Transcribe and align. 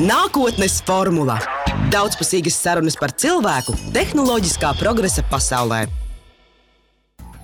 Nākotnes 0.00 0.78
formula- 0.80 1.34
daudzpusīgas 1.92 2.54
sarunas 2.56 2.94
par 2.96 3.10
cilvēku 3.12 3.74
tehnoloģiskā 3.92 4.70
progresa 4.78 5.20
pasaulē. 5.28 5.82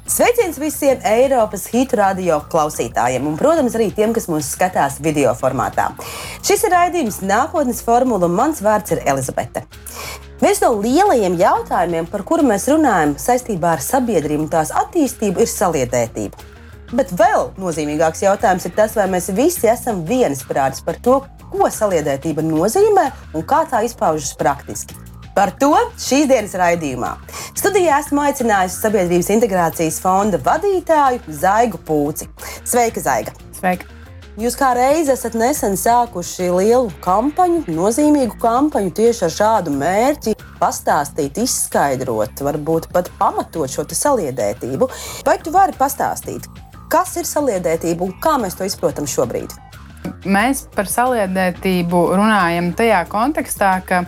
Sveiciens 0.09 0.57
visiem 0.57 1.03
Eiropas 1.05 1.67
hitu 1.69 1.99
radio 2.01 2.39
klausītājiem, 2.49 3.27
un, 3.29 3.37
protams, 3.37 3.77
arī 3.77 3.91
tiem, 3.93 4.15
kas 4.15 4.31
mūs 4.33 4.49
skatās 4.55 4.97
video 5.05 5.35
formātā. 5.35 5.91
Šis 6.41 6.65
ir 6.65 6.73
raidījums 6.73 7.21
Nākotnes 7.21 7.83
formula, 7.85 8.25
un 8.25 8.33
mans 8.41 8.65
vārds 8.65 8.97
ir 8.97 9.05
Elizabete. 9.05 9.67
Viens 10.41 10.63
no 10.65 10.73
lielajiem 10.81 11.37
jautājumiem, 11.37 12.09
par 12.09 12.23
kuru 12.23 12.43
mēs 12.43 12.71
runājam 12.73 13.19
saistībā 13.21 13.77
ar 13.77 13.85
sabiedrību 13.85 14.47
un 14.47 14.49
tās 14.49 14.73
attīstību, 14.73 15.45
ir 15.45 15.47
saliedētība. 15.47 16.37
Bet 16.95 17.11
vēl 17.11 17.51
nozīmīgāks 17.59 18.23
jautājums 18.23 18.65
ir 18.65 18.73
tas, 18.73 18.97
vai 18.97 19.11
mēs 19.11 19.29
visi 19.35 19.67
esam 19.69 20.07
viensprātis 20.07 20.81
par 20.81 20.95
to, 21.03 21.27
ko 21.53 21.71
saliedētība 21.73 22.45
nozīmē 22.47 23.11
un 23.35 23.45
kā 23.49 23.65
tā 23.71 23.83
izpaužas 23.87 24.37
praktiski. 24.39 24.97
Par 25.37 25.51
to 25.61 25.75
šīs 26.01 26.31
dienas 26.31 26.55
raidījumā. 26.57 27.11
Studijā 27.57 27.99
esmu 28.01 28.23
aicinājusi 28.25 28.81
Sabiedrības 28.81 29.29
integrācijas 29.35 29.99
fonda 30.01 30.41
vadītāju 30.41 31.37
Zaigu 31.43 31.83
Pūci. 31.85 32.31
Sveika, 32.65 33.03
Zaiga! 33.05 33.37
Sveika! 33.59 33.93
Jūs 34.37 34.53
kā 34.53 34.75
reiz 34.77 35.09
esat 35.09 35.33
nesen 35.33 35.79
sākuši 35.81 36.51
lielu 36.53 36.91
kampaņu, 37.05 37.63
nozīmīgu 37.73 38.37
kampaņu 38.41 38.93
tieši 38.99 39.23
ar 39.25 39.33
šādu 39.33 39.73
mērķi- 39.73 40.35
pastāstīt, 40.63 41.41
izskaidrot, 41.41 42.45
varbūt 42.45 42.91
pat 42.93 43.09
pamatot 43.21 43.69
šo 43.69 43.85
saliedētību. 43.89 44.89
Vai 45.25 45.39
tu 45.39 45.51
vari 45.51 45.73
pastāstīt, 45.73 46.49
kas 46.89 47.17
ir 47.17 47.25
saliedētība 47.25 48.03
un 48.03 48.13
kā 48.21 48.37
mēs 48.37 48.57
to 48.57 48.65
izprotam 48.65 49.05
šobrīd? 49.05 49.66
Mēs 50.25 50.67
par 50.75 50.91
saliedētību 50.91 52.03
runājam 52.17 52.73
tajā 52.77 53.05
kontekstā, 53.13 53.73
ka 53.87 54.03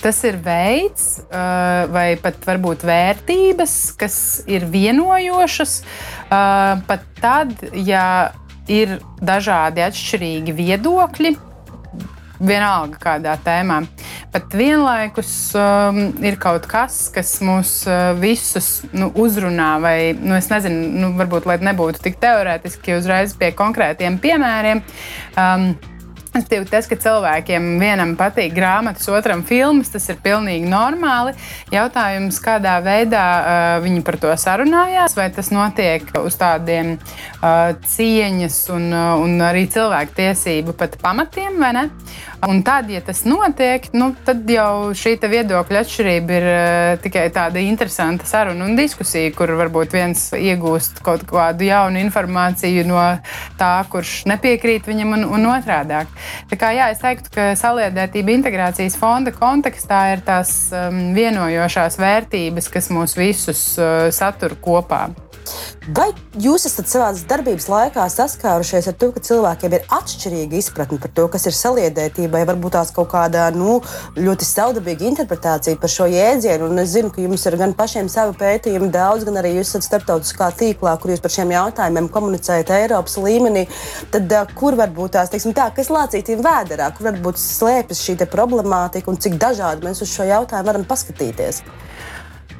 tas 0.00 0.22
ir 0.24 0.38
veids, 0.40 1.20
uh, 1.26 1.86
vai 1.92 2.14
pat 2.20 2.40
varbūt 2.48 2.86
vērtības, 2.88 3.74
kas 4.00 4.16
ir 4.48 4.64
vienojošas, 4.72 5.76
uh, 5.82 6.80
pat 6.88 7.04
tad, 7.20 7.52
ja 7.76 8.32
ir 8.70 8.98
dažādi 9.20 9.84
atšķirīgi 9.84 10.56
viedokļi 10.56 11.34
vienalga 12.40 12.98
kādā 13.00 13.36
tēmā. 13.44 13.82
Bet 14.32 14.54
vienlaikus 14.56 15.30
um, 15.58 16.00
ir 16.24 16.38
kaut 16.40 16.66
kas, 16.70 17.02
kas 17.14 17.36
mūs 17.44 17.74
uh, 17.88 18.12
visus 18.20 18.80
nu, 18.94 19.10
uzrunā, 19.18 19.72
vai 19.82 19.96
nu, 20.16 20.36
es 20.38 20.50
nezinu, 20.52 20.90
nu, 21.02 21.12
varbūt 21.18 21.48
lai 21.50 21.60
nebūtu 21.70 22.02
tik 22.04 22.20
teorētiski, 22.22 22.98
uzreiz 23.00 23.36
pie 23.38 23.52
konkrētiem 23.58 24.20
piemēriem. 24.22 24.84
Um, 25.36 25.72
Respektīvi, 26.30 26.66
tas, 26.70 26.86
ka 26.86 26.94
cilvēkiem 26.94 27.64
vienam 27.80 28.12
patīk 28.14 28.52
grāmatas, 28.54 29.08
otram 29.10 29.40
filmas, 29.42 29.88
tas 29.90 30.04
ir 30.12 30.20
pilnīgi 30.22 30.68
normāli. 30.70 31.32
Jautājums, 31.74 32.38
kādā 32.44 32.76
veidā 32.84 33.24
uh, 33.24 33.70
viņi 33.82 34.04
par 34.06 34.20
to 34.22 34.30
sarunājās, 34.38 35.16
vai 35.18 35.26
tas 35.34 35.50
notiek 35.50 36.06
uz 36.22 36.38
tādiem 36.38 36.94
uh, 36.94 37.72
cieņas 37.96 38.60
un, 38.76 38.86
uh, 38.94 39.24
un 39.24 39.42
arī 39.42 39.66
cilvēku 39.74 40.20
tiesību 40.20 40.76
pat 40.78 40.94
pamatiem, 41.02 41.58
vai 41.58 41.72
ne? 41.80 41.88
Un 42.48 42.62
tad, 42.64 42.88
ja 42.88 43.02
tas 43.04 43.20
notiek, 43.28 43.84
nu, 43.92 44.10
tad 44.24 44.48
jau 44.48 44.94
šī 44.96 45.12
viedokļa 45.20 45.82
atšķirība 45.84 46.36
ir 46.38 46.46
uh, 46.48 46.92
tikai 47.04 47.26
tāda 47.34 47.60
interesanta 47.60 48.24
saruna 48.24 48.64
un 48.64 48.78
diskusija, 48.78 49.28
kur 49.36 49.52
varbūt 49.58 49.92
viens 49.92 50.22
iegūst 50.32 51.02
kaut 51.04 51.26
kādu 51.28 51.68
jaunu 51.68 52.00
informāciju 52.00 52.86
no 52.88 53.04
tā, 53.60 53.72
kurš 53.92 54.24
nepiekrīt 54.30 54.88
viņam, 54.88 55.16
un, 55.18 55.28
un 55.36 55.48
otrādi. 55.52 56.00
Tā 56.48 56.60
kā 56.60 56.72
jā, 56.76 56.88
es 56.94 57.04
teiktu, 57.04 57.34
ka 57.34 57.48
saliedētība 57.60 58.38
integrācijas 58.38 58.96
fonda 58.96 59.36
kontekstā 59.36 60.06
ir 60.14 60.24
tās 60.24 60.70
um, 60.72 61.10
vienojošās 61.16 62.00
vērtības, 62.00 62.72
kas 62.72 62.88
mūs 62.94 63.18
visus 63.20 63.66
uh, 63.76 64.08
satur 64.14 64.56
kopā. 64.64 65.10
Vai 65.96 66.10
jūs 66.38 66.66
esat 66.68 66.90
savā 66.90 67.08
darbības 67.30 67.66
laikā 67.70 68.04
saskārušies 68.12 68.90
ar 68.90 68.96
to, 69.00 69.08
ka 69.14 69.22
cilvēkiem 69.24 69.74
ir 69.74 69.86
atšķirīga 69.96 70.58
izpratne 70.60 71.00
par 71.02 71.12
to, 71.16 71.26
kas 71.32 71.48
ir 71.48 71.56
saliedētība, 71.56 72.29
vai 72.32 72.42
varbūt 72.48 72.76
tās 72.76 72.92
kaut 72.94 73.10
kāda 73.12 73.48
nu, 73.54 73.78
ļoti 74.18 74.46
saudabīga 74.46 75.06
interpretācija 75.08 75.78
par 75.80 75.92
šo 75.92 76.08
jēdzienu? 76.10 76.70
Un 76.70 76.82
es 76.82 76.94
zinu, 76.94 77.12
ka 77.14 77.24
jums 77.24 77.46
ir 77.48 77.58
gan 77.60 77.74
pašiem 77.78 78.08
savi 78.12 78.36
pētījumi 78.40 78.90
daudz, 78.94 79.26
gan 79.28 79.40
arī 79.42 79.56
jūs 79.56 79.72
esat 79.72 79.88
starptautiskā 79.88 80.50
tīklā, 80.60 80.96
kur 81.00 81.14
jūs 81.14 81.22
par 81.24 81.34
šiem 81.34 81.54
jautājumiem 81.56 82.10
komunicējat 82.14 82.74
Eiropas 82.80 83.18
līmenī. 83.20 83.66
Tad 84.14 84.34
kur 84.58 84.78
varbūt 84.78 85.16
tās, 85.18 85.30
teiksim, 85.32 85.54
tā, 85.56 85.68
kas 85.76 85.92
lācītiem 85.92 86.42
vēderā, 86.46 86.90
kur 86.96 87.10
varbūt 87.10 87.40
slēpjas 87.40 88.04
šī 88.06 88.18
problemātika 88.30 89.10
un 89.10 89.20
cik 89.20 89.38
dažādi 89.40 89.86
mēs 89.86 90.04
uz 90.04 90.12
šo 90.14 90.28
jautājumu 90.28 90.72
varam 90.72 90.86
paskatīties? 90.88 91.64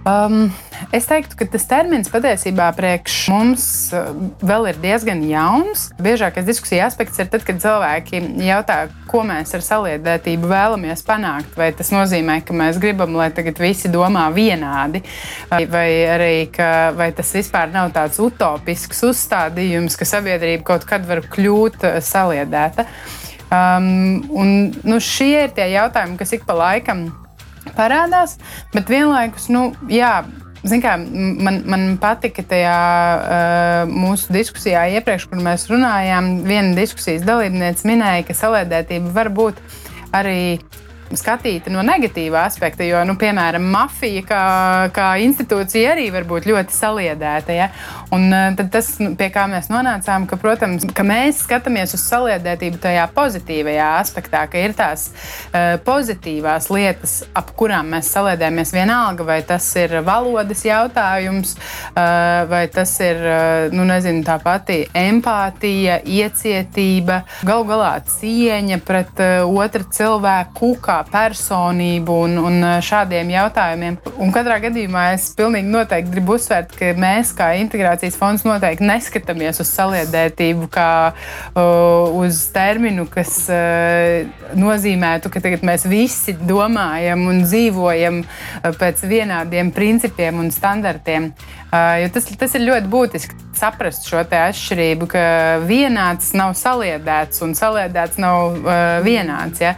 Um, 0.01 0.49
es 0.97 1.05
teiktu, 1.05 1.37
ka 1.37 1.45
tas 1.53 1.67
termins 1.69 2.09
patiesībā 2.09 2.71
priekš 2.73 3.17
mums 3.29 3.65
uh, 3.93 4.15
vēl 4.41 4.71
ir 4.71 4.79
diezgan 4.81 5.21
jauns. 5.29 5.91
Biežākais 6.01 6.47
diskusija 6.49 6.87
aspekts 6.89 7.21
ir 7.21 7.29
tad, 7.29 7.45
kad 7.45 7.61
cilvēki 7.61 8.23
jautā, 8.47 8.79
ko 9.11 9.21
mēs 9.29 9.53
ar 9.59 9.65
saliedētību 9.67 10.49
vēlamies 10.49 11.05
panākt. 11.05 11.53
Vai 11.61 11.69
tas 11.77 11.93
nozīmē, 11.93 12.39
ka 12.49 12.57
mēs 12.57 12.81
gribam, 12.81 13.13
lai 13.21 13.29
tagad 13.37 13.61
visi 13.61 13.93
domā 13.93 14.25
vienādi, 14.33 15.05
vai 15.53 15.87
arī 16.17 16.35
ka, 16.55 16.95
vai 16.97 17.11
tas 17.17 17.37
vispār 17.37 17.69
nav 17.75 17.93
tāds 17.93 18.23
utopisks 18.25 19.05
uzstādījums, 19.11 20.01
ka 20.01 20.09
sabiedrība 20.09 20.65
kaut 20.73 20.89
kad 20.89 21.05
var 21.05 21.27
kļūt 21.29 21.85
uh, 21.85 21.99
saliedēta. 22.01 22.89
Um, 23.51 24.23
un, 24.33 24.71
nu, 24.87 25.03
šie 25.03 25.35
ir 25.45 25.53
tie 25.53 25.75
jautājumi, 25.75 26.17
kas 26.17 26.39
ik 26.39 26.49
pa 26.49 26.57
laikam 26.57 27.11
parādās, 27.77 28.39
bet 28.75 28.93
vienlaikus, 28.93 29.51
nu, 29.53 29.71
jā. 29.91 30.21
Kā, 30.61 30.99
man, 31.01 31.63
man 31.73 31.85
patika 31.97 32.43
tajā 32.45 32.81
uh, 33.17 33.89
mūsu 33.89 34.29
diskusijā 34.35 34.83
iepriekš, 34.99 35.25
kur 35.31 35.41
mēs 35.41 35.65
runājām. 35.71 36.43
Viena 36.45 36.75
diskusijas 36.77 37.25
dalībniece 37.25 37.89
minēja, 37.89 38.27
ka 38.29 38.37
salēdētība 38.37 39.15
var 39.17 39.33
būt 39.33 39.63
arī 40.13 40.59
skatīta 41.19 41.71
no 41.73 41.83
negatīvā 41.87 42.45
aspekta, 42.47 42.85
jo, 42.87 43.01
nu, 43.07 43.17
piemēram, 43.19 43.65
mafija 43.73 44.23
kā, 44.27 44.43
kā 44.95 45.09
institūcija 45.25 45.95
arī 45.95 46.07
var 46.15 46.27
būt 46.29 46.47
ļoti 46.51 46.75
saliedēta. 46.75 47.57
Ja? 47.57 47.69
Un 48.15 48.29
uh, 48.31 48.61
tas, 48.71 48.93
nu, 49.03 49.13
pie 49.19 49.31
kā 49.35 49.47
mēs 49.51 49.71
nonācām, 49.73 50.27
ka, 50.31 50.39
protams, 50.41 50.87
ka 50.95 51.05
mēs 51.07 51.43
skatāmies 51.47 51.95
uz 51.97 52.05
saliedētību 52.07 52.81
tajā 52.83 53.09
pozitīvajā 53.17 53.89
aspektā, 54.01 54.45
ka 54.51 54.63
ir 54.63 54.75
tās 54.79 55.09
uh, 55.11 55.77
pozitīvās 55.87 56.71
lietas, 56.71 57.21
ap 57.35 57.53
kurām 57.59 57.91
mēs 57.97 58.13
saliedējamies 58.15 58.75
vienalga, 58.77 59.27
vai 59.27 59.41
tas 59.47 59.67
ir 59.81 59.99
valodas 60.07 60.63
jautājums, 60.67 61.57
uh, 61.57 62.47
vai 62.51 62.65
tas 62.73 62.95
ir, 63.03 63.19
uh, 63.25 63.75
nu, 63.75 63.87
nezinu, 63.89 64.23
tā 64.27 64.39
pati 64.43 64.85
empātija, 64.95 66.01
iecietība, 66.07 67.23
gal 67.47 67.67
galā 67.69 67.97
cieņa 68.07 68.81
pret 68.87 69.25
uh, 69.25 69.59
otru 69.61 69.87
cilvēku, 69.91 70.75
kā 70.83 71.00
personību 71.09 72.17
un, 72.27 72.37
un 72.51 72.59
uh, 72.63 72.77
šādiem 72.85 73.33
jautājumiem. 73.33 73.99
Un 74.21 74.33
katrā 74.35 74.59
gadījumā 74.63 75.07
es 75.15 75.31
pilnīgi 75.39 75.71
noteikti 75.71 76.15
gribu 76.15 76.37
uzsvērt, 76.37 76.75
ka 76.77 76.93
mēs 77.01 77.33
kā 77.37 77.53
integrācijas 77.61 78.19
fonds 78.21 78.45
noteikti 78.47 78.87
neskatāmies 78.89 79.63
uz 79.63 79.73
saliedētību 79.73 80.71
kā 80.73 80.91
uh, 81.11 82.21
uz 82.21 82.43
terminu, 82.55 83.07
kas 83.11 83.43
uh, 83.53 84.27
nozīmētu, 84.59 85.33
ka 85.33 85.43
tagad 85.45 85.65
mēs 85.67 85.87
visi 85.91 86.37
domājam 86.39 87.27
un 87.31 87.45
dzīvojam 87.47 88.23
pēc 88.81 89.05
vienādiem 89.09 89.73
principiem 89.75 90.43
un 90.43 90.51
standartiem. 90.55 91.31
Uh, 91.71 92.09
tas, 92.15 92.27
tas 92.37 92.59
ir 92.59 92.67
ļoti 92.67 92.91
būtiski 92.91 93.41
saprast 93.61 94.09
šo 94.09 94.23
atšķirību, 94.25 95.09
ka 95.11 95.23
vienāds 95.69 96.33
nav 96.39 96.55
saliedēts 96.59 97.43
un 97.47 97.55
saliedēts 97.59 98.21
nav 98.23 98.61
uh, 98.61 98.99
vienāds. 99.07 99.63
Ja? 99.63 99.75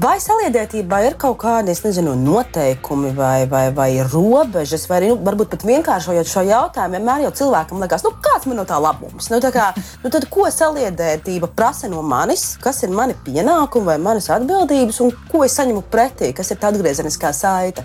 Vai 0.00 0.14
saliedētībā 0.22 0.98
ir 1.04 1.14
kaut 1.20 1.34
kādi 1.42 1.74
nezinu, 1.74 2.14
noteikumi 2.16 3.10
vai, 3.12 3.44
vai, 3.50 3.66
vai 3.74 3.88
robežas, 4.00 4.86
vai 4.88 5.00
arī 5.00 5.10
nu, 5.10 5.18
varbūt 5.26 5.50
pat 5.52 5.66
vienkāršojot 5.68 6.30
šo 6.30 6.44
jautājumu, 6.48 6.96
vienmēr 6.96 7.26
jau 7.26 7.32
cilvēkam 7.42 7.82
liekas, 7.82 8.06
nu, 8.06 8.14
kāds 8.24 8.48
man 8.48 8.62
no 8.62 8.64
tā 8.64 8.78
labums? 8.80 9.28
Nu, 9.28 9.42
tā 9.44 9.50
kā, 9.52 9.66
nu, 10.00 10.08
tad, 10.08 10.24
ko 10.32 10.46
saliedētība 10.48 11.50
prasa 11.52 11.90
no 11.92 12.00
manis, 12.00 12.54
kas 12.64 12.80
ir 12.86 12.94
mani 12.96 13.18
pienākumi 13.26 13.90
vai 13.90 13.98
manas 14.00 14.30
atbildības, 14.32 15.02
un 15.04 15.12
ko 15.28 15.44
es 15.44 15.58
saņemu 15.60 15.84
pretī, 15.92 16.32
kas 16.38 16.54
ir 16.54 16.62
tā 16.62 16.72
atgriezeniskā 16.72 17.34
saite? 17.36 17.84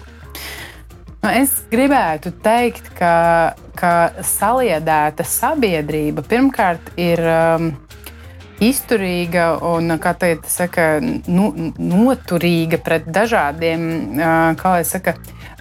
Nu, 1.20 1.34
es 1.34 1.66
gribētu 1.68 2.32
teikt, 2.46 2.94
ka, 2.96 3.16
ka 3.76 3.96
saliedēta 4.24 5.28
sabiedrība 5.28 6.24
pirmkārt 6.32 6.94
ir. 6.96 7.28
Um, 7.28 7.74
izturīga 8.64 9.56
un, 9.68 9.98
kā 10.02 10.14
teikt, 10.20 10.48
saka, 10.52 10.96
nu, 11.02 11.50
noturīga 11.80 12.80
pret 12.84 13.10
dažādiem, 13.12 13.88
kā 14.60 14.76
lai 14.78 14.86
saka, 14.88 15.16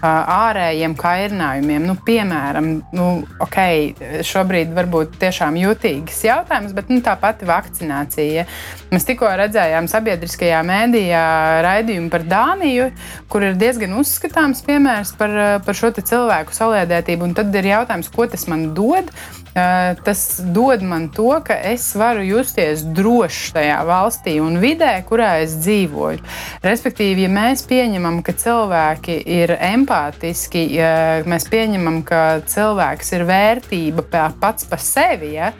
ārējiem 0.04 0.94
kairinājumiem. 0.98 1.84
Nu, 1.88 1.94
piemēram, 2.06 2.70
nu, 2.96 3.06
okay, 3.42 3.92
šobrīd 4.26 4.74
varbūt 4.76 5.16
tiešām 5.22 5.56
jutīgs 5.60 6.24
jautājums, 6.26 6.74
bet 6.76 6.90
nu, 6.92 7.00
tā 7.04 7.14
pati 7.20 7.48
vakcinācija. 7.48 8.44
Mēs 8.92 9.08
tikko 9.08 9.30
redzējām 9.40 9.88
sabiedriskajā 9.90 10.60
mēdījā 10.66 11.24
raidījumu 11.64 12.12
par 12.12 12.26
Dāniju, 12.28 12.90
kur 13.32 13.46
ir 13.48 13.56
diezgan 13.60 13.96
uzskatāms 14.00 14.62
piemērs 14.66 15.14
par, 15.18 15.38
par 15.64 15.78
šo 15.78 15.94
cilvēku 15.94 16.54
saliedētību. 16.56 17.30
Un 17.30 17.38
tad 17.38 17.54
ir 17.56 17.72
jautājums, 17.72 18.12
ko 18.12 18.28
tas 18.30 18.48
man 18.50 18.72
dod? 18.76 19.10
Tas 19.54 20.40
dod 20.50 20.82
man 20.82 21.06
to, 21.14 21.28
ka 21.46 21.54
es 21.70 21.86
varu 21.94 22.24
justies 22.26 22.82
drošs 22.96 23.52
tajā 23.54 23.76
valstī 23.86 24.34
un 24.42 24.58
vidē, 24.58 24.96
kurā 25.06 25.36
es 25.44 25.54
dzīvoju. 25.62 26.18
Respektīvi, 26.64 27.28
ja 27.28 27.30
mēs 27.30 27.62
pieņemam, 27.70 28.18
ka 28.26 28.34
cilvēki 28.40 29.20
ir 29.36 29.54
empātiski, 29.54 30.64
ja 30.74 31.22
mēs 31.30 31.46
pieņemam, 31.52 32.02
ka 32.08 32.24
cilvēks 32.50 33.14
ir 33.14 33.26
vērtība 33.30 34.26
pats 34.42 34.66
par 34.66 34.82
sevi, 34.82 35.36
ja? 35.38 35.52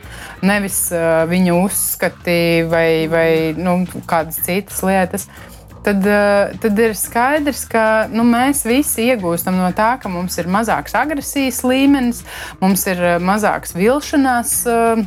nevis 0.43 0.89
viņa 1.31 1.55
uzskati 1.63 2.39
vai, 2.69 3.07
vai 3.11 3.31
nu, 3.55 3.85
kādas 4.11 4.43
citas 4.43 4.83
lietas 4.83 5.31
tad, 5.85 6.07
eh, 6.07 6.55
tad 6.61 6.79
ir 6.81 6.97
skaidrs, 6.99 7.65
ka 7.71 7.85
nu, 8.13 8.25
mēs 8.29 8.65
visi 8.69 9.09
iegūstam 9.11 9.59
no 9.59 9.69
tā, 9.77 9.95
ka 10.01 10.11
mums 10.13 10.39
ir 10.41 10.49
mazāks 10.51 10.97
agresijas 10.99 11.63
līmenis, 11.67 12.25
mums 12.63 12.87
ir 12.91 13.03
eh, 13.03 13.19
mazāks 13.23 13.77
vilšanās 13.77 14.57
uh, 14.71 15.05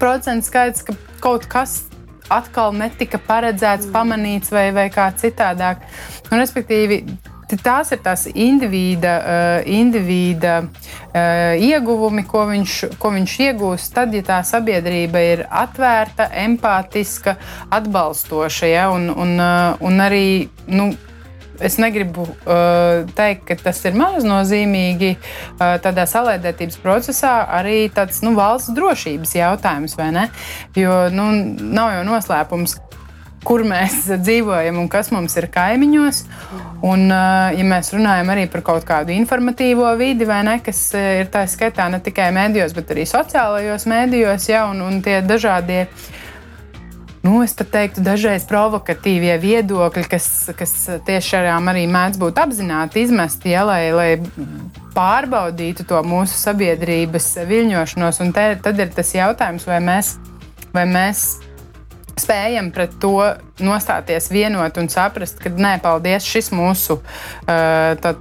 procentu 0.00 0.48
skaits, 0.48 0.86
ka 0.86 0.96
kaut 1.22 1.46
kas 1.50 1.84
atkal 2.32 2.74
netika 2.74 3.20
paredzēts, 3.22 3.90
pamanīts 3.94 4.50
vai, 4.54 4.68
vai 4.74 4.88
kā 4.94 5.08
citādāk. 5.14 5.84
Un, 6.30 6.40
respektīvi, 6.40 7.02
Tās 7.46 7.92
ir 7.94 8.00
tās 8.02 8.24
indivīda, 8.26 9.12
uh, 9.22 9.68
indivīda 9.70 10.56
uh, 10.64 11.54
ieguvumi, 11.62 12.24
ko 12.26 12.42
viņš, 12.50 12.78
ko 12.98 13.12
viņš 13.14 13.36
iegūst 13.46 13.94
tad, 13.94 14.14
ja 14.18 14.24
tā 14.26 14.40
sabiedrība 14.46 15.22
ir 15.22 15.44
atvērta, 15.46 16.26
empātiska, 16.42 17.36
atbalstoša. 17.70 18.70
Ja? 18.72 18.88
Un, 18.94 19.12
un, 19.14 19.36
uh, 19.38 19.78
un 19.86 20.02
arī 20.02 20.26
nu, 20.66 20.90
es 21.60 21.78
negribu 21.78 22.26
uh, 22.26 23.06
teikt, 23.16 23.46
ka 23.48 23.56
tas 23.68 23.80
ir 23.86 23.96
maznozīmīgi 23.96 25.12
uh, 25.14 25.76
tādā 25.84 26.06
salēdētības 26.10 26.80
procesā, 26.82 27.36
arī 27.58 27.86
tāds 27.94 28.22
nu, 28.26 28.34
valsts 28.36 28.74
drošības 28.76 29.36
jautājums, 29.38 29.96
vai 29.98 30.10
ne? 30.16 30.26
Jo 30.76 31.06
nu, 31.14 31.30
nav 31.62 31.94
jau 31.94 32.04
noslēpums, 32.10 32.76
kur 33.46 33.62
mēs 33.66 34.06
dzīvojam 34.10 34.80
un 34.82 34.90
kas 34.90 35.12
mums 35.14 35.36
ir 35.38 35.48
kaimiņos. 35.54 36.22
Un, 36.86 37.06
ja 37.10 37.66
mēs 37.66 37.92
runājam 37.94 38.30
arī 38.34 38.46
par 38.52 38.64
kaut 38.66 38.86
kādu 38.88 39.14
informatīvo 39.14 39.88
vidi, 39.98 40.26
ne, 40.26 40.58
kas 40.64 40.82
ir 40.98 41.30
tā 41.32 41.46
skaitā 41.50 41.88
ne 41.92 42.02
tikai 42.02 42.28
medijos, 42.34 42.74
bet 42.76 42.92
arī 42.94 43.06
sociālajos 43.08 43.86
medijos, 43.90 44.48
ja, 44.50 44.66
un, 44.70 44.82
un 44.84 45.02
tie 45.04 45.20
dažādie. 45.24 45.86
Nu, 47.26 47.40
es 47.42 47.56
pat 47.58 47.72
teiktu, 47.74 48.04
dažreiz 48.06 48.44
provokatīvie 48.46 49.32
viedokļi, 49.42 50.04
kas, 50.06 50.28
kas 50.54 50.74
tiešām 51.08 51.72
arī 51.72 51.82
mēdz 51.90 52.20
būt 52.22 52.38
apzināti 52.38 53.02
izmesti, 53.02 53.50
ja, 53.50 53.64
lai, 53.66 53.80
lai 53.90 54.10
pārbaudītu 54.94 55.88
to 55.90 55.98
mūsu 56.06 56.38
sabiedrības 56.38 57.32
viļņošanos. 57.48 58.22
Un 58.22 58.30
te, 58.36 58.46
tad 58.62 58.78
ir 58.78 58.94
tas 58.94 59.10
jautājums, 59.16 59.66
vai 59.66 59.80
mēs, 59.82 60.14
vai 60.76 60.86
mēs 60.86 61.26
spējam 62.16 62.70
pret 62.72 62.94
to 63.00 63.18
nostāties 63.60 64.30
vienot 64.32 64.78
un 64.80 64.88
saprast, 64.92 65.38
ka 65.40 65.50
nē, 65.52 65.76
paldies, 65.84 66.24
šis 66.24 66.48
mūsu 66.56 66.98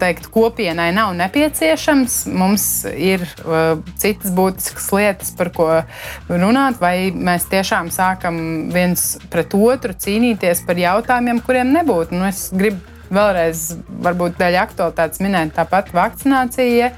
teikt, 0.01 0.27
kopienai 0.33 0.89
nav 0.95 1.13
nepieciešams. 1.19 2.17
Mums 2.35 2.65
ir 2.91 3.23
citas 4.01 4.33
būtiskas 4.35 4.89
lietas, 4.95 5.31
par 5.35 5.51
ko 5.55 5.69
runāt, 6.31 6.81
vai 6.83 7.11
mēs 7.15 7.47
tiešām 7.51 7.91
sākam 7.95 8.67
viens 8.75 9.15
pret 9.31 9.55
otru 9.55 9.95
cīnīties 9.95 10.65
par 10.67 10.81
jautājumiem, 10.81 11.39
kuriem 11.45 11.71
nebūtu. 11.75 12.19
Nu, 12.19 12.27
vēlreiz, 13.15 13.67
varbūt 14.03 14.39
dēļ 14.39 14.59
aktualitātes 14.63 15.23
minēt 15.23 15.55
tāpat 15.55 15.91
vakcinācija. 15.95 16.91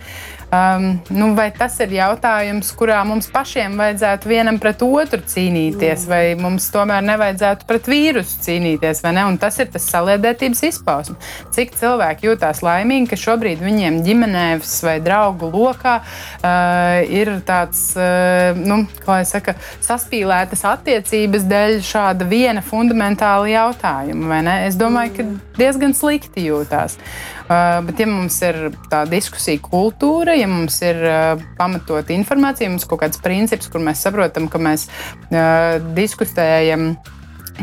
Um, 0.48 1.02
nu, 1.10 1.34
vai 1.36 1.50
tas 1.52 1.74
ir 1.84 1.92
jautājums, 1.92 2.70
kurā 2.80 3.02
mums 3.04 3.26
pašiem 3.28 3.74
vajadzētu 3.76 4.30
vienam 4.32 4.56
pret 4.64 4.80
otru 4.86 5.20
cīnīties, 5.28 6.06
vai 6.08 6.22
mums 6.40 6.70
tomēr 6.72 7.04
nevajadzētu 7.04 7.68
pret 7.68 7.90
vīrusu 7.92 8.40
cīnīties? 8.46 9.04
Ne? 9.12 9.26
Un 9.28 9.36
tas 9.42 9.60
ir 9.60 9.68
tas 9.74 9.84
saliedētības 9.92 10.64
izpausme. 10.70 11.18
Cik 11.52 11.76
cilvēki 11.76 12.30
jūtās 12.30 12.64
laimīgi, 12.64 13.10
ka 13.12 13.20
šobrīd 13.20 13.60
viņiem 13.60 14.00
ģimenēs 14.08 14.78
vai 14.88 14.96
draugu 15.04 15.52
lokā 15.52 16.00
uh, 16.00 17.04
ir 17.12 17.34
tāds, 17.44 17.90
uh, 18.00 18.56
nu, 18.56 18.86
kā 19.04 19.20
jau 19.26 19.30
saka, 19.36 19.58
saspīlētas 19.84 20.64
attiecības 20.72 21.44
dēļ 21.52 21.82
šāda 21.84 22.28
viena 22.32 22.64
fundamentāla 22.64 23.52
jautājuma. 23.52 24.46
Es 24.64 24.80
domāju, 24.80 25.18
ka 25.20 25.32
diezgan 25.60 25.92
slikti 25.98 26.48
jūtās. 26.48 26.96
Uh, 26.96 27.37
bet, 27.48 28.00
ja 28.02 28.08
mums 28.10 28.38
ir 28.46 28.58
tā 28.92 29.04
diskusija 29.10 29.62
kultūra, 29.64 30.36
ja 30.38 30.48
mums 30.52 30.80
ir 30.86 31.00
uh, 31.04 31.44
pamatota 31.60 32.16
informācija, 32.16 32.70
mums 32.72 32.86
ir 32.86 32.92
kaut 32.92 33.04
kāds 33.06 33.22
princips, 33.24 33.70
kur 33.72 33.84
mēs 33.84 34.04
saprotam, 34.06 34.50
ka 34.52 34.62
mēs 34.62 34.88
uh, 34.88 35.78
diskutējam 35.98 36.96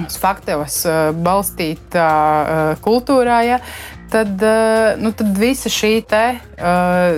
uz 0.02 0.16
faktos 0.18 0.80
balstītā 1.22 2.08
kultūrā, 2.82 3.36
ja, 3.46 3.60
tad, 4.10 4.42
nu, 4.98 5.12
tad 5.14 5.38
visa 5.38 5.70
šī 5.70 5.92
te, 6.10 6.24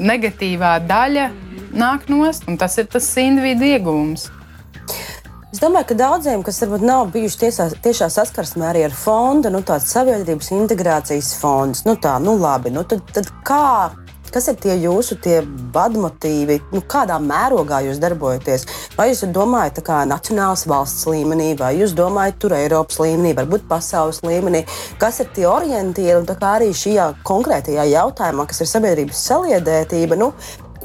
negatīvā 0.05 0.75
daļa 0.85 1.25
nāk 1.73 2.11
nost, 2.13 2.45
un 2.53 2.61
tas 2.61 2.77
ir 2.77 2.91
tas 2.93 3.09
individu 3.23 3.65
iegūms. 3.71 4.29
Es 5.57 5.61
domāju, 5.63 5.87
ka 5.89 5.95
daudziem, 5.97 6.43
kas 6.45 6.59
varbūt 6.61 6.83
nav 6.85 7.07
bijuši 7.15 7.39
tiesā, 7.41 7.65
tiešā 7.81 8.11
saskarsmē 8.13 8.67
arī 8.69 8.83
ar 8.85 8.93
fondu, 8.93 9.49
nu, 9.49 9.63
tāds 9.65 9.87
sabiedrības 9.89 10.51
integrācijas 10.53 11.31
fonds, 11.41 11.87
nu 11.87 11.95
tā, 11.97 12.19
nu 12.21 12.35
labi, 12.37 12.69
nu 12.75 12.83
tad, 12.85 13.01
tad 13.17 13.31
kā? 13.49 13.89
Kas 14.35 14.51
ir 14.51 14.59
tie 14.61 14.75
jūsu 14.83 15.17
tie 15.25 15.39
vadmotīvi, 15.73 16.59
nu, 16.75 16.83
kādā 16.85 17.17
mērogā 17.23 17.79
jūs 17.87 18.03
darbojaties? 18.03 18.67
Vai 18.99 19.07
jūs 19.15 19.25
domājat 19.33 19.81
kā 19.87 20.03
nacionālas 20.05 20.67
valsts 20.69 21.09
līmenī, 21.09 21.55
vai 21.57 21.73
jūs 21.79 21.97
domājat 21.97 22.37
tur 22.43 22.53
Eiropas 22.59 23.01
līmenī, 23.01 23.33
varbūt 23.41 23.65
pasaules 23.71 24.21
līmenī? 24.29 24.67
Kas 25.01 25.23
ir 25.25 25.33
tie 25.33 25.49
orientieri 25.49 26.21
un 26.21 26.29
arī 26.51 26.69
šajā 26.77 27.09
konkrētajā 27.25 27.89
jautājumā, 27.95 28.45
kas 28.51 28.61
ir 28.61 28.73
sabiedrības 28.75 29.25
saliedētība? 29.31 30.21
Nu, 30.21 30.35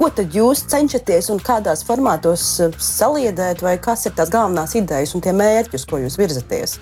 Ko 0.02 0.08
tad 0.10 0.34
jūs 0.34 0.64
cenšaties 0.66 1.28
un 1.30 1.38
kādās 1.46 1.84
formātos 1.86 2.46
eh, 2.66 2.72
saliedēt, 2.82 3.60
vai 3.62 3.76
kas 3.78 4.08
ir 4.10 4.16
tās 4.18 4.32
galvenās 4.34 4.74
idejas 4.80 5.14
un 5.14 5.22
tie 5.22 5.30
mērķi, 5.30 5.78
uz 5.78 5.86
ko 5.86 6.00
jūs 6.02 6.18
virzaties? 6.18 6.80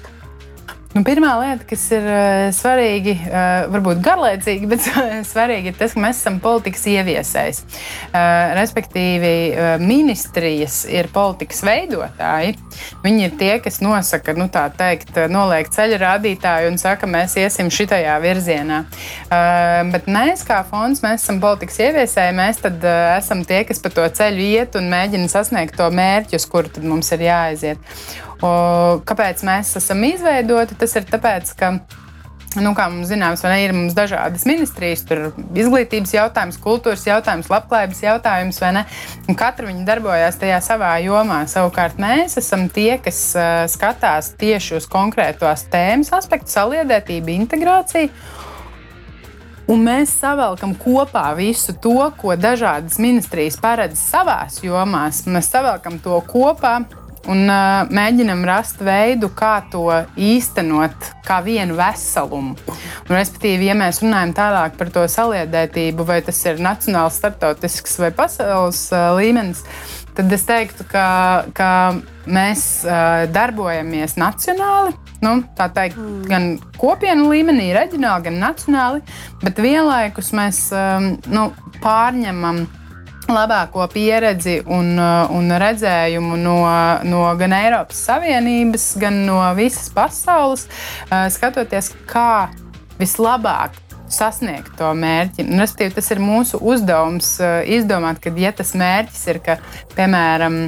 Nu, 0.90 1.04
pirmā 1.06 1.36
lieta, 1.38 1.68
kas 1.70 1.84
ir 1.94 2.06
uh, 2.10 2.48
svarīga, 2.50 3.12
uh, 3.14 3.68
varbūt 3.70 4.00
garlaicīga, 4.02 4.66
bet 4.72 4.88
svarīga 5.30 5.70
ir 5.70 5.76
tas, 5.78 5.94
ka 5.94 6.02
mēs 6.02 6.18
esam 6.18 6.40
politikas 6.42 6.88
ieviesējs. 6.90 7.60
Uh, 7.62 8.56
respektīvi, 8.58 9.34
uh, 9.54 9.68
ministrijas 9.84 10.80
ir 10.90 11.12
politikas 11.14 11.62
veidotāji. 11.68 12.56
Viņi 13.04 13.22
ir 13.28 13.36
tie, 13.38 13.52
kas 13.62 13.78
nosaka, 13.86 14.34
nu, 14.34 14.48
tā 14.50 14.64
teikt, 14.74 15.14
noliek 15.30 15.70
ceļa 15.70 16.00
rādītāju 16.02 16.72
un 16.72 16.82
saka, 16.82 17.06
mēs 17.06 17.38
iesim 17.38 17.70
šitajā 17.70 18.16
virzienā. 18.24 18.80
Uh, 19.28 19.84
bet 19.94 20.10
mēs, 20.10 20.42
kā 20.48 20.64
fonds, 20.72 21.04
mēs 21.06 21.22
esam 21.22 21.38
politikas 21.44 21.78
ieviesēji. 21.86 22.34
Mēs 22.42 22.64
tad 22.66 22.82
uh, 22.82 23.12
esam 23.20 23.46
tie, 23.46 23.62
kas 23.70 23.84
pa 23.86 23.94
to 23.94 24.10
ceļu 24.22 24.50
iet 24.58 24.82
un 24.82 24.90
mēģina 24.90 25.30
sasniegt 25.30 25.78
to 25.78 25.92
mērķi, 25.94 26.42
uz 26.42 26.50
kuru 26.50 26.90
mums 26.90 27.14
ir 27.14 27.28
jāaiziet. 27.30 27.94
Kāpēc 28.40 29.44
mēs 29.48 29.74
esam 29.80 30.06
izveidoti? 30.08 30.78
Tas 30.80 30.96
ir 30.96 31.10
tāpēc, 31.10 31.56
ka 31.60 31.74
Nu, 32.58 32.72
kā 32.74 32.88
mums 32.90 33.12
zināms, 33.12 33.44
ne, 33.46 33.58
ir 33.62 33.76
mums 33.78 33.94
dažādas 33.94 34.42
ministrijas, 34.50 35.04
tur 35.06 35.36
izglītības 35.54 36.16
jautājums, 36.16 36.58
kultūras 36.58 37.04
jautājums, 37.06 37.50
labklājības 37.52 38.00
jautājums, 38.02 38.58
vai 38.64 38.72
ne? 38.80 38.84
Un 39.30 39.38
katra 39.38 39.68
viņa 39.70 39.86
darbojas 39.86 40.40
tajā 40.42 40.58
savā 40.66 40.96
jomā. 41.06 41.44
Savukārt 41.52 42.02
mēs 42.02 42.40
esam 42.42 42.66
tie, 42.74 42.96
kas 43.06 43.20
uh, 43.38 43.68
skatās 43.70 44.32
tieši 44.42 44.80
uz 44.80 44.90
konkrētos 44.90 45.68
tēmas 45.70 46.10
aspektu, 46.18 46.50
saliedētību, 46.56 47.36
integrāciju. 47.44 48.10
Un 49.70 49.86
mēs 49.86 50.16
savelkam 50.18 50.74
kopā 50.74 51.28
visu 51.38 51.76
to, 51.78 52.00
ko 52.18 52.34
dažādas 52.34 52.98
ministrijas 52.98 53.60
paredz 53.62 54.02
savā 54.02 54.40
jomās. 54.66 55.22
Mēs 55.30 55.52
savelkam 55.54 56.02
to 56.02 56.18
kopā 56.26 56.80
un 57.30 57.46
uh, 57.46 57.86
mēģinam 57.94 58.42
rast 58.48 58.82
veidu, 58.84 59.30
kā 59.36 59.60
to 59.72 59.86
īstenot 60.18 61.12
kā 61.28 61.40
vienu 61.46 61.78
veselumu. 61.78 62.56
Un, 62.58 63.14
respektīvi, 63.14 63.70
ja 63.70 63.78
mēs 63.78 64.02
runājam 64.04 64.34
tālāk 64.38 64.78
par 64.80 64.92
to 64.94 65.06
saliedētību, 65.10 66.08
vai 66.10 66.20
tas 66.26 66.40
ir 66.50 66.62
nacionāls, 66.64 67.20
starptautisks 67.22 68.00
vai 68.02 68.12
pasaules 68.16 68.88
uh, 68.94 69.12
līmenis, 69.20 69.62
tad 70.18 70.34
es 70.36 70.48
teiktu, 70.48 70.88
ka, 70.90 71.06
ka 71.56 71.70
mēs 72.30 72.66
uh, 72.88 73.28
darbojamies 73.34 74.18
nacionāli. 74.20 74.96
Nu, 75.24 75.42
tā 75.58 75.68
teikt, 75.76 76.00
mm. 76.00 76.20
gan 76.30 76.50
kopienu 76.80 77.28
līmenī, 77.28 77.70
reģionāli, 77.76 78.30
gan 78.30 78.38
nacionāli, 78.40 79.02
bet 79.44 79.60
vienlaikus 79.60 80.32
mēs 80.38 80.62
um, 80.72 81.12
nu, 81.28 81.50
pārņemam 81.84 82.64
labāko 83.34 83.86
pieredzi 83.94 84.60
un, 84.66 84.96
un 85.00 85.54
redzējumu 85.62 86.40
no, 86.42 86.58
no 87.08 87.26
gan 87.40 87.56
Eiropas 87.58 88.02
Savienības, 88.10 88.88
gan 89.02 89.22
no 89.28 89.42
visas 89.58 89.92
pasaules, 89.94 90.66
skatoties, 91.36 91.94
kā 92.10 92.50
vislabāk 93.00 93.78
sasniegt 94.10 94.76
to 94.80 94.90
mērķi. 94.98 95.46
Respektīvi, 95.60 95.96
tas 95.98 96.12
ir 96.14 96.22
mūsu 96.24 96.60
uzdevums 96.66 97.36
uh, 97.44 97.62
izdomāt, 97.70 98.22
ka, 98.24 98.34
ja 98.38 98.52
tas 98.56 98.74
mērķis 98.78 99.26
ir, 99.32 99.42
ka, 99.46 99.58
piemēram, 99.96 100.60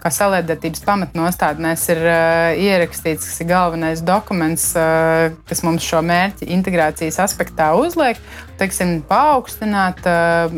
kā 0.00 0.12
saliedētības 0.14 0.84
pamatnostādnēs 0.86 1.86
ir 1.94 2.02
uh, 2.04 2.60
ierakstīts, 2.60 3.26
kas 3.28 3.42
ir 3.42 3.50
galvenais 3.50 4.04
dokuments, 4.04 4.70
uh, 4.78 5.28
kas 5.48 5.64
mums 5.66 5.86
šo 5.86 6.02
mērķi 6.06 6.48
integrācijas 6.56 7.20
aspektā 7.24 7.72
uzliek, 7.80 8.20
teiksim, 8.60 9.00
paaugstināt 9.08 10.04
uh, 10.08 10.56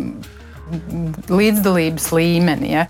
līdzdalības 1.30 2.10
līmeni. 2.16 2.72
Ja? 2.74 2.86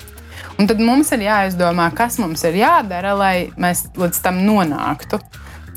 Un 0.61 0.69
tad 0.71 0.83
mums 0.83 1.13
ir 1.15 1.25
jāizdomā, 1.25 1.89
kas 1.97 2.19
mums 2.23 2.45
ir 2.49 2.59
jādara, 2.61 3.15
lai 3.19 3.37
mēs 3.61 3.87
līdz 3.99 4.21
tam 4.25 4.43
nonāktu. 4.47 5.21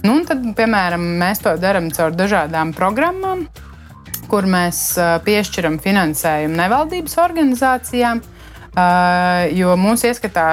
Nu, 0.05 0.19
tad, 0.27 0.43
piemēram, 0.57 1.01
mēs 1.21 1.41
to 1.41 1.55
darām 1.57 1.88
caur 1.95 2.13
dažādām 2.13 2.75
programmām, 2.77 3.47
kur 4.29 4.45
mēs 4.50 4.91
piešķiram 5.25 5.79
finansējumu 5.81 6.59
nevaldības 6.59 7.17
organizācijām, 7.24 8.21
jo 9.55 9.75
mūsu 9.79 10.12
ieskatā 10.12 10.50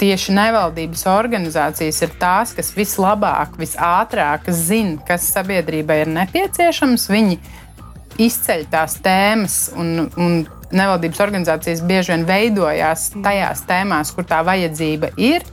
tieši 0.00 0.32
nevaldības 0.32 1.02
organizācijas 1.12 2.02
ir 2.06 2.12
tās, 2.20 2.54
kas 2.56 2.72
vislabāk, 2.76 3.56
visātrāk 3.60 4.48
zina, 4.48 4.96
kas 5.08 5.28
sabiedrībai 5.34 6.02
ir 6.04 6.12
nepieciešams. 6.14 7.04
Viņi 7.12 7.36
izceļ 8.20 8.66
tās 8.72 8.96
tēmas, 9.04 9.58
un, 9.78 10.10
un 10.20 10.36
nevaldības 10.70 11.22
organizācijas 11.24 11.82
bieži 11.86 12.14
vien 12.14 12.26
veidojās 12.28 13.10
tajās 13.24 13.64
tēmās, 13.68 14.12
kur 14.14 14.28
tā 14.28 14.42
vajadzība 14.46 15.14
ir. 15.20 15.46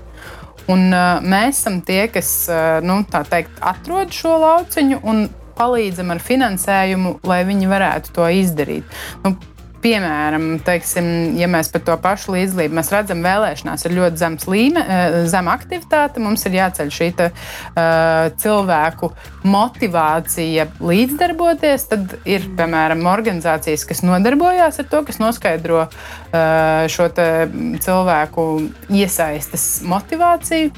Un, 0.67 0.89
uh, 0.91 1.23
mēs 1.23 1.61
esam 1.61 1.79
tie, 1.87 2.03
kas 2.11 2.29
uh, 2.51 2.79
nu, 2.83 2.99
teikt, 3.07 3.53
atrod 3.63 4.11
šo 4.11 4.35
lauciņu 4.43 4.99
un 5.07 5.27
palīdzam 5.57 6.11
ar 6.13 6.19
finansējumu, 6.21 7.19
lai 7.27 7.43
viņi 7.47 7.69
varētu 7.71 8.13
to 8.17 8.27
izdarīt. 8.41 8.97
Nu, 9.23 9.33
Piemēram, 9.77 10.45
teiksim, 10.65 11.07
ja 11.37 11.45
mēs 11.51 11.69
par 11.69 11.83
to 11.85 11.95
pašu 12.01 12.33
līdzdalību 12.33 12.77
mēs 12.79 12.89
redzam, 12.93 13.21
vēlēšanās 13.25 13.85
ir 13.85 13.93
ļoti 13.99 14.21
zems 14.21 14.47
līmenis, 14.49 14.89
eh, 14.89 15.17
zema 15.29 15.53
aktivitāte. 15.53 16.21
Mums 16.23 16.45
ir 16.49 16.57
jāceļ 16.57 16.89
šī 16.93 17.09
te, 17.17 17.29
uh, 17.29 18.29
cilvēku 18.41 19.11
motivācija 19.45 20.67
līdzdarboties. 20.81 21.87
Tad 21.91 22.17
ir, 22.25 22.49
piemēram, 22.57 23.05
organizācijas, 23.05 23.85
kas 23.87 24.03
nodarbojās 24.05 24.81
ar 24.81 24.89
to, 24.89 25.03
kas 25.05 25.21
noskaidro 25.21 25.85
uh, 25.85 26.87
šo 26.89 27.09
cilvēku 27.13 28.47
iesaistes 28.89 29.69
motivāciju. 29.87 30.73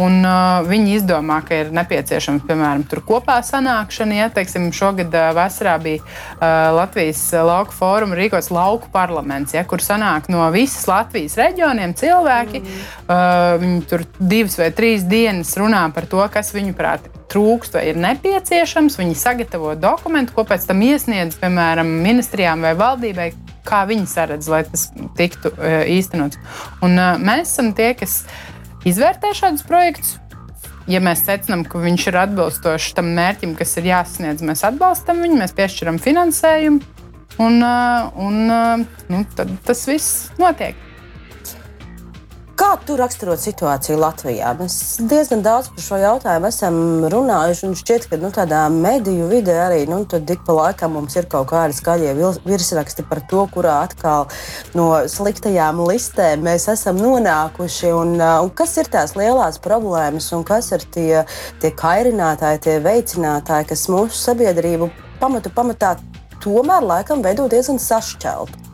Un, 0.00 0.20
uh, 0.24 0.62
viņi 0.64 0.94
izdomā, 0.96 1.40
ka 1.44 1.58
ir 1.60 1.72
nepieciešama 1.76 2.40
piemēram 2.48 2.84
kopā 3.04 3.40
sanākšana. 3.44 4.16
Ja, 4.16 4.28
teiksim, 4.32 4.70
šogad 4.72 5.12
uh, 5.12 5.30
vasarā 5.36 5.76
bija 5.82 6.00
uh, 6.00 6.70
Latvijas 6.78 7.20
lauku 7.34 7.76
fóruma 7.76 8.16
rīkots 8.16 8.48
lauku 8.54 8.88
parlaments, 8.94 9.52
ja, 9.56 9.64
kur 9.68 9.84
sanāk 9.84 10.30
no 10.32 10.46
visas 10.54 10.86
Latvijas 10.88 11.36
reģioniem 11.40 11.92
cilvēki. 11.98 12.62
Mm. 12.62 12.82
Uh, 13.04 13.54
viņi 13.60 13.80
tur 13.90 14.06
divas 14.18 14.56
vai 14.60 14.70
trīs 14.76 15.04
dienas 15.04 15.52
runā 15.60 15.84
par 15.92 16.08
to, 16.08 16.22
kas 16.32 16.54
viņuprāt 16.56 17.10
trūkst 17.30 17.76
vai 17.76 17.90
ir 17.90 18.00
nepieciešams. 18.00 18.96
Viņi 19.00 19.18
sagatavo 19.18 19.74
dokumentu, 19.78 20.34
ko 20.36 20.46
pēc 20.48 20.64
tam 20.70 20.80
iesniedz 20.86 21.36
piemēram 21.42 21.92
ministrijām 22.06 22.64
vai 22.64 22.72
valdībai. 22.78 23.32
Kā 23.68 23.82
viņi 23.86 24.06
saredz, 24.08 24.48
lai 24.48 24.62
tas 24.64 24.86
tiktu 25.18 25.52
uh, 25.52 25.82
īstenots. 25.92 26.40
Un, 26.80 26.96
uh, 26.96 27.20
mēs 27.20 27.52
esam 27.52 27.74
tie, 27.76 27.92
kas 27.98 28.22
uh, 28.24 28.49
izvērtē 28.88 29.32
šādus 29.36 29.64
projektus. 29.68 30.16
Ja 30.90 30.98
mēs 31.04 31.22
secinām, 31.26 31.62
ka 31.68 31.78
viņš 31.82 32.06
ir 32.10 32.18
atbilstošs 32.24 32.94
tam 32.96 33.12
mērķim, 33.14 33.54
kas 33.58 33.76
ir 33.78 33.90
jāsasniedz, 33.92 34.42
mēs 34.46 34.64
atbalstam 34.66 35.20
viņu, 35.22 35.38
mēs 35.42 35.54
piešķiram 35.58 36.00
finansējumu, 36.02 36.80
un, 37.38 37.60
uh, 37.62 38.08
un 38.18 38.40
uh, 38.50 39.02
nu, 39.12 39.24
tas 39.66 39.84
viss 39.86 40.30
notiek. 40.40 40.89
Kā 42.60 42.74
tu 42.84 42.92
raksturot 43.00 43.40
situāciju 43.40 43.94
Latvijā? 44.02 44.50
Mēs 44.58 44.74
diezgan 45.08 45.40
daudz 45.40 45.70
par 45.72 45.80
šo 45.80 45.96
jautājumu 46.02 46.48
esam 46.50 46.76
runājuši. 47.08 47.64
Un 47.70 47.78
šķiet, 47.80 48.04
ka 48.10 48.18
nu, 48.20 48.28
tādā 48.36 48.66
mediju 48.74 49.30
vidē 49.30 49.54
arī 49.62 49.78
nu, 49.88 50.02
dik 50.04 50.42
pa 50.44 50.58
laikam 50.58 50.92
mums 50.98 51.16
ir 51.16 51.24
kaut 51.32 51.48
kādi 51.54 51.78
skaļie 51.78 52.12
virsraksti 52.44 53.06
par 53.08 53.22
to, 53.32 53.46
kurā 53.54 53.78
atkal 53.86 54.28
no 54.76 54.90
sliktajām 55.08 55.80
listēm 55.88 56.44
mēs 56.44 56.68
esam 56.74 57.00
nonākuši. 57.00 57.94
Un, 57.96 58.16
un 58.20 58.52
kas 58.52 58.76
ir 58.84 58.92
tās 58.92 59.16
lielās 59.16 59.56
problēmas 59.64 60.28
un 60.36 60.44
kas 60.44 60.68
ir 60.76 60.84
tie, 60.92 61.12
tie 61.64 61.72
kairinātāji, 61.80 62.66
tie 62.68 62.80
veicinātāji, 62.84 63.72
kas 63.72 63.88
mūsu 63.88 64.20
sabiedrību 64.20 64.92
pamatu 65.22 65.56
pamatā 65.56 65.96
tomēr 66.44 66.84
laikam 66.92 67.24
veido 67.24 67.48
diezgan 67.48 67.80
sašķeltu? 67.80 68.69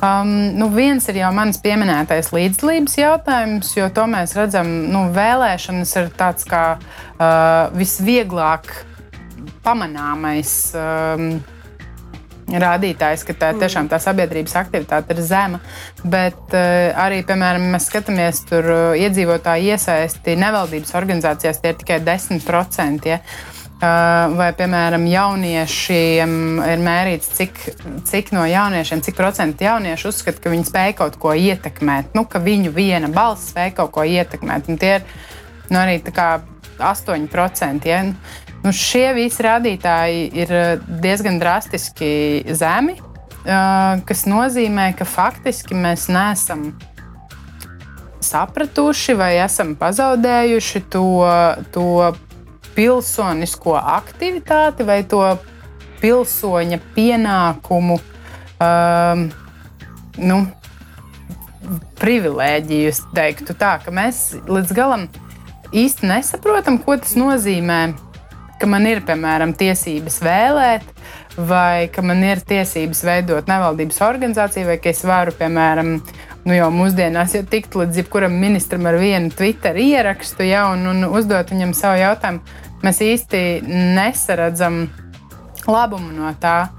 Um, 0.00 0.56
nu 0.56 0.70
viens 0.72 1.04
ir 1.12 1.18
jau 1.20 1.28
manis 1.36 1.58
pieminētais 1.60 2.30
līdzdalības 2.32 2.94
jautājums, 2.96 3.74
jo 3.76 3.88
to 3.92 4.06
mēs 4.08 4.32
redzam, 4.38 4.70
nu, 4.88 5.10
vēlēšanas 5.12 5.92
ir 6.00 6.08
tāds 6.16 6.48
kā 6.48 6.64
uh, 6.78 7.68
visvieglāk 7.76 8.72
pamanāmais. 9.64 10.54
Um, 10.76 11.32
Rādītājs, 12.50 13.22
ka 13.22 13.34
tā, 13.38 13.52
mm. 13.52 13.60
tiešām 13.62 13.88
tā 13.92 14.00
sabiedrības 14.02 14.56
aktivitāte 14.58 15.14
ir 15.14 15.20
zema, 15.22 15.60
bet 16.02 16.56
uh, 16.56 16.88
arī, 16.98 17.20
piemēram, 17.28 17.68
mēs 17.76 17.86
skatāmies, 17.92 18.40
tur 18.48 18.66
uh, 18.66 18.80
iedzīvotāju 18.98 19.70
iesaisti 19.76 20.34
nevaldības 20.40 20.96
organizācijās 20.98 21.62
tie 21.62 21.70
ir 21.76 21.78
tikai 21.84 22.00
10%. 22.08 23.06
Ja? 23.06 23.20
Uh, 23.20 23.59
Vai, 23.80 24.50
piemēram, 24.52 25.06
jauniešiem 25.08 26.32
ir 26.68 26.82
mērīts, 26.84 27.30
cik, 27.32 27.60
cik 28.04 28.28
no 28.36 28.42
jauniešiem, 28.44 29.00
cik 29.06 29.16
procentu 29.16 29.64
jauniešu 29.64 30.10
uzskata, 30.12 30.42
ka 30.44 30.52
viņi 30.52 30.68
spēj 30.68 30.92
kaut 30.98 31.16
ko 31.22 31.32
ietekmēt, 31.32 32.12
nu, 32.12 32.26
ka 32.28 32.42
viņu 32.44 32.74
viena 32.76 33.08
balss 33.08 33.54
spēj 33.54 33.72
kaut 33.78 33.94
ko 33.96 34.04
ietekmēt. 34.04 34.68
Un 34.68 34.76
tie 34.80 34.98
ir 34.98 35.06
nu, 35.72 35.80
arī 35.80 35.96
8%. 36.04 37.88
Ja? 37.88 38.02
Nu, 38.60 38.74
šie 38.76 39.06
visi 39.16 39.48
rādītāji 39.48 40.28
ir 40.36 40.54
diezgan 41.00 41.40
drastiski 41.40 42.12
zemi, 42.52 42.98
kas 44.04 44.26
nozīmē, 44.28 44.90
ka 44.98 45.08
faktiski 45.08 45.72
mēs 45.72 46.10
neesam 46.12 46.74
sapratuši 48.20 49.16
vai 49.16 49.38
esam 49.40 49.72
pazaudējuši 49.80 50.82
to, 50.92 51.06
to 51.72 51.86
pilsonisko 52.80 53.74
aktivitāti 53.76 54.86
vai 54.88 55.02
to 55.04 55.20
pilsoņa 56.00 56.78
pienākumu, 56.94 57.98
um, 58.64 59.24
nu, 60.16 60.38
privilēģiju. 62.00 62.88
Es 62.88 63.02
teiktu, 63.16 63.52
tā, 63.60 63.74
ka 63.84 63.92
mēs 63.92 64.30
līdz 64.48 64.72
galam 64.76 65.10
īsti 65.76 66.08
nesaprotam, 66.08 66.80
ko 66.80 66.96
tas 67.02 67.12
nozīmē. 67.20 67.82
Ka 68.60 68.68
man 68.68 68.88
ir, 68.88 69.02
piemēram, 69.04 69.52
tiesības 69.56 70.18
vēlēt, 70.24 70.88
vai 71.36 71.88
ka 71.92 72.04
man 72.04 72.24
ir 72.24 72.40
tiesības 72.44 73.04
veidot 73.04 73.48
nevaldības 73.48 74.00
organizāciju, 74.04 74.70
vai 74.72 74.80
ka 74.80 74.92
es 74.92 75.00
varu, 75.08 75.32
piemēram, 75.36 75.94
nu 76.48 76.56
jau 76.56 76.72
mūsdienās 76.72 77.36
jau 77.36 77.44
tikt 77.48 77.76
līdz 77.76 78.02
jebkuram 78.02 78.36
ministram 78.40 78.88
ar 78.88 78.96
vienu 79.00 79.32
Twitter 79.36 79.76
ierakstu 79.80 80.48
ja, 80.48 80.66
un, 80.72 80.84
un 80.92 81.08
uzdot 81.08 81.52
viņam 81.52 81.76
savu 81.76 82.00
jautājumu 82.00 82.68
mēs 82.84 83.00
īsti 83.04 83.40
nesaredzam 83.96 84.84
labumu 85.68 86.12
no 86.14 86.32
tā. 86.40 86.70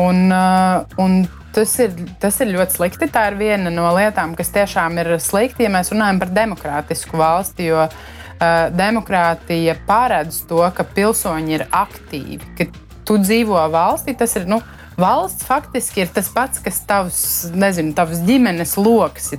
Un, 0.00 0.28
uh, 0.32 0.84
un 1.02 1.22
tas, 1.54 1.72
ir, 1.82 1.94
tas 2.22 2.38
ir 2.42 2.52
ļoti 2.54 2.78
slikti. 2.78 3.10
Tā 3.12 3.26
ir 3.30 3.38
viena 3.40 3.72
no 3.74 3.90
lietām, 3.96 4.36
kas 4.38 4.52
tiešām 4.54 5.00
ir 5.02 5.14
slikti, 5.22 5.66
ja 5.66 5.72
mēs 5.72 5.92
runājam 5.94 6.20
par 6.22 6.34
demokrātisku 6.36 7.20
valsti. 7.20 7.70
Jo, 7.72 7.86
uh, 7.86 8.60
demokrātija 8.76 9.76
paredz 9.88 10.42
to, 10.50 10.62
ka 10.76 10.86
pilsoņi 10.96 11.58
ir 11.58 11.66
aktīvi, 11.68 12.52
ka 12.58 12.68
tu 13.08 13.18
dzīvo 13.20 13.60
valstī. 13.72 14.14
Tas 14.18 14.36
ir 14.38 14.48
nu, 14.50 14.60
valsts 15.00 15.46
faktiski 15.48 16.04
ir 16.04 16.10
tas 16.14 16.28
pats, 16.32 16.60
kas 16.62 16.80
tavs, 16.88 17.20
nezinu, 17.56 17.94
tavs 17.96 18.22
ģimenes 18.26 18.76
lokus. 18.80 19.30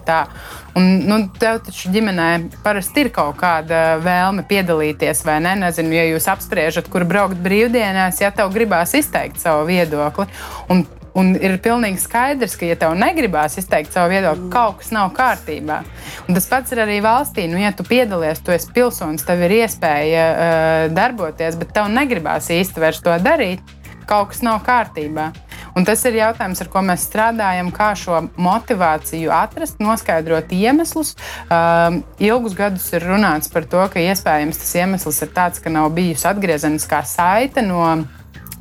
Un, 0.78 0.88
nu, 1.08 1.18
tev 1.40 1.60
taču 1.66 1.92
ģimenē 1.92 2.30
parasti 2.64 3.06
ir 3.06 3.12
kaut 3.16 3.38
kāda 3.42 4.00
vēlme 4.04 4.46
piedalīties, 4.48 5.26
vai 5.28 5.42
ne? 5.44 5.58
Nezinu, 5.66 5.94
ja 5.98 6.08
jūs 6.10 6.30
apspriežat, 6.32 6.88
kur 6.92 7.06
braukt 7.08 7.42
brīvdienās, 7.44 8.24
ja 8.24 8.32
tev 8.36 8.54
gribās 8.56 8.96
izteikt 8.98 9.42
savu 9.44 9.68
viedokli. 9.70 10.28
Un 10.72 10.86
Un 11.18 11.34
ir 11.36 11.58
pilnīgi 11.60 12.00
skaidrs, 12.00 12.54
ka, 12.56 12.68
ja 12.70 12.78
tev 12.80 12.94
negribās 12.96 13.58
izteikt 13.60 13.92
savu 13.92 14.14
viedokli, 14.14 14.48
kaut 14.54 14.80
kas 14.80 14.94
nav 14.96 15.12
kārtībā. 15.18 15.82
Un 16.28 16.38
tas 16.38 16.48
pats 16.48 16.72
ir 16.72 16.80
arī 16.86 17.02
valstī. 17.04 17.50
Nu, 17.52 17.60
ja 17.60 17.74
tu 17.76 17.84
piedalies, 17.88 18.40
tu 18.40 18.56
esi 18.56 18.72
pilsonis, 18.72 19.26
tev 19.28 19.44
ir 19.44 19.58
iespēja 19.60 20.26
uh, 20.32 20.86
darboties, 20.96 21.60
bet 21.60 21.76
tev 21.76 21.92
negribās 21.92 22.48
īsti 22.56 22.84
vairs 22.84 23.04
to 23.04 23.18
darīt, 23.26 23.76
kaut 24.08 24.32
kas 24.32 24.40
nav 24.46 24.64
kārtībā. 24.68 25.32
Un 25.78 25.86
tas 25.88 26.04
ir 26.08 26.18
jautājums, 26.20 26.62
ar 26.64 26.70
ko 26.72 26.84
mēs 26.86 27.06
strādājam, 27.08 27.72
kā 27.76 27.92
šo 27.98 28.20
motivāciju 28.36 29.32
atrast, 29.36 29.80
noskaidrot 29.84 30.52
iemeslus. 30.56 31.14
Um, 31.48 32.02
ilgus 32.20 32.58
gadus 32.58 32.90
ir 32.96 33.06
runāts 33.08 33.52
par 33.52 33.68
to, 33.70 33.84
ka 33.92 34.04
iespējams 34.04 34.60
tas 34.60 34.74
iemesls 34.82 35.22
ir 35.24 35.32
tāds, 35.36 35.64
ka 35.64 35.72
nav 35.72 35.92
bijusi 35.96 36.28
atgriezeniskā 36.32 37.04
saite 37.08 37.64
no 37.66 37.86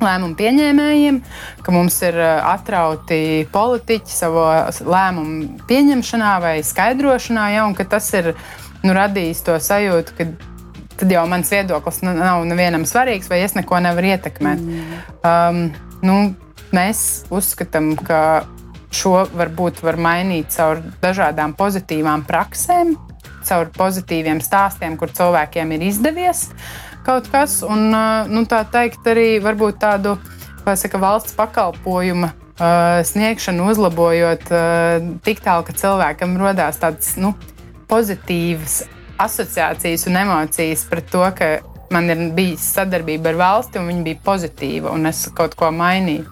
lēmumu 0.01 0.33
pieņēmējiem, 0.39 1.19
ka 1.61 1.73
mums 1.75 1.99
ir 2.07 2.17
uh, 2.17 2.39
atrauti 2.53 3.47
politiķi 3.53 4.15
savā 4.15 4.53
lēmumu 4.79 5.65
pieņemšanā 5.69 6.31
vai 6.41 6.55
skaidrošanā, 6.65 7.51
ja, 7.57 7.67
un 7.67 7.75
ka 7.77 7.85
tas 7.91 8.07
ir 8.17 8.31
nu, 8.81 8.95
radījis 8.97 9.43
to 9.45 9.57
sajūtu, 9.61 10.15
ka 10.17 10.29
tad 11.01 11.13
jau 11.13 11.25
mans 11.29 11.49
viedoklis 11.53 12.01
nav 12.05 12.45
nevienam 12.49 12.85
svarīgs, 12.89 13.29
vai 13.29 13.41
es 13.45 13.55
neko 13.57 13.79
nevaru 13.81 14.13
ietekmēt. 14.13 14.61
Mm. 14.61 15.03
Um, 15.25 15.61
nu, 16.05 16.17
Mēs 16.71 17.25
uzskatām, 17.33 17.93
ka 17.99 18.45
šo 18.91 19.25
varbūt 19.35 19.81
var 19.83 19.97
mainīt 19.99 20.51
caur 20.55 20.79
dažādām 21.03 21.55
pozitīvām 21.59 22.23
praksēm, 22.27 22.93
caur 23.47 23.71
pozitīviem 23.75 24.39
stāstiem, 24.43 24.95
kur 24.99 25.11
cilvēkiem 25.15 25.73
ir 25.75 25.87
izdevies 25.89 26.49
kaut 27.05 27.27
kas. 27.33 27.59
Un, 27.65 27.89
nu, 28.31 28.45
tā 28.47 28.61
teikt, 28.71 29.03
arī 29.07 29.41
varbūt 29.43 29.81
tādu 29.81 30.15
saka, 30.63 31.01
valsts 31.01 31.35
pakalpojumu 31.35 32.29
sniegšanu, 33.11 33.65
uzlabojot 33.73 34.51
tik 35.25 35.41
tālu, 35.41 35.65
ka 35.65 35.75
cilvēkam 35.75 36.37
radās 36.39 36.79
tādas 36.81 37.15
nu, 37.19 37.33
pozitīvas 37.89 38.83
asociācijas 39.21 40.07
un 40.09 40.19
emocijas 40.21 40.85
pret 40.89 41.09
to, 41.11 41.23
ka 41.37 41.49
man 41.91 42.09
ir 42.11 42.21
bijis 42.35 42.63
sadarbība 42.75 43.31
ar 43.31 43.39
valsti, 43.39 43.79
un 43.81 43.89
viņa 43.91 44.05
bija 44.05 44.19
pozitīva, 44.25 44.93
un 44.95 45.09
es 45.09 45.23
kaut 45.37 45.55
ko 45.59 45.71
mainīju. 45.75 46.27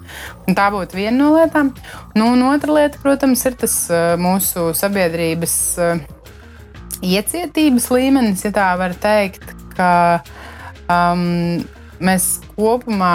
Un 0.47 0.57
tā 0.57 0.69
būtu 0.73 0.99
viena 0.99 1.17
no 1.17 1.33
lietām. 1.35 1.73
Nu, 2.17 2.31
un 2.33 2.45
otra 2.49 2.77
lieta, 2.77 3.01
protams, 3.03 3.43
ir 3.47 3.57
tas 3.59 3.75
uh, 3.91 4.13
mūsu 4.19 4.69
sabiedrības 4.77 5.57
uh, 5.83 6.05
iecietības 7.05 7.89
līmenis, 7.93 8.45
ja 8.47 8.53
tā 8.55 8.69
var 8.79 8.95
teikt, 8.99 9.43
ka 9.75 9.91
um, 10.87 11.59
mēs 12.03 12.31
kopumā 12.55 13.13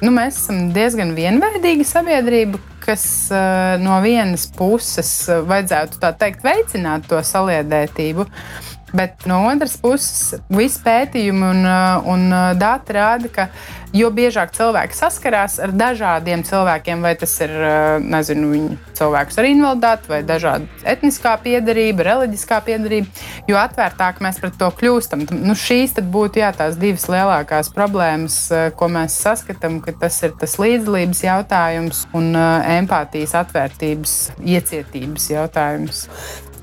nu, 0.00 0.10
mēs 0.16 0.40
esam 0.40 0.70
diezgan 0.72 1.14
vienveidīga 1.16 1.84
sabiedrība, 1.84 2.60
kas 2.80 3.04
uh, 3.32 3.76
no 3.82 4.00
vienas 4.04 4.46
puses 4.56 5.12
vajadzētu 5.28 6.00
teikt, 6.20 6.44
veicināt 6.46 7.08
to 7.10 7.20
saliedētību. 7.24 8.24
Uh, 8.24 8.69
Bet 8.92 9.26
no 9.30 9.44
otras 9.46 9.76
puses, 9.78 10.40
visi 10.50 10.80
pētījumi 10.82 11.44
un, 11.46 11.60
uh, 11.62 12.08
un 12.10 12.26
uh, 12.32 12.46
dati 12.58 12.96
rāda, 12.96 13.28
ka 13.30 13.46
jo 13.94 14.08
biežāk 14.14 14.50
cilvēki 14.54 14.96
saskarās 14.98 15.58
ar 15.62 15.70
dažādiem 15.74 16.42
cilvēkiem, 16.46 17.02
vai 17.02 17.12
tas 17.18 17.36
ir 17.42 17.54
uh, 17.54 18.02
nezinu, 18.02 18.74
cilvēks 18.98 19.38
ar 19.38 19.46
invaliditāti, 19.46 20.10
vai 20.10 20.20
dažāda 20.26 20.66
etniskā 20.90 21.36
piedarība, 21.44 22.06
reliģiskā 22.08 22.58
piedarība, 22.66 23.22
jo 23.50 23.60
atvērtāk 23.60 24.18
mēs 24.26 24.42
pret 24.42 24.58
to 24.58 24.72
kļūstam. 24.80 25.22
Nu, 25.38 25.54
šīs 25.54 25.94
būtu 26.10 26.42
jā, 26.42 26.50
tās 26.56 26.78
divas 26.80 27.06
lielākās 27.10 27.70
problēmas, 27.74 28.40
ko 28.78 28.90
mēs 28.90 29.20
saskatām, 29.22 29.78
ka 29.84 29.94
tas 30.02 30.18
ir 30.26 30.34
tas 30.40 30.58
līdzdalības 30.58 31.22
jautājums 31.26 32.04
un 32.16 32.34
empātijas, 32.34 33.38
atvērtības, 33.44 34.18
iecietības 34.42 35.30
jautājums. 35.36 36.04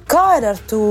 Kā 0.08 0.28
ir 0.40 0.52
ar 0.54 0.64
to? 0.68 0.86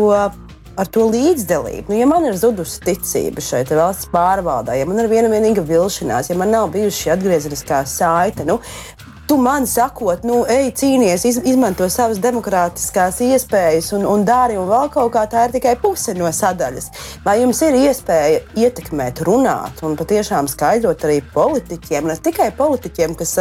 Ar 0.77 0.91
to 0.93 1.09
līdzdalību. 1.11 1.91
Nu, 1.91 1.99
ja 1.99 2.07
man 2.11 2.29
ir 2.29 2.39
zudusi 2.39 2.83
ticība 2.85 3.45
šeit 3.45 3.73
valsts 3.75 4.11
pārvaldē, 4.13 4.77
ja 4.79 4.87
man 4.89 5.01
ir 5.03 5.11
viena 5.11 5.33
vienīga 5.33 5.65
vilšanās, 5.67 6.31
ja 6.31 6.39
man 6.39 6.53
nav 6.55 6.71
bijusi 6.75 7.07
šī 7.07 7.17
atgriezeniskā 7.17 7.83
saite, 7.89 8.47
nu, 8.49 8.61
Tu 9.27 9.35
man 9.37 9.65
sakot, 9.67 10.23
nu, 10.23 10.45
ej, 10.47 10.69
cīnīties, 10.79 11.25
iz, 11.27 11.39
izmanto 11.51 11.89
savas 11.91 12.21
demokrātiskās 12.23 13.17
iespējas 13.27 13.89
un, 13.97 14.05
un 14.07 14.23
dari, 14.23 14.55
un 14.55 14.69
vēl 14.71 14.87
kaut 14.95 15.11
kā 15.17 15.25
tā 15.27 15.49
ir 15.49 15.57
tikai 15.57 15.73
puse 15.83 16.15
no 16.15 16.31
sadaļas. 16.31 16.87
Vai 17.25 17.41
jums 17.41 17.59
ir 17.67 17.75
iespēja 17.81 18.45
ietekmēt, 18.55 19.25
runāt 19.27 19.83
un 19.83 19.99
patiešām 19.99 20.47
skaidrot 20.47 21.03
arī 21.09 21.19
politiķiem, 21.35 22.07
ne 22.07 22.15
tikai 22.23 22.53
politiķiem, 22.55 23.19
kas 23.19 23.35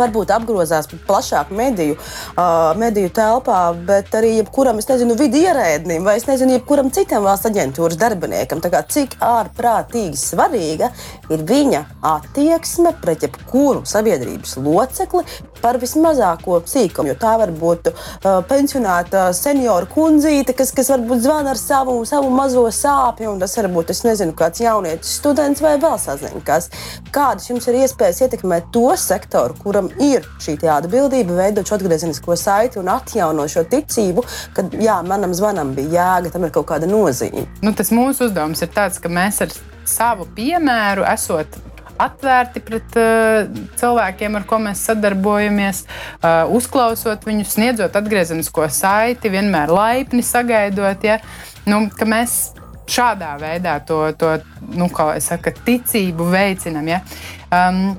varbūt 0.00 0.32
apgrozās 0.34 0.88
plašāk 1.08 1.52
mediju, 1.56 1.96
uh, 1.96 2.72
mediju 2.78 3.10
telpā, 3.16 3.60
bet 3.88 4.14
arī 4.16 4.36
jebkuram, 4.40 4.80
es 4.82 4.88
nezinu, 4.90 5.16
vidi 5.18 5.44
ierēdnim 5.46 6.06
vai 6.06 6.16
es 6.20 6.28
nezinu, 6.28 6.56
jebkuram 6.58 6.92
citam 6.94 7.26
valsts 7.26 7.50
aģentūras 7.50 7.98
darbiniekam. 8.00 8.62
Kā, 8.66 8.82
cik 8.90 9.18
ārprātīgi 9.22 10.18
svarīga 10.18 10.90
ir 11.32 11.44
viņa 11.46 11.82
attieksme 12.14 12.94
pret 13.02 13.26
jebkuru 13.26 13.84
sabiedrības 13.88 14.56
locekli 14.62 15.24
par 15.62 15.78
vismazāko 15.82 16.60
sīkumu. 16.68 17.12
Jo 17.12 17.16
tā 17.20 17.34
var 17.40 17.52
būt 17.54 17.90
uh, 17.90 18.40
pensionāta 18.48 19.28
seniora 19.36 19.88
kundzīte, 19.90 20.54
kas, 20.56 20.72
kas 20.76 20.90
varbūt 20.92 21.24
zvana 21.24 21.54
ar 21.54 21.60
savu, 21.60 21.98
savu 22.08 22.30
mazo 22.34 22.66
sāpju, 22.72 23.32
un 23.32 23.42
tas 23.42 23.56
var 23.58 23.70
būt, 23.72 23.92
es 23.94 24.04
nezinu, 24.06 24.34
kāds 24.36 24.62
jaunietis, 24.62 25.16
students 25.20 25.62
vai 25.64 25.76
vēl 25.82 25.98
sazina, 26.02 26.42
kas. 26.46 26.70
Kādas 27.14 27.48
jums 27.50 27.66
ir 27.70 27.80
iespējas 27.82 28.22
ietekmēt 28.26 28.70
to 28.74 28.88
sektoru, 29.00 29.56
kuram 29.62 29.85
kuram 29.86 30.00
ir 30.02 30.26
šī 30.40 30.56
atbildība 30.70 31.36
veidot 31.36 31.66
šo 31.66 31.76
atgriezenisko 31.76 32.36
saiti 32.36 32.78
un 32.78 32.88
atjaunot 32.88 33.50
šo 33.50 33.64
ticību, 33.64 34.24
ka 34.54 34.66
jā, 34.80 35.02
manam 35.06 35.34
zvanam 35.34 35.74
bija 35.74 36.20
jēga, 36.20 36.32
tam 36.32 36.44
ir 36.44 36.50
kaut 36.50 36.66
kāda 36.66 36.86
nozīme. 36.86 37.46
Nu, 37.62 37.72
tas 37.72 37.90
mūsu 37.90 38.28
uzdevums 38.28 38.62
ir 38.62 38.68
tāds, 38.74 38.98
ka 38.98 39.08
mēs 39.08 39.42
ar 39.42 39.52
savu 39.86 40.26
piemēru 40.36 41.04
esot 41.06 41.58
atvērti 41.98 42.60
pret 42.60 42.96
uh, 43.00 43.46
cilvēkiem, 43.80 44.34
ar 44.36 44.44
ko 44.44 44.58
mēs 44.60 44.82
sadarbojamies, 44.90 45.86
uh, 46.20 46.44
uzklausot 46.52 47.24
viņus, 47.24 47.54
sniedzot 47.56 47.96
atgriezenisko 47.96 48.68
saiti, 48.68 49.32
vienmēr 49.32 49.72
laipni 49.72 50.20
sagaidot. 50.22 51.06
Ja? 51.06 51.22
Nu, 51.64 51.86
mēs 52.04 52.52
šādā 52.86 53.32
veidā 53.40 53.78
to, 53.86 54.02
to 54.18 54.36
nu, 54.76 54.90
saka, 55.24 55.54
ticību 55.64 56.28
veicinam. 56.34 56.92
Ja? 56.92 57.00
Um, 57.48 57.96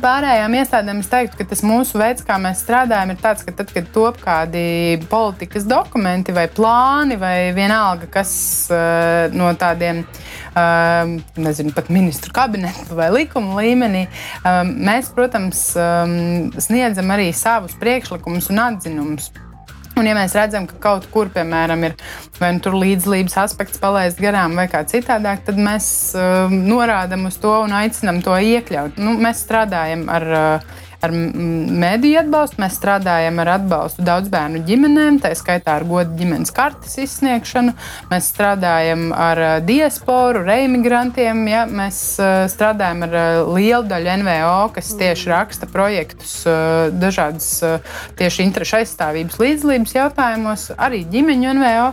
pārējām 0.00 0.54
iestādēm 0.56 1.00
es 1.02 1.10
teiktu, 1.10 1.36
ka 1.40 1.44
tas 1.50 1.62
mūsu 1.66 1.98
veids, 2.00 2.24
kā 2.24 2.38
mēs 2.40 2.62
strādājam, 2.64 3.12
ir 3.12 3.20
tāds, 3.20 3.44
ka 3.44 3.52
tad, 3.58 3.72
kad 3.74 3.90
top 3.94 4.20
kādi 4.22 4.62
politikas 5.10 5.66
dokumenti 5.68 6.34
vai 6.36 6.46
plāni, 6.48 7.18
vai 7.20 7.52
vienalga 7.56 8.08
kas 8.12 8.32
uh, 8.72 9.26
no 9.36 9.50
tādiem, 9.58 10.04
uh, 10.54 11.12
nezinu, 11.36 11.74
pat 11.76 11.92
ministru 11.92 12.32
kabinetu 12.32 12.96
vai 12.98 13.10
likuma 13.12 13.60
līmenī, 13.60 14.06
um, 14.40 14.74
mēs, 14.88 15.12
protams, 15.16 15.64
um, 15.76 16.52
sniedzam 16.62 17.12
arī 17.12 17.32
savus 17.36 17.76
priekšlikumus 17.82 18.52
un 18.54 18.62
atzinumus. 18.70 19.32
Un, 19.92 20.06
ja 20.08 20.14
mēs 20.16 20.32
redzam, 20.36 20.64
ka 20.68 20.78
kaut 20.80 21.08
kur, 21.12 21.28
piemēram, 21.34 21.82
ir 21.84 21.96
nu, 22.40 22.72
līdzlības 22.80 23.36
aspekts 23.42 23.80
palaists 23.82 24.22
garām 24.22 24.56
vai 24.56 24.64
kā 24.72 24.80
citādāk, 24.88 25.42
tad 25.44 25.58
mēs 25.60 25.86
uh, 26.16 26.52
norādām 26.52 27.26
uz 27.28 27.36
to 27.42 27.52
un 27.66 27.74
aicinām 27.76 28.22
to 28.24 28.32
iekļaut. 28.32 28.96
Nu, 29.02 29.18
mēs 29.20 29.44
strādājam 29.44 30.06
ar 30.12 30.26
uh, 30.32 30.80
ar 31.02 31.12
mediju 31.12 32.20
atbalstu. 32.20 32.60
Mēs 32.62 32.76
strādājam 32.78 33.40
ar 33.42 33.50
atbalstu 33.56 34.04
daudz 34.06 34.30
bērnu 34.32 34.62
ģimenēm, 34.68 35.18
tā 35.22 35.32
skaitā 35.38 35.76
ar 35.80 35.86
godu 35.88 36.14
ģimenes 36.18 36.52
kartes 36.54 36.94
izsniegšanu. 37.02 37.74
Mēs 38.12 38.28
strādājam 38.30 39.08
ar 39.16 39.42
diasporu, 39.66 40.44
reimigrantiem. 40.46 41.42
Ja? 41.50 41.64
Mēs 41.66 42.00
strādājam 42.54 43.02
ar 43.08 43.16
lielu 43.50 43.82
daļu 43.90 44.16
NVO, 44.22 44.58
kas 44.76 44.92
tieši 45.00 45.32
raksta 45.32 45.70
projektus 45.70 46.36
dažādas 47.02 47.48
tieši 48.20 48.46
interešu 48.46 48.78
aizstāvības 48.82 49.40
līdzdalības 49.42 49.96
jautājumos, 49.96 50.68
arī 50.78 51.02
ģimeņu 51.10 51.56
NVO. 51.58 51.88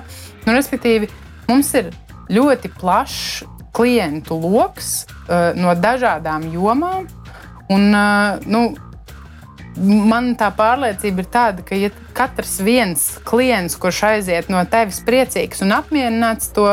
Nu, 0.46 0.54
respektīvi, 0.54 1.10
mums 1.50 1.72
ir 1.78 1.90
ļoti 2.30 2.70
plašs 2.78 3.48
klientu 3.74 4.38
lokus 4.42 5.08
no 5.58 5.74
dažādām 5.78 6.46
jomām. 6.54 7.10
Un, 7.70 7.92
nu, 8.50 8.62
Man 9.80 10.34
tā 10.36 10.50
pārliecība 10.52 11.24
ir 11.24 11.28
tāda, 11.32 11.64
ka 11.64 11.78
ja 11.78 11.90
katrs 12.16 12.58
viens 12.66 13.04
klients, 13.28 13.78
kurš 13.80 14.02
aiziet 14.10 14.50
no 14.52 14.60
tevis 14.68 15.00
priecīgs 15.08 15.64
un 15.64 15.72
apmierināts, 15.78 16.50
to, 16.56 16.66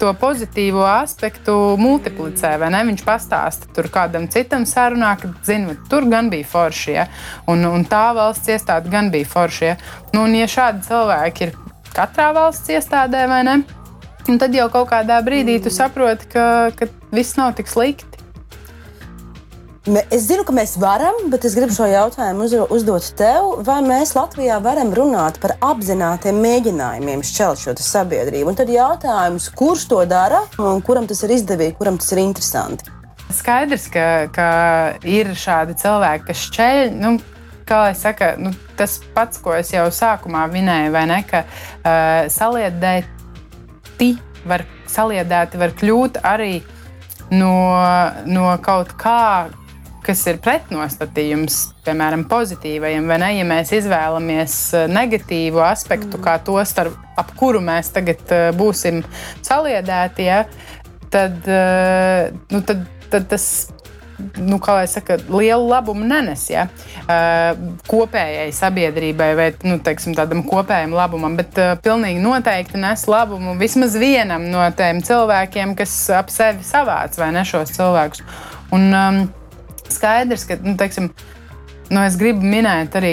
to 0.00 0.12
pozitīvo 0.16 0.84
aspektu 0.88 1.76
multiplicē? 1.80 2.54
Viņš 2.62 3.04
pastāsta 3.04 3.68
tur 3.76 3.90
kādam 3.92 4.28
citam 4.32 4.64
sarunā, 4.68 5.12
ka, 5.20 5.34
zini, 5.44 5.76
tur 5.90 6.08
gan 6.08 6.32
bija 6.32 6.48
forši, 6.48 6.96
ja? 6.96 7.06
un, 7.50 7.66
un 7.68 7.84
tā 7.84 8.08
valsts 8.16 8.48
iestāde 8.54 8.92
gan 8.92 9.12
bija 9.12 9.28
forši. 9.28 9.64
Ja? 9.68 9.76
Nu, 10.14 10.24
un 10.24 10.36
ja 10.38 10.48
šādi 10.48 10.86
cilvēki 10.88 11.48
ir 11.48 11.56
katrā 11.92 12.32
valsts 12.36 12.72
iestādē, 12.72 13.26
vai 13.28 13.42
ne? 13.44 13.60
Un 14.26 14.40
tad 14.42 14.54
jau 14.56 14.66
kaut 14.72 14.88
kādā 14.90 15.20
brīdī 15.22 15.60
tu 15.62 15.70
saproti, 15.70 16.32
ka, 16.32 16.46
ka 16.74 16.88
viss 17.14 17.36
nav 17.38 17.52
tik 17.58 17.68
slikti. 17.70 18.15
Es 19.86 20.24
zinu, 20.26 20.42
ka 20.42 20.50
mēs 20.50 20.72
varam, 20.82 21.28
bet 21.30 21.44
es 21.46 21.54
gribu 21.54 21.70
šo 21.70 21.86
jautājumu 21.86 22.48
uz, 22.48 22.54
uzdot 22.74 23.04
tev. 23.14 23.52
Vai 23.62 23.76
mēs 23.86 24.16
Latvijā 24.16 24.56
varam 24.58 24.88
runāt 24.90 25.36
par 25.38 25.52
apzinātiem 25.62 26.40
mēģinājumiem 26.42 27.20
šķelt 27.22 27.60
šo 27.62 27.74
sabiedrību? 27.86 28.50
Un 28.50 28.56
tad 28.58 28.72
jautājums, 28.72 29.46
kurš 29.54 29.84
to 29.92 30.00
dara 30.10 30.40
un 30.58 30.82
kuram 30.82 31.06
tas 31.06 31.22
ir 31.22 31.36
izdevīgi, 31.36 31.76
kuram 31.78 32.00
tas 32.02 32.10
ir 32.16 32.18
interesanti? 32.24 32.90
Skaidrs, 33.36 33.84
ka, 33.94 34.06
ka 34.34 34.48
ir 35.06 35.30
šādi 35.38 35.76
cilvēki, 35.78 36.26
kas 36.32 36.42
šķēļ. 36.48 36.90
Nu, 36.98 37.12
kā 37.68 37.78
lai 37.84 37.92
saka, 37.98 38.32
nu, 38.42 38.50
tas 38.78 38.96
pats, 39.14 39.38
ko 39.44 39.54
es 39.54 39.70
jau 39.70 39.84
sākumā 39.94 40.48
minēju, 40.50 40.90
vai 40.96 41.04
ne? 41.12 41.20
Ka 41.30 41.44
uh, 41.46 42.26
saliedēti 42.34 44.10
var, 44.50 44.66
saliedēti 44.90 45.62
var 45.62 45.76
kļūt 45.78 46.18
arī 46.26 46.56
no, 47.38 47.54
no 48.26 48.50
kaut 48.66 48.90
kā 48.98 49.46
kas 50.06 50.22
ir 50.30 50.38
pretnostatījums, 50.42 51.58
piemēram, 51.86 52.26
pozitīvajam, 52.30 53.08
vai 53.10 53.18
ne? 53.22 53.30
Ja 53.40 53.46
mēs 53.48 53.72
izvēlamies 53.80 54.56
eh, 54.76 54.88
negatīvu 54.92 55.62
aspektu, 55.66 56.14
mm. 56.14 56.24
kā 56.26 56.38
to, 56.46 56.58
starp, 56.68 56.96
ap 57.18 57.32
kuru 57.38 57.62
mēs 57.64 57.90
tagad 57.94 58.22
eh, 58.34 58.50
būsim 58.56 59.02
saliedēti, 59.46 60.28
ja, 60.28 60.44
tad, 61.12 61.40
eh, 61.50 62.28
nu, 62.52 62.62
tad, 62.66 62.86
tad 63.10 63.26
tas 63.32 63.48
nu, 64.40 64.56
kā 64.62 64.78
jau 64.80 64.88
saka, 64.94 65.18
lielu 65.28 65.66
labumu 65.68 66.06
nenes 66.08 66.46
ja? 66.48 66.62
kopējai 67.90 68.46
sabiedrībai 68.56 69.28
vai 69.36 69.48
nu, 69.68 69.76
teiksim, 69.84 70.14
tādam 70.16 70.40
kopējam 70.48 70.94
labumam, 70.96 71.36
bet 71.36 71.58
uh, 71.60 71.74
pilnīgi 71.84 72.22
noteikti 72.24 72.80
nes 72.80 73.04
labumu 73.12 73.58
vismaz 73.60 73.92
vienam 74.00 74.48
no 74.48 74.64
tiem 74.76 75.02
cilvēkiem, 75.04 75.76
kas 75.76 75.92
ap 76.16 76.32
sevi 76.32 76.64
savāc 76.64 77.20
vai 77.20 77.28
ne 77.36 77.44
šos 77.44 77.76
cilvēkus. 77.76 78.24
Un, 78.72 78.88
um, 78.88 79.20
skaidrs, 79.94 80.46
ka, 80.48 80.58
nu, 80.62 80.76
teiksim, 80.80 81.10
Nu, 81.86 82.00
es 82.02 82.16
gribu 82.18 82.42
minēt 82.42 82.96
arī 82.98 83.12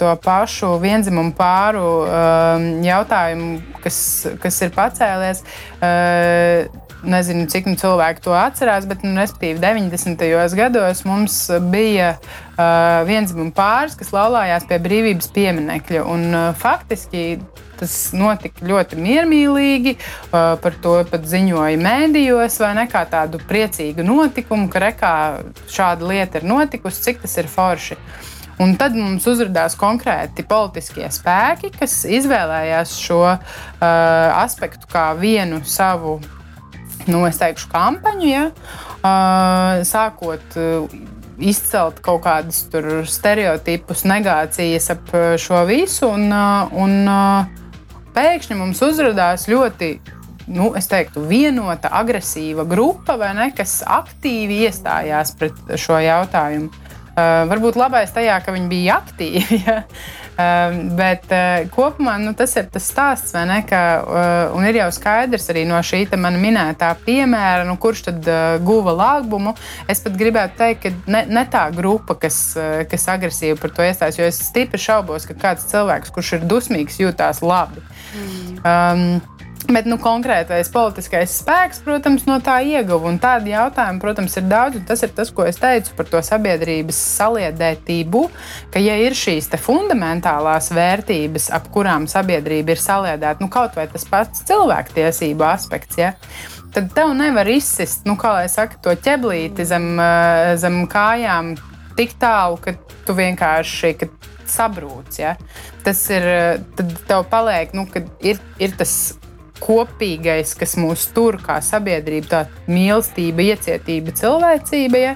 to 0.00 0.08
pašu 0.24 0.78
vienzimumu 0.80 1.34
pāru 1.36 1.84
uh, 2.06 2.54
jautājumu, 2.80 3.58
kas, 3.84 3.98
kas 4.40 4.62
ir 4.64 4.72
pacēlies. 4.72 5.42
Uh, 5.76 6.83
nezinu, 7.08 7.46
cik 7.50 7.68
nu 7.70 7.78
cilvēki 7.80 8.24
to 8.24 8.34
atcerās, 8.36 8.88
bet, 8.90 9.04
nu, 9.06 9.14
respektīvi, 9.18 9.60
90. 9.62 10.24
gados 10.58 11.04
mums 11.08 11.38
bija 11.72 12.14
uh, 12.16 13.02
vienzimumu 13.08 13.54
pāris, 13.56 13.96
kas 13.98 14.14
laulājās 14.14 14.68
pie 14.70 14.80
brīvības 14.84 15.30
pieminekļa. 15.34 16.06
Un, 16.14 16.30
uh, 16.32 16.48
faktiski 16.58 17.26
Tas 17.74 18.12
notika 18.14 18.62
ļoti 18.66 18.98
miermīlīgi, 19.02 19.96
par 20.30 20.76
to 20.82 20.94
pat 21.10 21.24
ziņoja 21.26 21.80
mēdījos, 21.82 22.60
vai 22.62 22.70
ne 22.78 22.84
kā 22.90 23.02
tādu 23.10 23.40
priecīgu 23.48 24.04
notikumu, 24.06 24.68
ka 24.70 24.82
rekā 24.86 25.14
šāda 25.70 26.06
lieta 26.06 26.40
ir 26.40 26.46
notikusi, 26.48 27.02
cik 27.08 27.24
tas 27.24 27.34
ir 27.42 27.50
forši. 27.50 27.98
Un 28.62 28.76
tad 28.78 28.94
mums 28.94 29.24
uzrādījās 29.26 29.74
konkrēti 29.74 30.44
politiskie 30.46 31.08
spēki, 31.10 31.72
kas 31.74 32.04
izvēlējās 32.06 32.94
šo 33.02 33.20
uh, 33.26 33.40
aspektu 34.38 34.86
kā 34.92 35.08
vienu 35.18 35.58
savu, 35.66 36.20
nu, 37.10 37.24
teikšu, 37.28 37.68
kampaņu. 37.72 38.28
Ja? 38.28 38.44
Sākot 39.84 40.58
izcelt 41.38 41.98
kaut 42.04 42.22
kādus 42.24 42.64
stereotipus, 43.10 44.04
negācijas 44.08 44.90
ap 44.94 45.14
šo 45.40 45.64
visu. 45.68 46.08
Un, 46.14 46.30
un, 46.30 46.98
pēkšņi 48.14 48.58
mums 48.58 48.82
uzrādījās 48.84 49.48
ļoti 49.50 49.90
nu, 50.54 50.70
teiktu, 50.76 51.24
vienota, 51.28 51.90
agresīva 52.00 52.66
grupa, 52.68 53.16
ne, 53.36 53.50
kas 53.56 53.80
aktīvi 53.86 54.64
iestājās 54.68 55.34
pret 55.38 55.76
šo 55.80 55.98
jautājumu. 56.04 56.70
Uh, 57.14 57.44
varbūt 57.46 57.76
labais 57.78 58.10
tajā, 58.10 58.40
ka 58.42 58.52
viņi 58.54 58.70
bija 58.70 59.00
aktīvi. 59.04 59.60
Ja? 59.66 59.84
Uh, 60.34 60.74
bet 60.98 61.28
uh, 61.30 61.62
kopumā 61.70 62.16
nu, 62.18 62.32
tas 62.34 62.56
ir 62.58 62.66
tas 62.72 62.88
stāsts, 62.90 63.36
ne, 63.46 63.60
ka, 63.68 63.82
uh, 64.02 64.56
un 64.58 64.66
ir 64.66 64.80
jau 64.80 64.88
skaidrs 64.96 65.46
arī 65.52 65.62
no 65.68 65.78
šī 65.78 66.00
manas 66.18 66.42
minētā 66.42 66.88
piemēra, 67.04 67.62
nu, 67.68 67.76
kurš 67.78 68.02
tad 68.08 68.26
uh, 68.26 68.56
guva 68.58 68.96
labumu. 68.98 69.52
Es 69.86 70.02
pat 70.02 70.16
gribētu 70.18 70.58
teikt, 70.58 70.82
ka 70.82 71.12
ne, 71.14 71.22
ne 71.30 71.44
tā 71.50 71.68
grupa, 71.76 72.16
kas, 72.18 72.40
kas 72.90 73.06
agresīvi 73.14 73.60
par 73.60 73.70
to 73.76 73.86
iestājas, 73.86 74.18
jo 74.18 74.26
es 74.26 74.42
stipri 74.48 74.80
šaubos, 74.82 75.28
ka 75.28 75.38
kāds 75.38 75.68
cilvēks, 75.70 76.10
kurš 76.14 76.34
ir 76.38 76.48
dusmīgs, 76.50 76.98
jūtās 76.98 77.42
labi. 77.44 77.84
Mm. 78.14 78.58
Um, 78.64 79.43
Bet 79.64 79.86
nu, 79.88 79.96
konkrētais 79.96 80.68
politiskais 80.68 81.38
spēks, 81.40 81.78
protams, 81.86 82.26
no 82.28 82.36
tā 82.44 82.58
ieguva. 82.66 83.08
Un 83.08 83.16
tādi 83.22 83.54
jautājumi, 83.54 84.00
protams, 84.02 84.34
ir 84.36 84.44
daudz. 84.50 84.82
Tas 84.88 85.04
ir 85.06 85.14
tas, 85.16 85.30
ko 85.32 85.46
es 85.48 85.56
teicu 85.60 85.94
par 85.96 86.08
to 86.10 86.20
sabiedrības 86.24 86.98
saliedētību. 87.14 88.24
Ka, 88.74 88.82
ja 88.82 88.98
ir 89.00 89.16
šīs 89.16 89.48
fundamentālās 89.64 90.68
vērtības, 90.74 91.48
ap 91.56 91.70
kurām 91.72 92.08
sabiedrība 92.10 92.74
ir 92.74 92.82
saliedēta, 92.82 93.40
nu, 93.40 93.48
kaut 93.52 93.78
vai 93.78 93.86
tas 93.88 94.04
pats 94.10 94.44
cilvēktiesību 94.50 95.46
aspekts, 95.48 96.00
ja, 96.00 96.12
tad 96.74 96.92
tev 96.92 97.14
nevar 97.16 97.48
izsist, 97.48 98.04
nu, 98.08 98.18
kā 98.20 98.34
lai 98.36 98.46
saka, 98.52 98.76
to 98.84 98.92
ķeblīti 99.00 99.64
zem, 99.64 99.94
eh, 99.96 100.52
zem 100.60 100.82
kājām 100.90 101.54
tik 101.96 102.18
tālu, 102.20 102.60
ka 102.60 102.76
tu 103.06 103.16
vienkārši. 103.16 103.96
Ka 104.02 104.12
sabrūc. 104.46 105.18
Ja? 105.18 105.34
Tas 105.84 106.04
ir. 106.12 106.26
Tad 106.76 106.96
tev 107.08 107.26
paliek, 107.32 107.74
nu, 107.76 107.86
ir, 108.24 108.40
ir 108.60 108.74
tas 108.78 109.14
kopīgais, 109.62 110.54
kas 110.58 110.74
mūs 110.80 111.06
tur 111.14 111.38
kā 111.42 111.60
sabiedrība, 111.64 112.26
tā 112.30 112.42
mīlestība, 112.70 113.44
iecietība, 113.54 114.14
cilvēcība. 114.18 115.02
Ja? 115.02 115.14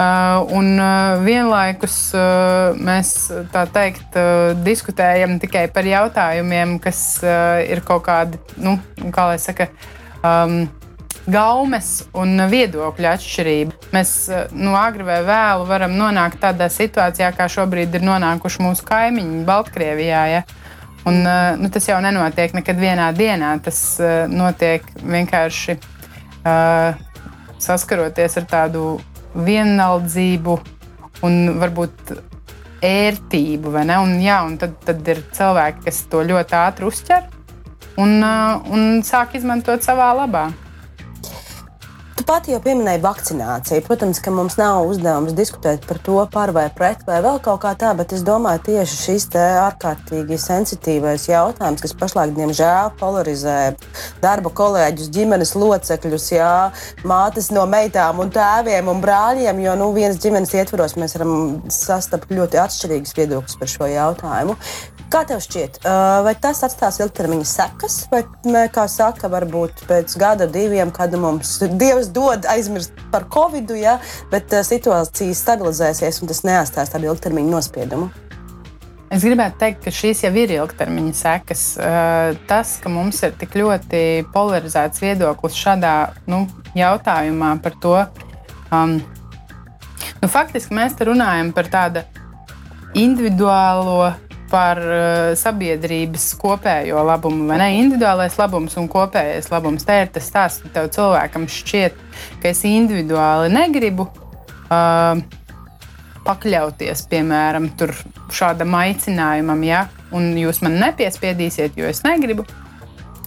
Uh, 0.00 0.46
un 0.56 0.78
uh, 0.80 1.20
vienlaikus 1.20 1.94
uh, 2.16 2.76
mēs 2.80 3.12
tā 3.52 3.66
teikt, 3.68 4.14
uh, 4.16 4.54
diskutējam 4.64 5.36
tikai 5.42 5.66
par 5.74 5.84
jautājumiem, 5.84 6.78
kas 6.80 7.20
uh, 7.20 7.60
ir 7.60 7.82
kaut 7.84 8.06
kādi, 8.06 8.40
nu, 8.64 8.78
kā 9.12 9.26
lai 9.28 9.36
saka, 9.42 9.68
um, 10.24 10.62
gaumes 11.28 11.90
un 12.16 12.46
viedokļu 12.48 13.10
atšķirība. 13.10 13.76
Mēs 13.92 14.14
uh, 14.32 14.46
nu, 14.56 14.72
agri 14.78 15.04
vai 15.04 15.20
vēlu 15.26 15.68
varam 15.68 15.92
nonākt 16.00 16.40
tādā 16.46 16.70
situācijā, 16.72 17.34
kā 17.36 17.50
šobrīd 17.52 18.00
ir 18.00 18.08
nonākuši 18.08 18.64
mūsu 18.64 18.88
kaimiņi 18.88 19.44
Baltkrievijā. 19.52 20.24
Ja? 20.32 20.42
Un, 21.04 21.26
eh, 21.26 21.56
nu, 21.56 21.70
tas 21.72 21.86
jau 21.88 21.98
nenotiek 22.04 22.52
nekad 22.56 22.80
vienā 22.80 23.08
dienā. 23.16 23.54
Tas 23.64 23.78
uh, 24.02 24.26
notiek 24.28 24.84
vienkārši 25.00 25.76
uh, 25.78 26.98
saskaroties 27.60 28.36
ar 28.40 28.48
tādu 28.50 28.84
vienaldzību 29.34 30.58
un 31.24 31.38
varbūt 31.60 32.14
ērtību. 32.84 33.72
Un, 33.80 34.16
jā, 34.20 34.40
un 34.44 34.58
tad, 34.60 34.76
tad 34.84 35.08
ir 35.08 35.22
cilvēki, 35.36 35.86
kas 35.88 36.02
to 36.12 36.24
ļoti 36.26 36.58
ātri 36.60 36.88
uztver 36.88 37.28
un, 38.00 38.18
uh, 38.20 38.60
un 38.72 39.00
sāk 39.06 39.38
izmantot 39.40 39.84
savā 39.84 40.12
labā. 40.20 40.50
Tu 42.20 42.24
pati 42.28 42.52
jau 42.52 42.58
pieminēji 42.60 43.00
vakcināciju. 43.00 43.80
Protams, 43.86 44.18
ka 44.20 44.28
mums 44.34 44.58
nav 44.60 44.84
uzdevums 44.84 45.32
diskutēt 45.32 45.86
par 45.88 45.96
to, 46.04 46.18
par 46.34 46.50
vai 46.52 46.66
pret, 46.76 47.00
vai 47.08 47.22
vēl 47.24 47.38
kaut 47.40 47.62
kā 47.62 47.70
tā, 47.80 47.94
bet 47.96 48.12
es 48.12 48.20
domāju, 48.26 48.60
tieši 48.66 48.98
šis 49.06 49.26
ārkārtīgi 49.40 50.36
sensitīvais 50.36 51.24
jautājums, 51.30 51.80
kas 51.80 51.96
pašlaik, 51.96 52.36
diemžēl, 52.36 52.92
polarizē 53.00 53.56
darba 54.20 54.52
kolēģus, 54.52 55.08
ģimenes 55.16 55.56
locekļus, 55.56 56.30
jā, 56.36 56.52
mātes 57.08 57.48
no 57.56 57.64
meitām 57.64 58.20
un 58.20 58.36
tēviem 58.36 58.92
un 58.92 59.00
brāļiem, 59.00 59.64
jo 59.64 59.80
nu, 59.80 59.92
vienas 59.96 60.20
ģimenes 60.20 60.52
ietvaros 60.60 61.00
mēs 61.00 61.16
varam 61.16 61.38
sastapt 61.72 62.36
ļoti 62.36 62.60
atšķirīgus 62.68 63.16
viedokļus 63.16 63.62
par 63.64 63.78
šo 63.78 63.94
jautājumu. 63.96 64.60
Kā 65.10 65.24
tev 65.26 65.40
šķiet, 65.42 65.80
vai 66.22 66.32
tas 66.38 66.60
atstās 66.62 67.00
ilgtermiņa 67.02 67.46
sekas, 67.50 67.94
vai, 68.12 68.20
kā 68.70 68.84
saka, 68.86 69.26
varbūt 69.32 69.82
pēc 69.88 70.14
gada, 70.20 70.46
diviem, 70.46 70.92
kad 70.94 71.16
mums 71.18 71.56
Dievs 71.80 72.12
dod 72.14 72.46
aizmirst 72.46 72.94
par 73.10 73.26
covid, 73.34 73.72
ja, 73.74 73.96
bet 74.30 74.54
situācija 74.68 75.34
stabilizēsies 75.34 76.22
un 76.22 76.30
tas 76.30 76.44
neatstās 76.46 76.94
tādu 76.94 77.10
ilgtermiņa 77.10 77.54
nospiedumu? 77.56 78.06
Es 79.10 79.26
gribētu 79.26 79.58
teikt, 79.58 79.82
ka 79.82 79.90
šīs 79.90 80.22
jau 80.28 80.30
ir 80.38 80.54
ilgtermiņa 80.60 81.18
sekas. 81.18 81.66
Tas, 82.46 82.76
ka 82.78 82.94
mums 82.94 83.18
ir 83.26 83.34
tik 83.42 83.58
ļoti 83.58 84.04
polarizēts 84.30 85.02
viedoklis 85.02 85.58
šādā 85.58 85.94
nu, 86.30 86.44
jautājumā 86.78 87.56
par 87.66 87.78
to, 87.82 87.98
um, 88.70 89.00
nu, 90.22 90.30
faktiski 90.30 90.78
mēs 90.78 90.94
te 90.94 91.10
runājam 91.10 91.50
par 91.50 91.66
tādu 91.74 92.06
individuālo 92.94 94.12
par 94.50 94.80
uh, 94.82 95.32
sabiedrības 95.38 96.30
kopējo 96.40 97.02
labumu, 97.06 97.46
vai 97.50 97.60
ne? 97.62 97.68
Individuālais 97.80 98.36
labums 98.40 98.76
un 98.80 98.88
kopējais 98.90 99.50
labums. 99.52 99.86
Te 99.86 100.00
ir 100.02 100.10
tas 100.14 100.26
stāsts, 100.30 100.64
ka 100.64 100.72
tev 100.74 100.90
cilvēkam 100.96 101.46
šķiet, 101.50 102.00
ka 102.42 102.50
es 102.52 102.64
individuāli 102.68 103.52
negribu 103.54 104.08
uh, 104.10 105.20
pakļauties, 106.26 107.06
piemēram, 107.10 107.70
šādam 108.34 108.74
aicinājumam, 108.78 109.62
ja, 109.66 109.84
jūs 110.12 110.60
man 110.64 110.78
nepiespiedīsiet, 110.82 111.78
jo 111.78 111.88
es 111.90 112.02
negribu. 112.06 112.46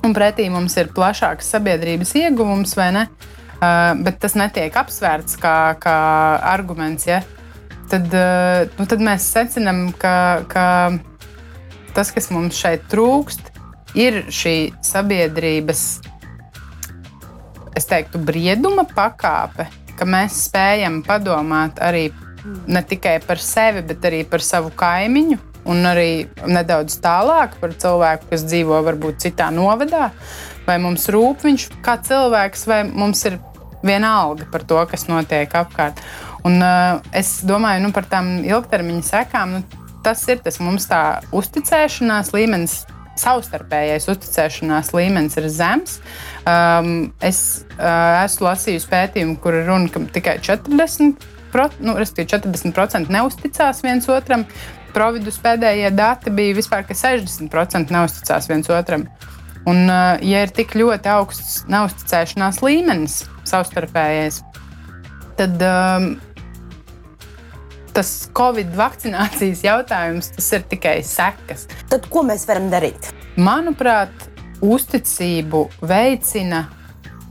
Un 0.04 0.12
pretī 0.16 0.50
mums 0.52 0.76
ir 0.78 0.92
plašāks 0.94 1.48
sabiedrības 1.56 2.12
ieguvums, 2.20 2.76
vai 2.80 2.92
ne? 2.96 3.08
bet 4.04 4.18
tas 4.20 4.34
netiek 4.36 4.76
apsvērts 4.76 5.38
kā, 5.40 5.56
kā 5.80 5.96
arguments. 6.52 7.08
Ja? 7.08 7.22
Tad, 7.88 8.12
nu, 8.76 8.88
tad 8.90 9.04
mēs 9.04 9.30
secinām, 9.32 9.86
ka, 9.96 10.44
ka 10.52 10.66
tas, 11.96 12.12
kas 12.14 12.30
mums 12.34 12.58
šeit 12.58 12.86
trūkst, 12.92 13.52
ir 13.98 14.24
šī 14.34 14.74
sabiedrības, 14.84 15.84
es 17.78 17.90
teiktu, 17.90 18.22
brieduma 18.22 18.86
pakāpe, 18.90 19.68
ka 19.98 20.08
mēs 20.10 20.46
spējam 20.48 21.02
padomāt 21.06 21.82
arī 21.82 22.10
ne 22.68 22.84
tikai 22.84 23.20
par 23.26 23.42
sevi, 23.42 23.84
bet 23.88 24.06
arī 24.06 24.24
par 24.30 24.44
savu 24.44 24.74
kaimiņu. 24.76 25.40
Un 25.64 25.86
arī 25.88 26.26
nedaudz 26.44 26.98
tālāk 27.00 27.54
par 27.62 27.72
cilvēku, 27.80 28.28
kas 28.34 28.42
dzīvo 28.50 28.82
varbūt 28.84 29.22
citā 29.24 29.48
novadā. 29.56 30.10
Vai 30.68 30.76
mums 30.84 31.08
rūp 31.12 31.46
viņš 31.48 31.70
kā 31.86 31.96
cilvēks, 32.04 32.66
vai 32.68 32.82
mums 32.84 33.24
ir 33.30 33.38
vienalga 33.84 34.48
par 34.52 34.66
to, 34.68 34.82
kas 34.92 35.08
notiek 35.08 35.56
apkārt. 35.56 36.02
Un, 36.44 36.60
uh, 36.60 37.00
es 37.16 37.38
domāju 37.48 37.86
nu, 37.86 37.94
par 37.96 38.10
tām 38.12 38.42
ilgtermiņa 38.44 39.08
sekām. 39.08 39.56
Nu, 39.56 39.83
tas 40.04 40.24
ir 40.30 40.42
tas 40.44 40.60
mums 40.64 40.88
tā 40.90 41.04
uzticēšanās 41.36 42.34
līmenis. 42.36 42.84
Savstarpējais 43.14 44.08
uzticēšanās 44.10 44.88
līmenis 44.96 45.38
ir 45.38 45.46
zems. 45.54 46.00
Um, 46.50 47.12
es 47.22 47.62
uh, 47.76 48.24
esmu 48.24 48.48
lasījusi 48.48 48.90
pētījumu, 48.90 49.36
kur 49.44 49.60
ir 49.60 49.68
runa, 49.70 49.92
ka 49.94 50.02
tikai 50.16 50.40
40%, 50.42 51.84
nu, 51.86 51.94
40 51.94 53.14
neusticās 53.14 53.84
viens 53.86 54.10
otram. 54.10 54.48
Providus 54.94 55.38
pēdējie 55.42 55.94
dati 55.94 56.34
bija 56.34 56.58
vispār, 56.58 56.88
ka 56.90 56.98
60% 56.98 57.94
neusticās 57.94 58.50
viens 58.50 58.74
otram. 58.74 59.06
Un, 59.70 59.86
uh, 59.86 60.18
ja 60.26 60.42
ir 60.44 60.52
tik 60.52 60.74
ļoti 60.76 61.14
augsts 61.14 61.62
neusticēšanās 61.70 62.64
līmenis, 62.66 63.22
savstarpējais, 63.48 64.42
tad 65.38 65.62
um, 65.70 66.16
tas 67.94 68.12
Covid 68.36 68.74
vakcinācijas 68.78 69.64
jautājums 69.66 70.32
ir 70.42 70.64
tikai 70.70 71.00
sekas. 71.06 71.68
Tad 71.92 72.08
ko 72.12 72.26
mēs 72.26 72.48
varam 72.50 72.70
darīt? 72.74 73.12
Manuprāt, 73.38 74.30
uzticību 74.64 75.68
veicina 75.84 76.66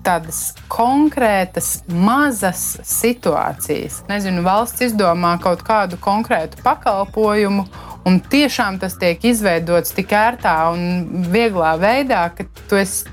tādas 0.03 0.53
konkrētas, 0.73 1.83
mazas 1.87 2.63
situācijas. 2.87 4.01
Nezinu, 4.11 4.43
valsts 4.47 4.83
izdomā 4.89 5.37
kaut 5.43 5.63
kādu 5.67 5.99
konkrētu 6.03 6.59
pakalpojumu, 6.65 7.67
un 8.09 8.19
tiešām 8.33 8.81
tas 8.83 8.99
tiek 8.99 9.23
izveidots 9.31 9.95
tik 9.95 10.15
ērtā 10.19 10.57
un 10.75 11.27
vieglā 11.31 11.77
veidā, 11.83 12.25
ka 12.35 12.47
tu 12.67 12.81
esi 12.81 13.07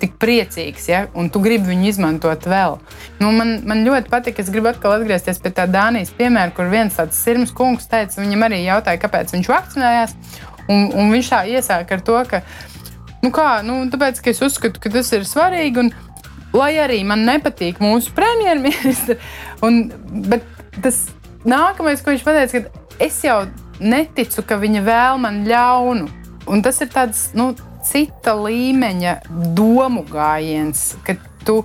tik 0.00 0.16
priecīgs, 0.22 0.88
ja, 0.90 1.02
un 1.16 1.30
tu 1.32 1.40
gribi 1.44 1.70
viņu 1.72 1.90
izmantot 1.90 2.46
vēl. 2.48 2.78
Nu, 3.20 3.30
man, 3.34 3.56
man 3.68 3.84
ļoti 3.86 4.12
patīk, 4.12 4.40
es 4.42 4.50
gribu 4.52 4.70
atkal 4.70 4.96
atgriezties 4.98 5.40
pie 5.42 5.52
tā 5.56 5.66
Dānijas 5.70 6.12
piemēra, 6.16 6.54
kur 6.56 6.70
viens 6.72 6.96
tāds 6.98 7.18
sirds 7.20 7.54
kungs 7.56 7.88
teica, 7.90 8.20
viņam 8.20 8.46
arī 8.48 8.62
jautāja, 8.64 9.02
kāpēc 9.02 9.34
viņš 9.36 9.52
vakcinējās. 9.52 10.16
Un, 10.66 10.88
un 10.98 11.12
viņš 11.14 11.30
tā 11.30 11.44
iesāka 11.50 11.96
ar 11.96 12.02
to, 12.06 12.16
ka, 12.30 12.42
nu 13.22 13.30
kā, 13.34 13.50
nu, 13.66 13.84
tāpēc, 13.92 14.20
ka 14.22 14.32
es 14.32 14.42
uzskatu, 14.42 14.82
ka 14.82 14.92
tas 14.92 15.12
ir 15.14 15.26
svarīgi. 15.28 15.84
Un, 15.84 15.92
lai 16.56 16.72
arī 16.80 17.02
man 17.06 17.24
nepatīk 17.28 17.80
mūsu 17.82 18.12
premjerministrs, 18.16 19.16
bet 20.30 20.46
tas 20.82 21.06
nākamais, 21.46 22.02
ko 22.02 22.14
viņš 22.14 22.26
pateica, 22.26 22.64
ka 22.66 23.06
es 23.06 23.18
jau 23.24 23.44
neticu, 23.80 24.44
ka 24.46 24.58
viņa 24.60 24.84
vēl 24.86 25.20
man 25.22 25.42
ļaunu. 25.48 26.08
Un 26.46 26.62
tas 26.62 26.78
ir 26.82 26.90
tāds, 26.92 27.28
nu, 27.36 27.50
cita 27.86 28.36
līmeņa 28.38 29.18
domu 29.56 30.04
gājiens, 30.10 30.92
ka 31.06 31.16
tu 31.46 31.62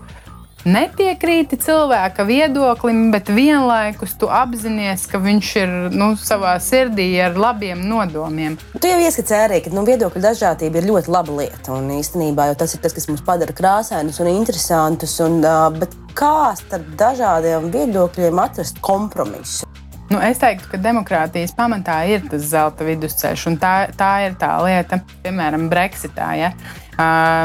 nepiekrīti 0.65 1.57
cilvēka 1.61 2.25
viedoklim, 2.27 3.09
bet 3.13 3.31
vienlaikus 3.33 4.13
tu 4.21 4.29
apzinājies, 4.29 5.07
ka 5.09 5.21
viņš 5.21 5.51
ir 5.63 5.73
nu, 5.95 6.11
savā 6.19 6.53
sirdī 6.61 7.07
ar 7.23 7.37
labiem 7.39 7.81
nodomiem. 7.89 8.57
Tu 8.77 8.91
jau 8.91 8.99
ieskicēji 9.01 9.47
arī, 9.47 9.61
ka 9.65 9.73
nu, 9.73 9.85
viedokļu 9.87 10.21
dažādība 10.21 10.81
ir 10.81 10.89
ļoti 10.91 11.13
laba 11.13 11.39
lieta. 11.41 11.73
Un 11.77 11.89
īstenībā 11.97 12.51
tas 12.59 12.75
ir 12.77 12.83
tas, 12.83 12.95
kas 12.97 13.09
mums 13.09 13.25
padara 13.25 13.55
krāsainus 13.57 14.21
un 14.21 14.31
interesantus. 14.35 15.17
Un, 15.25 15.41
uh, 15.41 15.97
kā 16.17 16.51
starp 16.59 16.93
dažādiem 16.99 17.71
viedokļiem 17.73 18.45
atrast 18.45 18.81
kompromisu? 18.85 19.80
Nu, 20.11 20.19
es 20.19 20.41
teiktu, 20.41 20.67
ka 20.73 20.77
demokrātijas 20.81 21.53
pamatā 21.55 22.01
ir 22.11 22.25
tas 22.27 22.43
zelta 22.51 22.83
vidusceļš, 22.83 23.45
un 23.47 23.55
tā, 23.61 23.75
tā 23.95 24.09
ir 24.25 24.33
tā 24.39 24.49
lieta, 24.59 24.99
piemēram, 25.23 25.69
Brexitā. 25.71 26.33
Ja? 26.35 26.49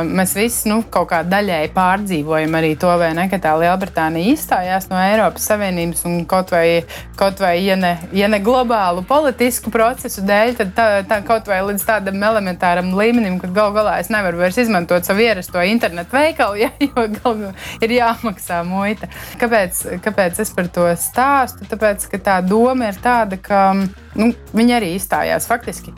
Mēs 0.07 0.33
visi 0.37 0.71
nu, 0.71 0.81
kaut 0.92 1.09
kā 1.11 1.21
daļēji 1.27 1.71
pārdzīvojam 1.75 2.57
arī 2.59 2.73
to, 2.81 2.90
ne, 3.16 3.27
ka 3.31 3.38
tā 3.42 3.53
Lielbritānija 3.61 4.33
izstājās 4.33 4.88
no 4.90 4.99
Eiropas 5.01 5.47
Savienības 5.51 6.05
un 6.09 6.23
kaut 6.29 6.53
vai, 6.55 6.83
kaut 7.19 7.42
vai 7.42 7.55
ja, 7.64 7.77
ne, 7.81 7.92
ja 8.16 8.31
ne 8.33 8.40
globālu 8.45 9.05
politisku 9.07 9.73
procesu 9.75 10.25
dēļ, 10.27 10.55
tad 10.61 10.73
tā, 10.77 10.87
tā, 11.09 11.21
kaut 11.27 11.51
vai 11.51 11.61
līdz 11.69 11.85
tādam 11.87 12.23
elementāram 12.31 12.92
līmenim, 12.97 13.38
ka 13.42 13.53
gal 13.55 13.75
galā 13.77 13.99
es 14.03 14.11
nevaru 14.12 14.40
vairs 14.42 14.59
izmantot 14.62 15.07
savu 15.07 15.25
ierasto 15.27 15.62
internetu 15.62 16.16
veikalu, 16.16 16.61
ja, 16.64 16.73
jo 16.81 17.07
gal, 17.19 17.47
ir 17.83 17.97
jāmaksā 17.99 18.62
muita. 18.66 19.11
Kāpēc, 19.42 19.85
kāpēc 20.07 20.42
es 20.47 20.53
par 20.57 20.73
to 20.73 20.88
stāstu? 21.01 21.69
Tāpēc, 21.71 22.11
ka 22.14 22.25
tā 22.33 22.40
doma 22.47 22.90
ir 22.92 23.01
tāda, 23.03 23.40
ka 23.40 23.69
nu, 23.77 24.33
viņi 24.57 24.79
arī 24.81 24.97
izstājās 24.97 25.49
faktiski 25.51 25.95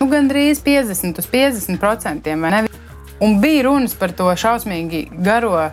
nu, 0.00 0.08
gandrīz 0.08 0.62
50 0.64 1.20
uz 1.20 1.28
50%. 1.28 2.79
Un 3.20 3.40
bija 3.40 3.66
runas 3.68 3.94
par 3.98 4.14
to 4.16 4.30
šausmīgi 4.32 5.06
garo 5.20 5.70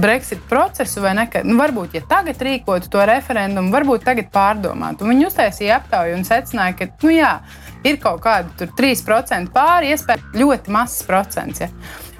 Brexit 0.00 0.40
procesu, 0.48 1.00
vai 1.04 1.12
ne? 1.14 1.26
Ka, 1.30 1.42
nu, 1.46 1.58
varbūt, 1.60 1.94
ja 1.94 2.02
tagad 2.08 2.40
rīkotu 2.42 2.88
to 2.90 3.02
referendumu, 3.06 3.70
varbūt 3.74 4.06
tagad 4.08 4.32
pārdomātu. 4.34 5.06
Viņi 5.06 5.28
uztaisīja 5.28 5.76
aptauju 5.80 6.16
un 6.16 6.24
secināja, 6.26 6.74
ka 6.80 6.88
nu, 7.04 7.12
jā, 7.14 7.34
ir 7.86 8.00
kaut 8.02 8.24
kāda 8.24 8.66
3% 8.78 9.52
pāri, 9.54 9.92
iespējams, 9.94 10.34
ļoti 10.40 10.74
mazs 10.74 11.04
procents. 11.06 11.62
Ja? 11.62 11.70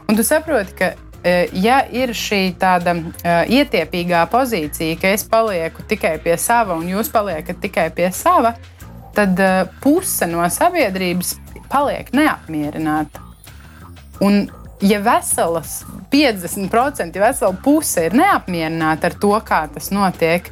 Un 0.06 0.18
tu 0.18 0.22
saproti, 0.26 0.76
ka 0.78 0.92
e, 1.26 1.34
ja 1.58 1.80
ir 1.90 2.12
šī 2.14 2.42
tāda 2.60 2.94
uh, 3.00 3.40
ietiepīgā 3.50 4.22
pozīcija, 4.30 5.00
ka 5.02 5.10
es 5.16 5.26
palieku 5.26 5.82
tikai 5.90 6.16
pie 6.22 6.36
sava 6.38 6.76
un 6.78 6.86
jūs 6.92 7.10
paliekat 7.14 7.58
tikai 7.64 7.88
pie 7.96 8.12
sava, 8.14 8.54
tad 9.16 9.40
uh, 9.42 9.64
puse 9.82 10.28
no 10.30 10.46
sabiedrības 10.52 11.34
paliek 11.72 12.12
neapmierināta. 12.14 13.24
Un, 14.22 14.46
ja 14.80 15.00
veselas 15.00 15.84
50%, 16.12 17.16
ja 17.16 17.22
vesela 17.22 17.52
puse 17.64 18.06
ir 18.08 18.16
neapmierināta 18.16 19.10
ar 19.10 19.16
to, 19.20 19.32
kā 19.46 19.64
tas 19.72 19.90
notiek, 19.94 20.50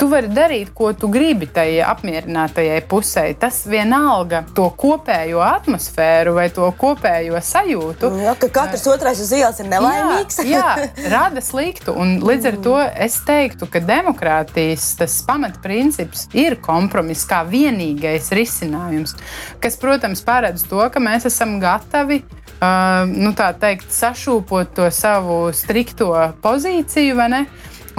Tu 0.00 0.06
vari 0.08 0.30
darīt, 0.32 0.70
ko 0.72 0.94
tu 0.96 1.10
gribi 1.12 1.44
tajai 1.52 1.82
apmierinātajai 1.84 2.78
pusē. 2.88 3.26
Tas 3.36 3.58
vienalga 3.68 4.46
to 4.56 4.70
kopējo 4.80 5.42
atmosfēru 5.44 6.32
vai 6.38 6.46
to 6.56 6.64
kopējo 6.80 7.36
sajūtu. 7.44 8.08
Jā, 8.22 8.32
ka 8.40 8.48
katrs 8.54 8.86
otrais 8.88 9.20
uz 9.20 9.34
ielas 9.36 9.60
ir 9.60 9.68
nelaimīgs. 9.68 10.40
jā, 10.48 10.64
jā, 10.86 11.10
rada 11.12 11.44
sliktu. 11.44 11.92
Un 11.92 12.16
līdz 12.24 12.48
ar 12.48 12.58
to 12.64 12.78
es 12.80 13.18
teiktu, 13.28 13.68
ka 13.68 13.84
demokrātijas 13.84 14.88
pamatprincips 15.28 16.30
ir 16.32 16.56
kompromiss 16.64 17.28
kā 17.28 17.42
vienīgais 17.44 18.32
risinājums, 18.32 19.18
kas, 19.60 19.76
protams, 19.80 20.24
paredz 20.24 20.64
to, 20.70 20.80
ka 20.88 21.02
mēs 21.02 21.28
esam 21.28 21.58
gatavi 21.60 22.22
uh, 22.24 23.04
nu, 23.04 23.34
teikt, 23.36 23.90
sašūpot 23.92 24.72
to 24.76 24.88
savu 24.94 25.42
strikto 25.56 26.14
pozīciju, 26.40 27.20
vai 27.20 27.28
ne? 27.36 27.42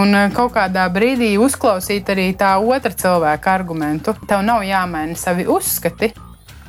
Un 0.02 0.16
eh, 0.16 0.30
kaut 0.34 0.54
kādā 0.56 0.88
brīdī 0.94 1.36
uzklausīt 1.42 2.10
arī 2.14 2.32
tā 2.38 2.56
otra 2.58 2.94
cilvēka 2.98 3.54
argumentu. 3.54 4.16
Tev 4.28 4.42
nav 4.48 4.64
jāmaina 4.66 5.18
savi 5.20 5.46
uzskati, 5.46 6.12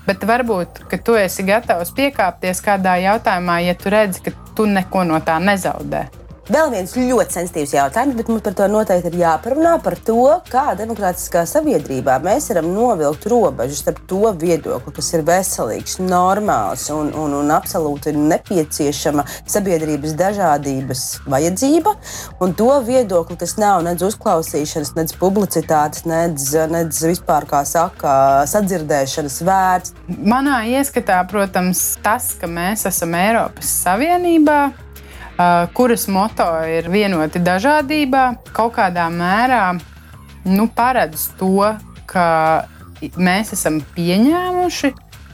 bet 0.07 0.27
varbūt 0.29 0.83
tu 1.07 1.17
esi 1.17 1.47
gatavs 1.47 1.95
piekāpties 1.97 2.61
kādā 2.65 2.99
jautājumā, 3.07 3.61
ja 3.65 3.77
tu 3.79 3.93
redzi, 3.95 4.27
ka 4.27 4.35
tu 4.57 4.67
neko 4.69 5.07
no 5.09 5.23
tā 5.25 5.39
nezaudē. 5.41 6.22
Vēl 6.51 6.73
viens 6.73 6.91
ļoti 6.99 7.37
sensitīvs 7.37 7.73
jautājums, 7.77 8.17
bet 8.19 8.27
mums 8.27 8.43
par 8.43 8.57
to 8.59 8.67
noteikti 8.67 9.13
ir 9.13 9.21
jāparunā 9.21 9.77
par 9.85 9.95
to, 10.03 10.25
kā 10.51 10.73
demokrātiskā 10.75 11.45
sabiedrībā 11.47 12.17
mēs 12.25 12.49
varam 12.51 12.73
novilkt 12.75 13.29
robežu 13.31 13.79
starp 13.79 14.01
to 14.11 14.33
viedokli, 14.41 14.91
kas 14.97 15.13
ir 15.15 15.23
veselīgs, 15.29 16.01
normāls 16.03 16.89
un, 16.91 17.13
un, 17.15 17.39
un 17.39 17.55
absolūti 17.55 18.17
nepieciešama 18.19 19.23
sabiedrības 19.39 20.19
dažādības 20.19 21.07
vajadzība, 21.31 21.95
un 22.43 22.59
to 22.59 22.73
viedokli, 22.91 23.39
kas 23.39 23.55
nav 23.63 23.87
nedz 23.87 24.03
uzklausīšanas, 24.11 24.97
nedz 24.99 25.15
publicitātes, 25.23 26.09
nedz, 26.11 26.51
nedz 26.75 27.05
vispār, 27.07 27.47
kā 27.47 27.63
saka, 27.63 28.43
sadzirdēšanas 28.51 29.43
vērts. 29.47 30.01
Manā 30.19 30.65
ieskatā, 30.75 31.23
protams, 31.31 31.93
tas, 32.03 32.33
ka 32.35 32.51
mēs 32.51 32.89
esam 32.91 33.15
Eiropas 33.15 33.79
Savienībā, 33.87 34.73
kuras 35.77 36.09
moto 36.13 36.49
ir 36.69 36.91
vienoti 36.93 37.41
dažādībā, 37.43 38.27
kaut 38.53 38.77
kādā 38.77 39.09
mērā 39.13 39.65
nu, 40.45 40.69
paredz 40.75 41.31
to, 41.39 41.73
ka 42.11 42.27
mēs 43.19 43.55
esam 43.57 43.81
pieņēmuši 43.95 44.93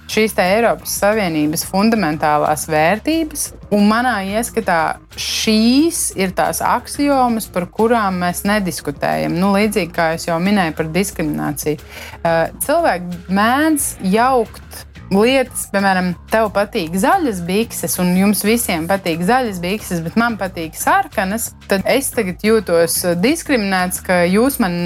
šīs 0.08 0.34
Eiropas 0.40 0.94
Savienības 1.02 1.66
fundamentālās 1.68 2.64
vērtības. 2.70 3.42
Un 3.76 3.84
manā 3.90 4.14
ieskatā 4.24 4.96
šīs 5.20 6.14
ir 6.16 6.32
tās 6.36 6.62
axiomas, 6.64 7.48
par 7.52 7.68
kurām 7.68 8.22
mēs 8.22 8.44
nediskutējam. 8.48 9.36
Nu, 9.36 9.52
līdzīgi 9.56 9.92
kā 9.92 10.10
jau 10.16 10.38
minēju 10.40 10.76
par 10.78 10.88
diskrimināciju. 10.94 11.80
Uh, 12.22 12.46
cilvēki 12.64 13.34
mēdz 13.36 13.90
jaukt 14.14 14.84
lietas, 15.14 15.66
piemēram, 15.72 16.12
tev 16.32 16.50
patīk 16.54 16.96
zaļas 16.98 17.40
bikses, 17.46 17.96
un 18.02 18.12
jums 18.18 18.42
visiem 18.44 18.88
patīk 18.90 19.22
zaļas 19.26 19.60
bikses, 19.62 20.02
bet 20.04 20.18
man 20.20 20.36
patīk 20.40 20.76
sarkanas, 20.78 21.52
tad 21.70 21.86
es 21.88 22.10
tagad 22.14 22.44
jūtos 22.44 23.00
diskriminēts, 23.22 24.02
ka 24.04 24.22
jūs, 24.28 24.58
man, 24.62 24.76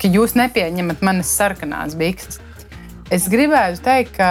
ka 0.00 0.10
jūs 0.12 0.36
nepieņemat 0.38 1.04
manas 1.04 1.32
sarkanās 1.36 1.96
bikses. 2.00 2.40
Es 3.12 3.28
gribētu 3.28 3.82
teikt, 3.84 4.16
ka 4.16 4.30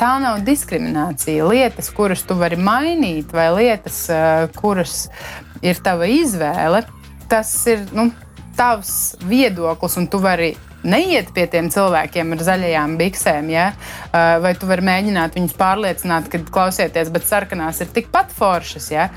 tā 0.00 0.14
nav 0.22 0.40
diskriminācija. 0.46 1.46
Lietas, 1.46 1.92
kuras 1.94 2.24
tu 2.26 2.34
vari 2.40 2.58
mainīt, 2.58 3.30
vai 3.36 3.50
lietas, 3.54 4.02
eh, 4.10 4.48
kuras 4.56 5.04
ir 5.62 5.78
tava 5.84 6.08
izvēle, 6.10 6.82
tas 7.28 7.52
ir 7.70 7.84
nu, 7.92 8.08
tavs 8.56 9.14
viedoklis, 9.22 9.96
un 10.00 10.08
tu 10.10 10.18
vari 10.18 10.54
neiet 10.82 11.32
pie 11.36 11.46
tiem 11.50 11.70
cilvēkiem 11.72 12.36
ar 12.36 12.44
zaļajām 12.46 12.98
biksēm, 13.00 13.50
ja? 13.52 13.70
vai 14.12 14.54
tu 14.58 14.68
vari 14.70 14.86
mēģināt 14.86 15.38
viņus 15.38 15.56
pārliecināt, 15.60 16.30
ka 16.32 16.42
klausieties, 16.50 17.12
bet 17.12 17.28
sarkanās 17.28 17.82
ir 17.84 17.90
tikpat 17.94 18.32
foršas. 18.36 18.90
Ja? 18.92 19.08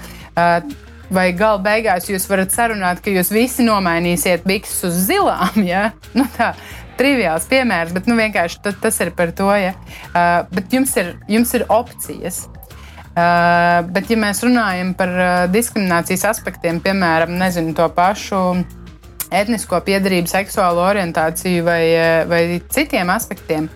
Vai 1.14 1.28
gala 1.38 1.60
beigās 1.62 2.08
jūs 2.10 2.26
varat 2.30 2.54
sarunāt, 2.56 3.02
ka 3.04 3.12
jūs 3.14 3.30
visi 3.34 3.66
nomainīsiet 3.66 4.48
bikses 4.48 4.88
uz 4.88 5.04
zilām? 5.10 5.62
Ja? 5.68 5.92
Nu, 6.18 6.26
tā, 6.36 6.54
triviāls 6.98 7.48
piemērs, 7.50 7.94
bet 7.94 8.10
nu, 8.10 8.18
vienkārši 8.20 8.76
tas 8.82 9.00
ir 9.04 9.14
par 9.18 9.34
to. 9.36 9.50
Ja? 9.58 9.74
Uh, 10.14 10.44
bet 10.54 10.74
jums 10.74 10.94
ir, 11.00 11.16
jums 11.32 11.54
ir 11.58 11.66
opcijas. 11.74 12.46
Uh, 13.14 13.84
bet, 13.94 14.10
ja 14.10 14.18
mēs 14.18 14.42
runājam 14.42 14.96
par 14.98 15.12
uh, 15.14 15.34
diskriminācijas 15.54 16.26
aspektiem, 16.32 16.80
piemēram, 16.82 17.36
nezinu, 17.38 17.76
to 17.78 17.86
pašu 17.94 18.64
etnisko 19.34 19.80
piedarību, 19.86 20.30
seksuālo 20.30 20.84
orientāciju 20.86 21.64
vai, 21.66 21.82
eh, 21.94 22.26
vai 22.30 22.62
citiem 22.70 23.10
aspektiem. 23.14 23.70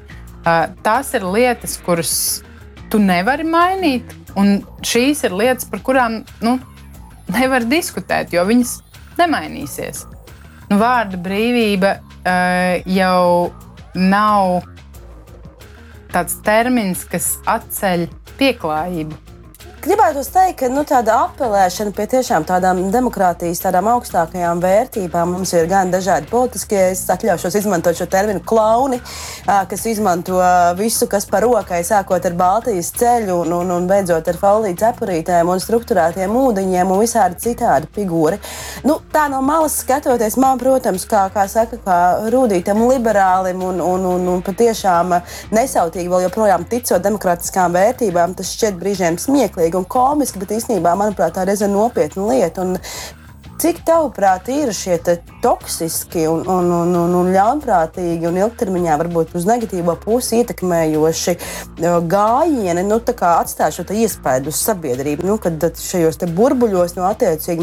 Eh, 0.46 0.67
tās 0.84 1.13
ir 1.17 1.26
lietas, 1.26 1.78
kuras 1.86 2.43
tu 2.89 3.00
nevari 3.00 3.43
mainīt, 3.43 4.13
un 4.36 4.62
šīs 4.82 5.24
ir 5.28 5.32
lietas, 5.32 5.65
par 5.70 5.80
kurām 5.80 6.22
nu, 6.41 6.60
nevar 7.28 7.65
diskutēt, 7.67 8.32
jo 8.32 8.46
viņas 8.48 8.78
nemainīsies. 9.17 10.06
Nu, 10.70 10.78
vārda 10.80 11.20
brīvība 11.24 11.93
uh, 12.00 12.82
jau 12.91 13.52
nav 13.96 14.63
tāds 16.12 16.36
termins, 16.43 17.04
kas 17.08 17.38
atceļ 17.48 18.08
pieklājību 18.39 19.26
gribētu 19.83 20.21
teikt, 20.33 20.57
ka 20.61 20.67
nu, 20.71 20.81
tāda 20.87 21.15
apelēšana 21.27 21.93
pie 21.95 22.05
tiešām 22.09 22.45
tādām 22.47 22.79
demokrātijas, 22.93 23.59
tādām 23.61 23.89
augstākajām 23.91 24.61
vērtībām 24.63 25.33
mums 25.35 25.53
ir 25.53 25.67
gan 25.69 25.91
dažādi 25.93 26.29
politiskie, 26.31 26.79
es 26.93 27.03
atļaušos 27.13 27.57
izmantot 27.59 27.97
šo 27.97 28.07
terminu 28.09 28.41
klauni, 28.47 28.99
kas 29.45 29.85
izmanto 29.89 30.39
visu, 30.79 31.07
kas 31.11 31.27
par 31.29 31.45
rokai, 31.45 31.83
sākot 31.87 32.25
ar 32.25 32.37
Baltijas 32.39 32.89
ceļu 32.97 33.35
un, 33.43 33.53
un, 33.59 33.73
un 33.75 33.89
beidzot 33.89 34.27
ar 34.27 34.39
faulītu 34.41 34.81
cepurītēm 34.85 35.51
un 35.53 35.61
struktūrētiem 35.63 36.35
ūdeņiem 36.41 36.93
un 36.93 37.03
visādi 37.03 37.39
citādi 37.45 37.91
figūri. 37.95 38.39
Nu, 38.87 38.97
tā 39.13 39.27
no 39.31 39.43
malas 39.45 39.77
skatoties, 39.83 40.39
man, 40.41 40.59
protams, 40.61 41.05
kā, 41.09 41.27
kā 41.33 41.47
saka, 41.51 41.79
kā 41.85 41.99
rūtītam 42.33 42.81
liberālim 42.87 43.61
un, 43.67 43.83
un, 43.83 44.09
un, 44.15 44.27
un 44.35 44.43
patiešām 44.45 45.17
nesautīgi 45.53 46.11
vēl 46.11 46.27
joprojām 46.27 46.65
ticot 46.69 47.03
demokrātiskām 47.03 47.77
vērtībām, 47.77 48.35
tas 48.37 48.55
šķiet 48.57 48.79
brīžiem 48.81 49.21
smieklīgi 49.21 49.66
un 49.75 49.86
komiski, 49.89 50.39
bet 50.39 50.53
īstenībā, 50.56 50.93
manuprāt, 50.99 51.36
tā 51.36 51.43
ir 51.43 51.51
diezgan 51.51 51.73
nopietna 51.75 52.30
lieta. 52.30 52.63
Un 52.63 52.77
Cik 53.58 53.80
tavuprāt 53.89 54.52
ir 54.54 54.70
šie 54.70 55.00
toksiski 55.41 56.28
un, 56.30 56.43
un, 56.46 56.67
un, 56.70 56.91
un, 56.93 57.13
un 57.17 57.30
ļaunprātīgi 57.34 58.28
un 58.30 58.36
ilgtermiņā 58.38 58.98
varbūt 59.02 59.32
uz 59.39 59.48
negatīvo 59.50 59.96
pusi 60.04 60.43
ietekmējoši 60.43 61.34
gājieni, 62.12 62.84
nu, 62.86 63.00
atstāj 63.02 63.74
šo 63.80 63.86
iespaidu 63.98 64.54
uz 64.54 64.60
sabiedrību, 64.62 65.26
nu, 65.26 65.39
kad 65.41 65.65
šajos 65.82 66.22
burbuļos 66.38 66.93
nu, 67.00 67.08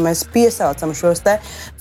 mēs 0.03 0.25
piesaucam 0.33 0.91
šos 0.91 1.23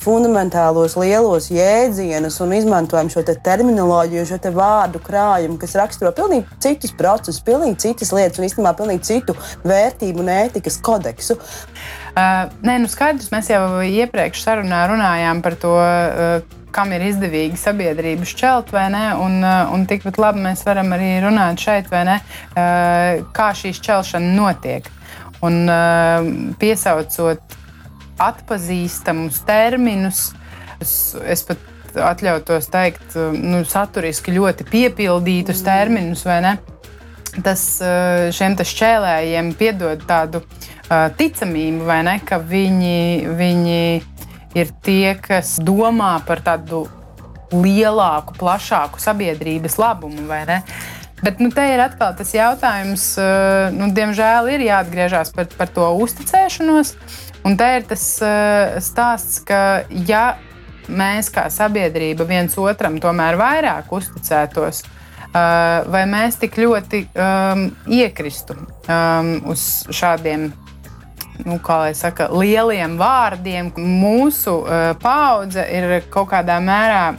fundamentālos 0.05 0.95
lielos 1.01 1.51
jēdzienus 1.51 2.39
un 2.47 2.55
izmantojam 2.55 3.11
šo 3.11 3.27
te 3.27 3.35
terminoloģiju, 3.35 4.29
šo 4.31 4.39
te 4.39 4.55
vārdu 4.55 5.03
krājumu, 5.03 5.59
kas 5.59 5.75
raksturo 5.81 6.15
pilnīgi 6.15 6.63
citus 6.63 6.95
procesus, 6.95 7.43
pilnīgi 7.43 7.83
citas 7.89 8.15
lietas 8.15 8.39
un 8.39 8.47
īstenībā 8.47 8.77
pilnīgi 8.79 9.11
citu 9.11 9.35
vērtību 9.67 10.23
un 10.23 10.35
ētikas 10.39 10.79
kodeksu. 10.87 11.41
Uh, 12.15 12.45
nē, 12.63 12.77
nu 12.79 12.87
skaidrs, 12.87 13.33
mēs 13.35 13.49
jau 13.51 13.81
iepriekš 13.83 14.45
sarunā 14.45 14.85
runājām 14.87 15.41
par 15.43 15.57
to, 15.59 15.73
uh, 15.75 16.61
kam 16.75 16.93
ir 16.95 17.03
izdevīgi 17.09 17.59
sabiedrību 17.59 18.27
šķelt 18.29 18.71
vai 18.75 18.85
nē, 18.95 19.03
un, 19.19 19.41
un 19.43 19.87
tikpat 19.91 20.21
labi 20.23 20.45
mēs 20.45 20.63
varam 20.67 20.93
arī 20.95 21.17
runāt 21.23 21.63
šeit, 21.63 21.91
vai 21.91 22.03
ne, 22.09 22.17
kā 23.35 23.49
šī 23.55 23.71
šķelšana 23.79 24.33
notiek. 24.35 24.89
Un 25.45 25.71
piesaucot 26.59 27.57
atpazīstamus 28.25 29.39
terminus, 29.47 30.25
es, 30.83 31.15
es 31.23 31.47
pat 31.47 31.63
atļautos 32.11 32.71
teikt, 32.75 33.15
nu, 33.39 33.63
saturiski 33.71 34.35
ļoti 34.35 34.67
piepildītus 34.67 35.63
terminus, 35.67 36.27
vai 36.27 36.41
ne? 36.43 36.57
Tas 37.45 37.69
šiem 38.35 38.59
šķēlējiem 38.59 39.55
piedod 39.59 40.03
tādu 40.11 40.43
uh, 40.43 40.74
ticamību, 40.91 41.85
vai 41.89 42.03
ne, 42.07 42.19
ka 42.25 42.39
viņi, 42.43 43.31
viņi 43.39 43.81
ir 44.55 44.75
tie, 44.85 45.15
kas 45.21 45.57
domā 45.65 46.19
par 46.27 46.43
tādu 46.45 46.85
lielāku, 47.55 48.37
plašāku 48.39 49.03
sabiedrības 49.03 49.79
labumu, 49.81 50.27
vai 50.29 50.45
ne? 50.49 50.63
Bet 51.25 51.39
nu, 51.41 51.49
te 51.55 51.63
ir 51.73 51.81
atkal 51.81 52.13
tas 52.19 52.35
jautājums, 52.35 53.05
nu, 53.73 53.89
diemžēl 53.97 54.51
ir 54.53 54.67
jāatgriežas 54.67 55.33
par, 55.33 55.49
par 55.57 55.71
to 55.73 55.87
uzticēšanos. 56.05 56.97
Un 57.49 57.57
te 57.61 57.69
ir 57.79 57.87
tas 57.89 58.03
stāsts, 58.85 59.39
ka 59.47 59.85
ja 60.09 60.35
mēs 60.89 61.31
kā 61.33 61.47
sabiedrība 61.53 62.27
viens 62.29 62.57
otram 62.61 62.99
tomēr 63.01 63.39
vairāk 63.41 63.93
uzticētos, 63.95 64.83
vai 65.33 66.05
mēs 66.09 66.37
tik 66.43 66.59
ļoti 66.61 67.01
um, 67.11 67.65
iekristu 67.91 68.57
um, 68.59 69.33
uz 69.51 69.65
šādiem 69.91 70.51
nu, 71.43 71.59
saka, 71.93 72.29
lieliem 72.31 72.97
vārdiem. 73.01 73.73
Mūsu 73.77 74.61
uh, 74.63 74.93
paudze 75.03 75.65
ir 75.67 76.03
kaut 76.11 76.31
kādā 76.31 76.61
mērā 76.63 77.17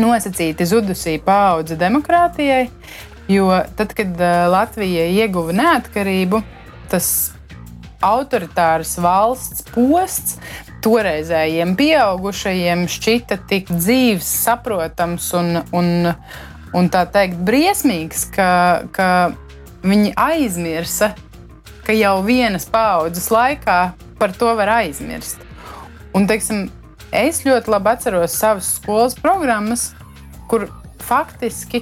nosacīta 0.00 0.64
zudusī 0.64 1.18
paudze 1.22 1.76
demokrātijai, 1.76 2.70
jo 3.28 3.50
tad, 3.76 3.94
kad 3.96 4.14
uh, 4.16 4.46
Latvija 4.52 5.08
ieguva 5.10 5.52
neatkarību, 5.56 6.42
tas 6.90 7.32
autoritārs 8.00 8.96
valsts 9.02 9.66
posts 9.74 10.38
toreizējiem 10.80 11.74
pieaugušajiem 11.76 12.86
šķita 12.88 13.36
tik 13.50 13.68
dzīves, 13.74 14.28
saprotams 14.46 15.26
un, 15.36 15.58
un, 15.76 15.90
un 16.76 16.88
tā 16.92 17.04
teikt, 17.12 17.42
briesmīgs, 17.44 18.24
ka, 18.32 18.50
ka 18.94 19.08
viņi 19.84 20.14
aizmirsa 20.16 21.12
ka 21.90 21.94
jau 21.98 22.20
vienas 22.22 22.68
paudzes 22.70 23.24
laikā 23.34 23.76
par 24.20 24.30
to 24.38 24.52
var 24.54 24.70
aizmirst. 24.76 25.40
Un, 26.14 26.28
teiksim, 26.30 26.68
es 27.10 27.40
ļoti 27.42 27.72
labi 27.72 27.90
atceros 27.90 28.36
savas 28.38 28.68
skolas 28.76 29.16
programmas, 29.18 29.88
kur 30.46 30.68
faktiski 31.02 31.80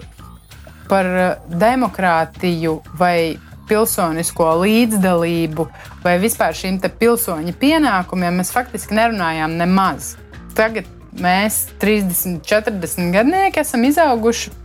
par 0.89 1.05
eh, 1.13 1.35
demokrātiju 1.61 2.79
vai 2.97 3.37
pilsonisko 3.69 4.47
līdzdalību 4.63 5.69
vai 6.07 6.17
vispār 6.23 6.57
šīm 6.57 6.81
pilsoņa 6.89 7.53
pienākumiem 7.61 8.41
mēs 8.41 8.55
faktiski 8.55 8.97
nerunājām 8.97 9.59
nemaz. 9.61 10.15
Tagad 10.57 10.89
mēs, 11.21 11.67
30, 11.85 12.41
40 12.49 13.13
gadnieki, 13.13 13.61
esam 13.61 13.85
izauguši 13.85 14.57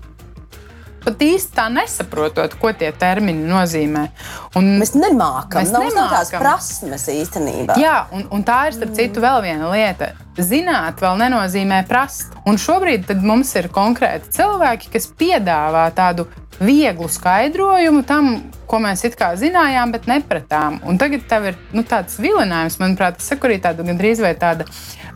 pat 1.05 1.23
īsti 1.23 1.55
tā 1.57 1.67
nesaprotot, 1.73 2.55
ko 2.59 2.71
tie 2.77 2.91
termini 2.97 3.45
nozīmē. 3.47 4.03
Un 4.59 4.69
mēs 4.81 4.93
nemākam, 4.95 5.61
mēs 5.61 5.73
nav 5.73 5.87
nemākam. 5.87 6.11
tās 6.15 6.33
prasmes 6.35 7.07
īstenībā. 7.13 7.77
Jā, 7.81 8.05
un, 8.15 8.27
un 8.33 8.45
tā 8.47 8.59
ir 8.69 8.77
starp 8.77 8.95
citu 8.97 9.23
vēl 9.23 9.41
viena 9.45 9.71
lieta. 9.73 10.13
Zināt 10.33 11.03
vēl 11.03 11.19
nenozīmē 11.21 11.83
prast. 11.89 12.33
Un 12.49 12.57
šobrīd 12.57 13.11
mums 13.21 13.53
ir 13.59 13.69
konkrēti 13.73 14.33
cilvēki, 14.39 14.89
kas 14.95 15.11
piedāvā 15.19 15.85
tādu 15.95 16.25
vieglu 16.59 17.09
skaidrojumu 17.09 18.03
tam, 18.07 18.35
ko 18.69 18.79
mēs 18.81 19.03
it 19.07 19.17
kā 19.19 19.33
zinājām, 19.39 19.93
bet 19.93 20.07
nepratām. 20.09 20.79
Un 20.87 20.99
tagad 21.01 21.25
tev 21.29 21.49
ir 21.51 21.59
nu, 21.75 21.83
tāds 21.87 22.17
vilinājums, 22.21 22.79
manuprāt, 22.81 23.19
tas 23.19 23.31
ir 23.33 23.47
arī 23.49 23.59
tāda 23.61 23.85
gandrīz 23.85 24.21
vai 24.23 24.33
tāda 24.39 24.67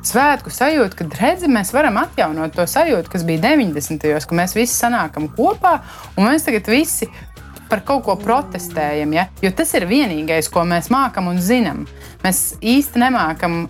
svētku 0.05 0.51
sajūta, 0.53 0.97
kad 1.01 1.15
redzi, 1.21 1.49
mēs 1.51 1.73
varam 1.75 1.99
atjaunot 2.01 2.55
to 2.55 2.65
sajūtu, 2.69 3.11
kas 3.13 3.25
bija 3.27 3.43
90. 3.49 4.03
gados, 4.03 4.27
ka 4.27 4.37
mēs 4.37 4.55
visi 4.57 4.75
sanākam 4.75 5.29
kopā 5.37 5.79
un 6.15 6.29
mēs 6.29 6.47
tagad 6.47 6.69
visi 6.71 7.09
par 7.67 7.83
kaut 7.87 8.05
ko 8.05 8.15
protestējam. 8.19 9.15
Ja? 9.17 9.27
Jo 9.43 9.51
tas 9.55 9.73
ir 9.75 9.87
vienīgais, 9.89 10.51
ko 10.51 10.63
mēs 10.67 10.91
mākam 10.93 11.27
un 11.31 11.41
zinām. 11.43 11.83
Mēs 12.23 12.55
īsti 12.61 13.03
nemākam 13.03 13.65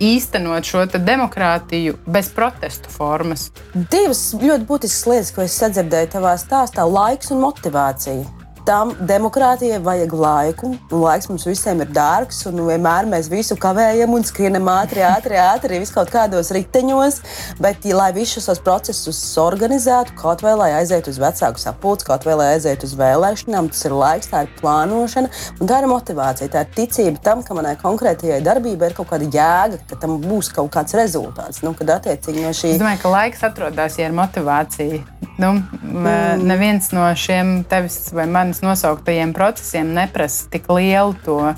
īstenot 0.00 0.64
šo 0.64 0.86
demokrātiju 0.94 1.98
bez 2.08 2.30
protestu 2.32 2.88
formas. 2.92 3.50
Divas 3.74 4.30
ļoti 4.40 4.68
būtiskas 4.68 5.06
lietas, 5.12 5.32
ko 5.36 5.44
es 5.44 5.60
sadzirdēju 5.60 6.14
tavā 6.16 6.36
stāstā- 6.40 6.88
laiks 6.98 7.34
un 7.34 7.44
motivācija 7.44 8.39
tam 8.66 8.92
demokrātijai 9.08 9.80
vajag 9.84 10.14
laiku. 10.14 10.72
Laiks 10.92 11.28
mums 11.30 11.46
visiem 11.48 11.82
ir 11.84 11.90
dārgs, 11.94 12.42
un 12.50 12.60
vienmēr 12.66 13.08
mēs 13.10 13.30
visu 13.32 13.56
kavējam 13.60 14.14
un 14.16 14.26
skrienam 14.26 14.68
ātri, 14.72 15.04
ātri, 15.06 15.38
ātri, 15.40 15.80
vis 15.82 15.92
kaut 15.94 16.12
kādos 16.12 16.52
riteņos. 16.54 17.20
Bet, 17.62 17.86
ja, 17.88 17.96
lai 17.98 18.10
visus 18.16 18.46
šos 18.46 18.62
procesus 18.64 19.20
organizētu, 19.40 20.16
kaut 20.20 20.44
vai 20.46 20.56
lai 20.58 20.70
aizietu 20.78 21.12
uz 21.12 21.20
vecāku 21.22 21.62
sapulci, 21.62 22.06
kaut 22.08 22.26
vai 22.28 22.36
lai 22.40 22.48
aizietu 22.56 22.88
uz 22.88 22.96
vēlēšanām, 23.00 23.70
tas 23.72 23.86
ir 23.88 23.96
laiks, 23.96 24.30
tā 24.32 24.44
ir 24.46 24.52
plānošana 24.60 25.32
un 25.60 25.70
tā 25.70 25.80
ir 25.82 25.90
motivācija. 25.90 26.50
Tā 26.52 26.64
ir 26.66 26.74
ticība 26.76 27.22
tam, 27.24 27.44
ka 27.46 27.56
manai 27.56 27.76
konkrētajai 27.80 28.42
darbībai 28.46 28.90
ir 28.90 28.98
kaut 28.98 29.10
kāda 29.12 29.30
jēga, 29.30 29.80
ka 29.90 30.00
tam 30.04 30.18
būs 30.24 30.52
kaut 30.54 30.72
kāds 30.74 30.96
rezultāts. 30.98 31.64
Nu, 31.66 31.74
kad 31.78 31.96
attiecīgi 31.98 32.44
no 32.44 32.54
šī. 32.56 32.74
Es 32.74 32.82
domāju, 32.82 33.02
ka 33.04 33.14
laiks 33.16 33.46
atrodas, 33.46 33.98
ja 34.00 34.10
ir 34.10 34.16
motivācija. 34.16 35.02
Nu, 35.40 35.54
mm. 35.56 36.44
Neviens 36.44 36.90
no 36.92 37.06
šiem 37.16 37.62
tevis 37.68 38.10
vai 38.12 38.26
manis 38.50 38.62
nosauktajiem 38.66 39.32
procesiem 39.32 39.92
neprasa 39.94 40.48
tik 40.50 40.66
lielu 40.68 41.14
to 41.24 41.36
uh, 41.38 41.54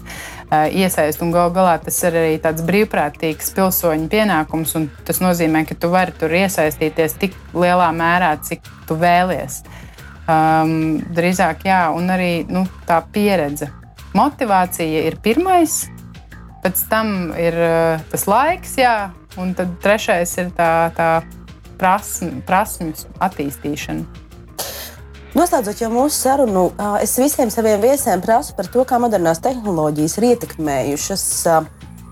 iesaistu. 0.69 1.25
Galu 1.33 1.55
galā 1.55 1.79
tas 1.81 1.97
ir 2.05 2.13
arī 2.13 2.35
tāds 2.37 2.61
brīvprātīgs 2.69 3.55
pilsoņu 3.57 4.11
pienākums. 4.13 4.77
Tas 5.09 5.23
nozīmē, 5.25 5.65
ka 5.65 5.75
tu 5.75 5.89
vari 5.89 6.13
tur 6.13 6.29
iesaistīties 6.37 7.17
tik 7.17 7.37
lielā 7.57 7.89
mērā, 7.97 8.35
cik 8.45 8.61
tu 8.85 8.99
vēlies. 9.01 9.63
Um, 10.29 11.01
drīzāk, 11.17 11.65
jā, 11.65 11.89
un 11.97 12.13
arī 12.13 12.45
nu, 12.53 12.67
tā 12.85 13.01
pieredze. 13.13 13.71
Motivācija 14.13 15.07
ir 15.09 15.17
pirmais, 15.25 15.87
pēc 16.61 16.85
tam 16.93 17.33
ir 17.41 17.57
uh, 17.57 18.05
tas 18.13 18.29
laiks, 18.29 18.77
jā, 18.77 18.97
un 19.41 19.57
tad 19.57 19.81
trešais 19.81 20.37
ir 20.45 20.53
tā, 20.53 20.93
tā 20.93 21.09
prasme, 21.81 22.45
prasmju 22.45 23.17
attīstīšana. 23.25 24.22
Noslēdzot 25.33 25.79
jau 25.81 25.89
mūsu 25.89 26.13
sarunu, 26.13 26.67
es 27.01 27.15
visiem 27.17 27.49
saviem 27.49 27.81
viesiem 27.81 28.21
prasu 28.21 28.53
par 28.53 28.67
to, 28.69 28.83
kā 28.85 28.99
modernās 29.01 29.41
tehnoloģijas 29.41 30.19
ir 30.19 30.27
ietekmējušas 30.35 31.25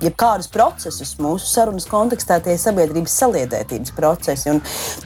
jebkādus 0.05 0.49
procesus 0.53 1.15
mūsu 1.21 1.49
sarunas 1.49 1.87
kontekstā, 1.91 2.41
tie 2.43 2.55
ir 2.57 2.63
sabiedrības 2.63 3.17
saliedētības 3.23 3.95
procesi. 3.97 4.51
Un 4.55 4.61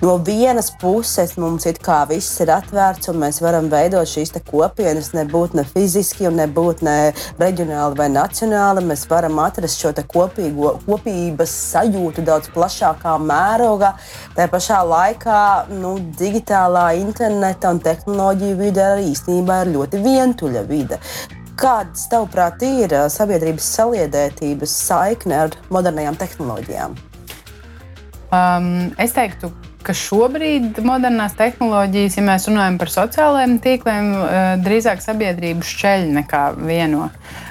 no 0.05 0.17
vienas 0.25 0.71
puses 0.81 1.37
mums 1.41 1.67
ir 1.71 1.81
kā 1.85 2.03
viss 2.11 2.41
ir 2.45 2.53
atvērts, 2.55 3.11
un 3.13 3.21
mēs 3.25 3.41
varam 3.45 3.71
veidot 3.73 4.09
šīs 4.09 4.35
kopienas, 4.49 5.13
nebūt 5.17 5.57
ne 5.59 5.67
fiziski, 5.69 6.29
nebūt 6.31 6.85
ne 6.87 6.97
reģionāli 7.41 7.99
vai 7.99 8.09
nacionāli. 8.13 8.85
Mēs 8.87 9.07
varam 9.11 9.41
atrast 9.45 9.83
šo 9.83 9.95
kopīgo, 10.11 10.75
kopības 10.87 11.55
sajūtu 11.75 12.25
daudz 12.27 12.51
plašākā 12.55 13.17
mērogā. 13.23 13.95
Tā 14.35 14.49
pašā 14.51 14.83
laikā 14.89 15.39
nu, 15.75 15.97
digitālā 16.19 16.91
interneta 17.01 17.73
un 17.75 17.83
tehnoloģija 17.85 18.61
vide 18.61 18.85
arī 18.85 19.09
īstenībā 19.13 19.63
ir 19.65 19.75
ļoti 19.79 20.05
vientuļa 20.05 20.69
vide. 20.71 21.01
Kādas, 21.55 22.09
tavuprāt, 22.11 22.63
ir 22.67 22.91
sabiedrības 23.15 23.67
saliedētības 23.77 24.73
saikne 24.89 25.37
ar 25.45 25.55
modernām 25.71 26.17
tehnoloģijām? 26.19 26.97
Um, 28.35 28.67
es 28.99 29.15
teiktu, 29.15 29.53
ka 29.85 29.95
šobrīd 29.97 30.81
modernās 30.85 31.37
tehnoloģijas, 31.39 32.19
ja 32.19 32.27
mēs 32.27 32.49
runājam 32.51 32.79
par 32.81 32.93
sociālajiem 32.93 33.59
tīkliem, 33.65 34.13
drīzāk 34.65 35.05
sabiedrību 35.05 35.67
šķeļ 35.69 36.07
nekā 36.21 36.45
vieno. 36.61 37.09
Uh, 37.09 37.45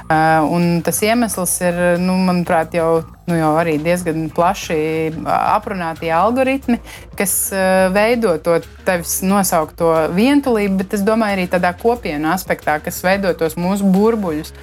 un 0.51 0.81
tas 0.83 0.99
iemesls 1.05 1.53
ir, 1.63 1.77
nu, 2.01 2.15
manuprāt, 2.27 2.75
jau, 2.75 3.03
nu, 3.29 3.37
jau 3.37 3.53
arī 3.59 3.77
diezgan 3.81 4.27
plaši 4.35 4.77
aprunātie 5.25 6.11
algoritmi, 6.13 6.79
kas 7.17 7.35
veido 7.95 8.35
to 8.43 8.59
tevis 8.85 9.21
nosaukto 9.25 9.93
vientulību, 10.13 10.81
bet 10.83 10.97
es 10.97 11.05
domāju 11.07 11.37
arī 11.37 11.47
tādā 11.51 11.73
kopienu 11.79 12.33
aspektā, 12.33 12.79
kas 12.83 13.01
veido 13.05 13.33
tos 13.37 13.57
mūsu 13.59 13.89
burbuļus. 13.93 14.53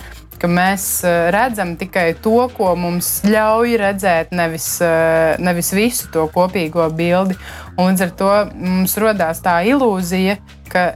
Ka 0.41 0.49
mēs 0.49 0.86
uh, 1.05 1.28
redzam 1.34 1.74
tikai 1.80 2.14
to, 2.24 2.47
ko 2.57 2.72
mums 2.78 3.20
ļauj 3.28 3.76
redzēt, 3.80 4.32
nevis, 4.32 4.72
nevis 5.43 5.74
visu 5.76 6.09
to 6.14 6.24
kopīgo 6.32 6.88
bildi. 6.97 7.36
Un 7.76 7.93
līdz 7.93 8.07
ar 8.07 8.16
to 8.16 8.32
mums 8.57 8.97
radās 9.01 9.45
tā 9.45 9.61
ilūzija, 9.68 10.41
ka 10.72 10.91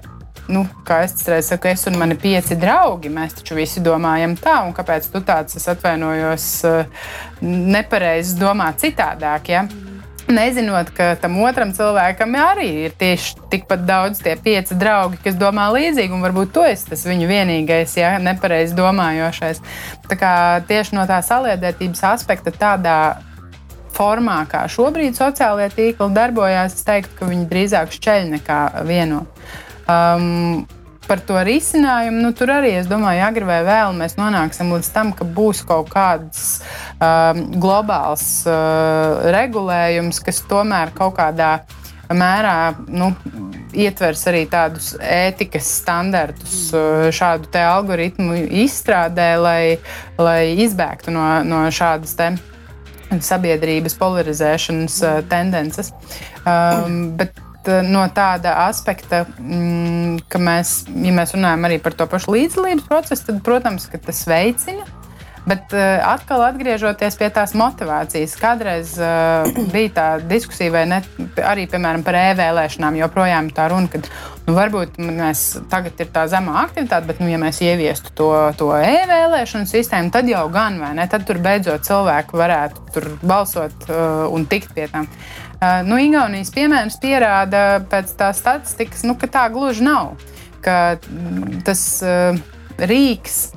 nu, 0.48 0.64
kā 0.86 1.00
es 1.04 1.16
reiz 1.28 1.48
saku, 1.48 1.70
es 1.72 1.86
un 1.88 1.96
mani 2.00 2.16
pieci 2.20 2.56
draugi, 2.60 3.12
mēs 3.12 3.38
taču 3.38 3.56
visi 3.56 3.82
domājam 3.84 4.36
tā, 4.40 4.58
un 4.66 4.74
kāpēc 4.76 5.08
tu 5.12 5.22
tāds, 5.24 5.56
es 5.56 5.68
atvainojos, 5.72 6.48
eh, 6.68 7.08
nepareizi 7.40 8.36
domā 8.40 8.70
citādāk. 8.76 9.48
Ja? 9.48 9.64
Nezinot, 10.24 10.88
ka 10.96 11.10
tam 11.20 11.36
otram 11.44 11.74
cilvēkam 11.76 12.32
arī 12.40 12.68
ir 12.86 12.94
tieši 12.96 13.42
tikpat 13.52 13.82
daudz 13.84 14.22
tie 14.24 14.32
pieci 14.40 14.76
draugi, 14.80 15.18
kas 15.20 15.36
domā 15.36 15.66
līdzīgi, 15.74 16.16
un 16.16 16.24
varbūt 16.24 16.54
tu 16.54 16.62
esi 16.64 16.88
tas 16.88 17.04
viņu 17.04 17.28
vienīgais, 17.28 17.92
ja 18.00 18.14
nepareizi 18.22 18.76
domājošais. 18.78 19.60
Tā 20.08 20.16
kā 20.16 20.32
tieši 20.64 20.96
no 20.96 21.04
tā 21.10 21.20
saliedētības 21.24 22.00
aspekta 22.14 22.54
tādā 22.56 22.98
formā, 23.94 24.40
kā 24.48 24.64
šobrīd 24.70 25.12
sociālajie 25.18 25.74
tīkli 25.76 26.08
darbojas, 26.16 26.78
es 26.78 26.88
teiktu, 26.88 27.18
ka 27.18 27.28
viņi 27.28 27.44
drīzāk 27.50 27.92
šķeļ 27.92 28.32
nekā 28.38 28.60
vieno. 28.88 29.26
Um, 29.84 30.64
par 31.08 31.20
to 31.24 31.36
risinājumu, 31.46 32.22
nu, 32.24 32.32
tur 32.36 32.52
arī, 32.54 32.74
es 32.80 32.88
domāju, 32.90 33.22
agri 33.26 33.46
vai 33.48 33.60
vēl 33.66 33.94
mēs 33.98 34.16
nonāksim 34.18 34.72
līdz 34.74 34.90
tam, 34.94 35.12
ka 35.16 35.26
būs 35.26 35.62
kaut 35.68 35.90
kāds 35.92 36.44
um, 36.98 37.46
globāls 37.60 38.26
uh, 38.48 39.24
regulējums, 39.34 40.20
kas 40.24 40.42
tomēr 40.50 40.94
kaut 40.96 41.16
kādā 41.20 41.56
mērā 42.14 42.74
nu, 42.92 43.10
ietvers 43.72 44.24
arī 44.30 44.44
tādus 44.50 44.92
ētikas 45.00 45.70
standartus 45.80 46.66
uh, 46.76 47.06
šādu 47.14 47.52
algoritmu 47.60 48.36
izstrādē, 48.64 49.30
lai, 49.40 49.62
lai 50.20 50.42
izbēgtu 50.66 51.14
no, 51.14 51.24
no 51.46 51.64
šādas 51.74 52.16
sabiedrības 53.24 53.96
polarizēšanas 54.00 55.00
uh, 55.04 55.22
tendences. 55.30 55.92
Um, 56.44 57.14
bet 57.18 57.43
no 57.86 58.04
tāda 58.14 58.56
aspekta, 58.66 59.24
mm, 59.38 60.24
ka 60.30 60.40
mēs, 60.42 60.76
ja 60.90 61.14
mēs 61.14 61.36
runājam 61.36 61.68
arī 61.68 61.80
par 61.82 61.96
to 61.98 62.08
pašu 62.10 62.34
līdzdalības 62.36 62.90
procesu, 62.90 63.30
tad, 63.30 63.40
protams, 63.46 63.88
tas 63.94 64.26
veicina. 64.28 64.86
Bet 65.44 65.74
uh, 65.76 66.00
atkal 66.08 66.40
atgriežoties 66.46 67.18
pie 67.20 67.26
tās 67.28 67.52
motivācijas, 67.58 68.32
kādreiz 68.40 68.94
uh, 68.96 69.44
bija 69.74 69.90
tā 69.92 70.06
diskusija, 70.24 70.72
vai 70.72 70.86
ne, 70.88 71.02
arī 71.44 71.66
piemēram, 71.68 72.00
par 72.06 72.16
e-vēlēšanām, 72.16 72.96
joprojām 73.02 73.50
tā 73.52 73.66
runa, 73.68 73.90
ka 73.92 74.00
nu, 74.00 74.54
varbūt 74.56 74.96
mēs 75.04 75.44
tagad 75.68 76.00
ir 76.00 76.08
tā 76.16 76.24
zemā 76.32 76.56
aktivitāte, 76.62 77.10
bet, 77.10 77.20
nu, 77.20 77.28
ja 77.28 77.40
mēs 77.42 77.60
ieviestu 77.60 78.16
to, 78.16 78.30
to 78.56 78.72
e-vēlēšanu 78.78 79.68
sistēmu, 79.68 80.14
tad 80.16 80.32
jau 80.32 80.46
gan, 80.54 80.80
vai 80.80 80.94
ne, 80.96 81.04
tad 81.12 81.28
tur 81.28 81.42
beidzot 81.44 81.84
cilvēki 81.84 82.40
varētu 82.40 83.04
balsot 83.20 83.90
uh, 83.90 84.24
un 84.32 84.48
tikt 84.48 84.72
pie 84.72 84.88
tām. 84.88 85.12
Uh, 85.12 85.43
Nu, 85.86 85.98
Igaunijas 86.00 86.52
piemērs 86.54 86.98
pierāda 87.02 87.82
pēc 87.90 88.14
tā 88.18 88.30
statistikas, 88.36 89.04
nu, 89.06 89.16
ka 89.18 89.30
tā 89.30 89.44
gluži 89.52 89.84
nav. 89.86 90.14
Ka 90.64 90.96
mm, 90.96 91.60
tas 91.66 91.82
uh, 92.04 92.38
rīks 92.80 93.52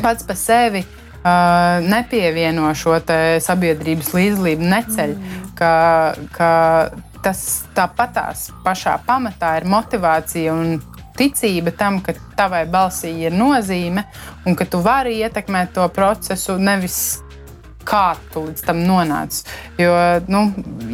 pats 0.00 0.26
par 0.26 0.38
sevi 0.40 0.82
uh, 0.82 1.78
nepievieno 1.84 2.72
šo 2.74 2.98
sabiedrības 3.44 4.12
līdzdalību, 4.16 4.68
neceļ. 4.74 5.16
Mm. 5.16 5.48
Ka, 5.58 5.72
ka 6.34 6.52
tas 7.22 7.42
tāpatās 7.76 8.48
pašā 8.64 8.96
pamatā 9.06 9.56
ir 9.60 9.68
motivācija 9.70 10.54
un 10.54 10.80
ticība 11.16 11.72
tam, 11.76 12.00
ka 12.02 12.14
tavai 12.36 12.64
balsī 12.70 13.12
ir 13.26 13.36
nozīme 13.36 14.04
un 14.46 14.56
ka 14.58 14.66
tu 14.66 14.80
vari 14.82 15.18
ietekmēt 15.22 15.74
to 15.76 15.86
procesu, 15.94 16.56
nevis 16.58 17.21
kā 17.86 18.16
tu 18.32 18.44
līdz 18.46 18.64
tam 18.66 18.82
nonāci. 18.86 19.44
Jo, 19.80 19.94
nu, 20.32 20.44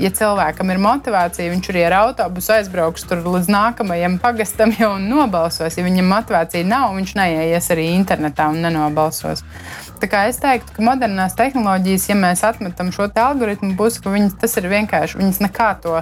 ja 0.01 0.11
cilvēkam 0.15 0.73
ir 0.73 0.81
motivācija, 0.83 1.51
viņš 1.53 1.73
arī 1.73 1.85
ar 1.89 1.99
autobusu 2.03 2.55
aizbrauks 2.59 3.07
līdz 3.09 3.51
nākamajam 3.53 4.19
pagastam 4.23 4.75
jau 4.79 4.95
nobalsos. 5.03 5.79
Ja 5.79 5.87
viņam 5.87 6.11
motivācija 6.13 6.67
nav, 6.69 6.95
viņš 6.99 7.17
neies 7.19 7.71
arī 7.75 7.91
internetā 7.97 8.49
un 8.53 8.63
nenobalsos. 8.67 9.45
Tā 9.99 10.07
kā 10.07 10.29
es 10.31 10.39
teiktu, 10.39 10.77
ka 10.77 10.85
modernās 10.87 11.35
tehnoloģijas, 11.39 12.07
ja 12.13 12.17
mēs 12.19 12.45
atmetam 12.47 12.93
šo 12.95 13.09
algoritmu 13.11 13.75
pusi, 13.79 14.03
ka 14.05 14.13
viņas, 14.15 14.39
tas 14.39 14.55
ir 14.61 14.69
vienkārši, 14.71 15.19
viņas 15.19 15.41
nekā 15.49 15.73
to 15.83 15.99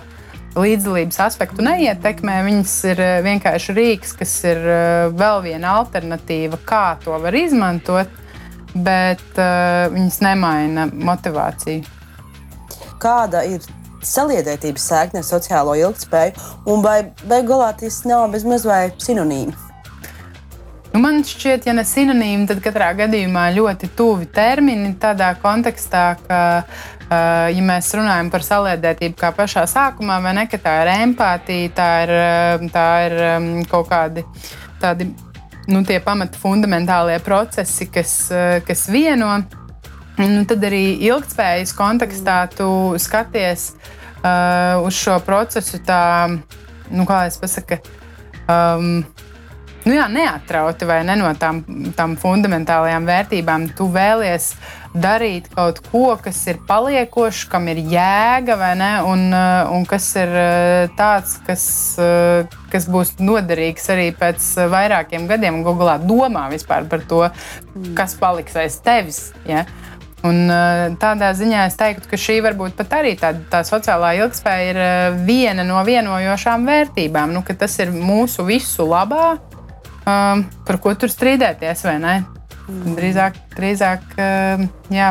līdzdalības 0.57 1.19
aspektu 1.25 1.65
neietekmē. 1.65 2.37
Viņas 2.47 2.77
ir 2.93 3.03
eh, 3.03 3.17
vienkārši 3.25 3.77
rīks, 3.77 4.15
kas 4.21 4.37
ir 4.49 4.61
eh, 4.61 5.09
vēl 5.17 5.43
viena 5.45 5.77
alternatīva, 5.81 6.61
kā 6.69 6.85
to 7.05 7.17
var 7.23 7.37
izmantot 7.37 8.13
bet 8.85 9.25
uh, 9.39 9.87
viņas 9.93 10.21
nemaina 10.25 10.87
motivāciju. 10.93 11.85
Kāda 13.03 13.45
ir 13.49 13.65
saliedētības 14.07 14.89
sēkne 14.91 15.23
ar 15.23 15.27
sociālo 15.27 15.77
ilgspēju, 15.79 16.49
un 16.73 16.83
vai 16.85 16.99
beigās 17.27 17.81
tas 17.83 18.03
nav 18.09 18.29
bezmaz 18.35 18.67
vai 18.69 18.83
sinonīmi? 19.03 19.55
Nu, 20.95 21.03
man 21.03 21.21
šķiet, 21.29 21.67
ja 21.69 21.75
ne 21.77 21.83
sinonīmi, 21.85 22.47
tad 22.49 22.63
katrā 22.65 22.93
gadījumā 22.97 23.51
ļoti 23.53 23.91
tuvi 23.99 24.29
termini 24.33 24.95
tādā 25.01 25.35
kontekstā, 25.43 26.05
ka, 26.23 26.39
uh, 26.63 27.49
ja 27.53 27.65
mēs 27.69 27.91
runājam 27.99 28.31
par 28.33 28.47
saliedētību 28.47 29.19
kā 29.21 29.33
pašā 29.37 29.67
sākumā, 29.69 30.23
vai 30.25 30.33
ne, 30.39 30.47
ka 30.49 30.61
tā 30.63 30.79
ir 30.85 30.93
empātija, 30.95 31.75
tā 31.77 31.91
ir, 32.07 32.15
tā 32.73 32.87
ir 33.11 33.19
um, 33.27 33.51
kaut 33.69 33.91
kādi 33.93 34.25
tādi 34.81 35.11
nu, 35.71 35.83
tie 35.87 36.01
pamata 36.01 36.39
fundamentālie 36.39 37.19
procesi, 37.25 37.89
kas, 37.93 38.19
kas 38.67 38.87
vieno. 38.93 39.31
Nu, 40.17 40.47
tad 40.49 40.65
arī 40.65 40.97
ilgspējas 41.05 41.75
kontekstā 41.77 42.39
tu 42.55 42.69
skaties 43.03 43.69
uh, 43.75 44.81
uz 44.81 44.97
šo 44.97 45.19
procesu 45.25 45.83
tā, 45.85 46.29
nu, 46.89 47.05
kā 47.09 47.27
es 47.29 47.37
pasaku, 47.41 47.77
um, 48.49 49.03
nu 49.85 49.95
jā, 49.95 50.07
neatrauti 50.13 50.89
vai 50.89 51.03
ne 51.07 51.19
no 51.21 51.29
tām, 51.39 51.61
tām 51.99 52.17
fundamentālajām 52.21 53.09
vērtībām. 53.09 53.69
Tu 53.77 53.89
vēlies 53.93 54.55
darīt 55.03 55.49
kaut 55.55 55.81
ko, 55.91 56.05
kas 56.23 56.39
ir 56.51 56.61
paliekošs, 56.69 57.47
kam 57.53 57.69
ir 57.73 57.81
jēga, 57.93 58.57
ne, 58.79 58.91
un, 59.07 59.27
uh, 59.31 59.73
un 59.75 59.87
kas 59.89 60.09
ir 60.19 60.33
uh, 60.33 60.95
tāds, 60.99 61.37
kas, 61.47 61.65
uh, 62.03 62.59
kas 62.73 62.89
būs 62.91 63.17
noderīgs 63.21 63.91
arī 63.95 64.11
pēc 64.17 64.53
vairākiem 64.73 65.29
gadiem. 65.31 65.63
Google 65.67 65.99
domā 66.05 66.47
vispār 66.53 66.89
par 66.91 67.05
to, 67.09 67.25
kas 67.97 68.17
paliks 68.21 68.57
aiz 68.59 68.79
tevis. 68.85 69.21
Ja? 69.49 69.67
Un, 70.27 70.49
tādā 70.99 71.29
ziņā 71.37 71.67
es 71.69 71.77
teiktu, 71.79 72.09
ka 72.11 72.19
šī 72.19 72.41
varbūt 72.43 72.75
pat 72.79 72.97
arī 72.99 73.13
tā, 73.21 73.31
tā 73.53 73.61
sociālā 73.69 74.15
ilgspēja 74.19 74.71
ir 74.73 74.81
viena 75.29 75.63
no 75.67 75.79
vienojošām 75.87 76.67
vērtībām. 76.67 77.37
Nu, 77.37 77.45
tas 77.47 77.77
ir 77.85 77.93
mūsu 77.95 78.47
visu 78.49 78.89
labā, 78.89 79.37
um, 80.03 80.47
par 80.67 80.81
ko 80.83 80.97
tur 80.99 81.13
strīdēties, 81.13 81.85
vai 81.87 81.99
ne? 82.03 82.17
Mm. 82.67 82.97
Drīzāk, 82.99 83.41
drīzāk 83.55 84.15
um, 84.19 84.69
jā, 84.91 85.11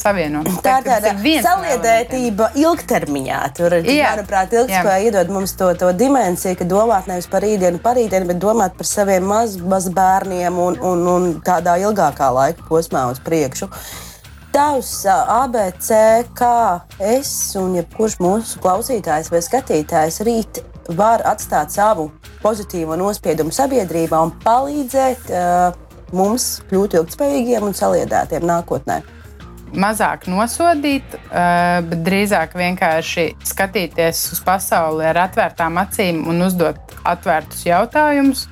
savienot. 0.00 0.48
Tā 0.64 0.78
ir 0.80 0.86
tāda 0.86 1.12
saliedētība 1.44 2.50
ilgtermiņā. 2.58 3.40
Tur, 3.56 3.78
jā, 3.86 4.12
manuprāt, 4.14 4.54
ilgspēja 4.56 5.10
iedod 5.10 5.30
mums 5.34 5.54
to, 5.58 5.70
to 5.78 5.92
dimensiju, 5.96 6.58
ka 6.60 6.66
domāt 6.68 7.08
nevis 7.10 7.28
par 7.30 7.44
rītdienu, 7.46 7.80
par 7.82 7.98
rītdienu, 7.98 8.28
bet 8.30 8.42
domāt 8.42 8.76
par 8.78 8.88
saviem 8.88 9.26
maz, 9.26 9.56
maz 9.62 9.88
bērniem 9.94 10.58
un, 10.62 10.78
un, 10.82 11.06
un 11.14 11.30
tādā 11.46 11.78
ilgākā 11.82 12.30
laika 12.34 12.66
posmā 12.68 13.06
uz 13.12 13.22
priekšu. 13.22 13.70
Tavs 14.56 15.02
ABC, 15.06 15.90
kā 16.36 16.80
es 17.12 17.30
un 17.60 17.74
jebkurš 17.76 18.16
mūsu 18.24 18.62
klausītājs 18.64 19.28
vai 19.32 19.42
skatītājs 19.44 20.22
rīt 20.24 20.62
var 20.96 21.20
atstāt 21.28 21.74
savu 21.74 22.08
pozitīvo 22.40 22.96
nospiedumu 22.96 23.52
sabiedrībā 23.52 24.20
un 24.22 24.32
palīdzēt 24.44 25.28
uh, 25.34 25.85
mums 26.14 26.60
kļūt 26.70 26.98
ilgspējīgiem 27.00 27.66
un 27.66 27.76
saliedētiem 27.76 28.46
nākotnē. 28.46 29.00
Mazāk 29.76 30.28
nosodīt, 30.30 31.16
uh, 31.26 31.82
bet 31.84 32.02
drīzāk 32.06 32.54
vienkārši 32.56 33.28
skatīties 33.44 34.20
uz 34.36 34.42
pasauli 34.46 35.08
ar 35.10 35.24
atvērtām 35.26 35.80
acīm 35.82 36.22
un 36.30 36.46
uzdot 36.46 36.94
atvērtus 37.04 37.66
jautājumus 37.66 38.46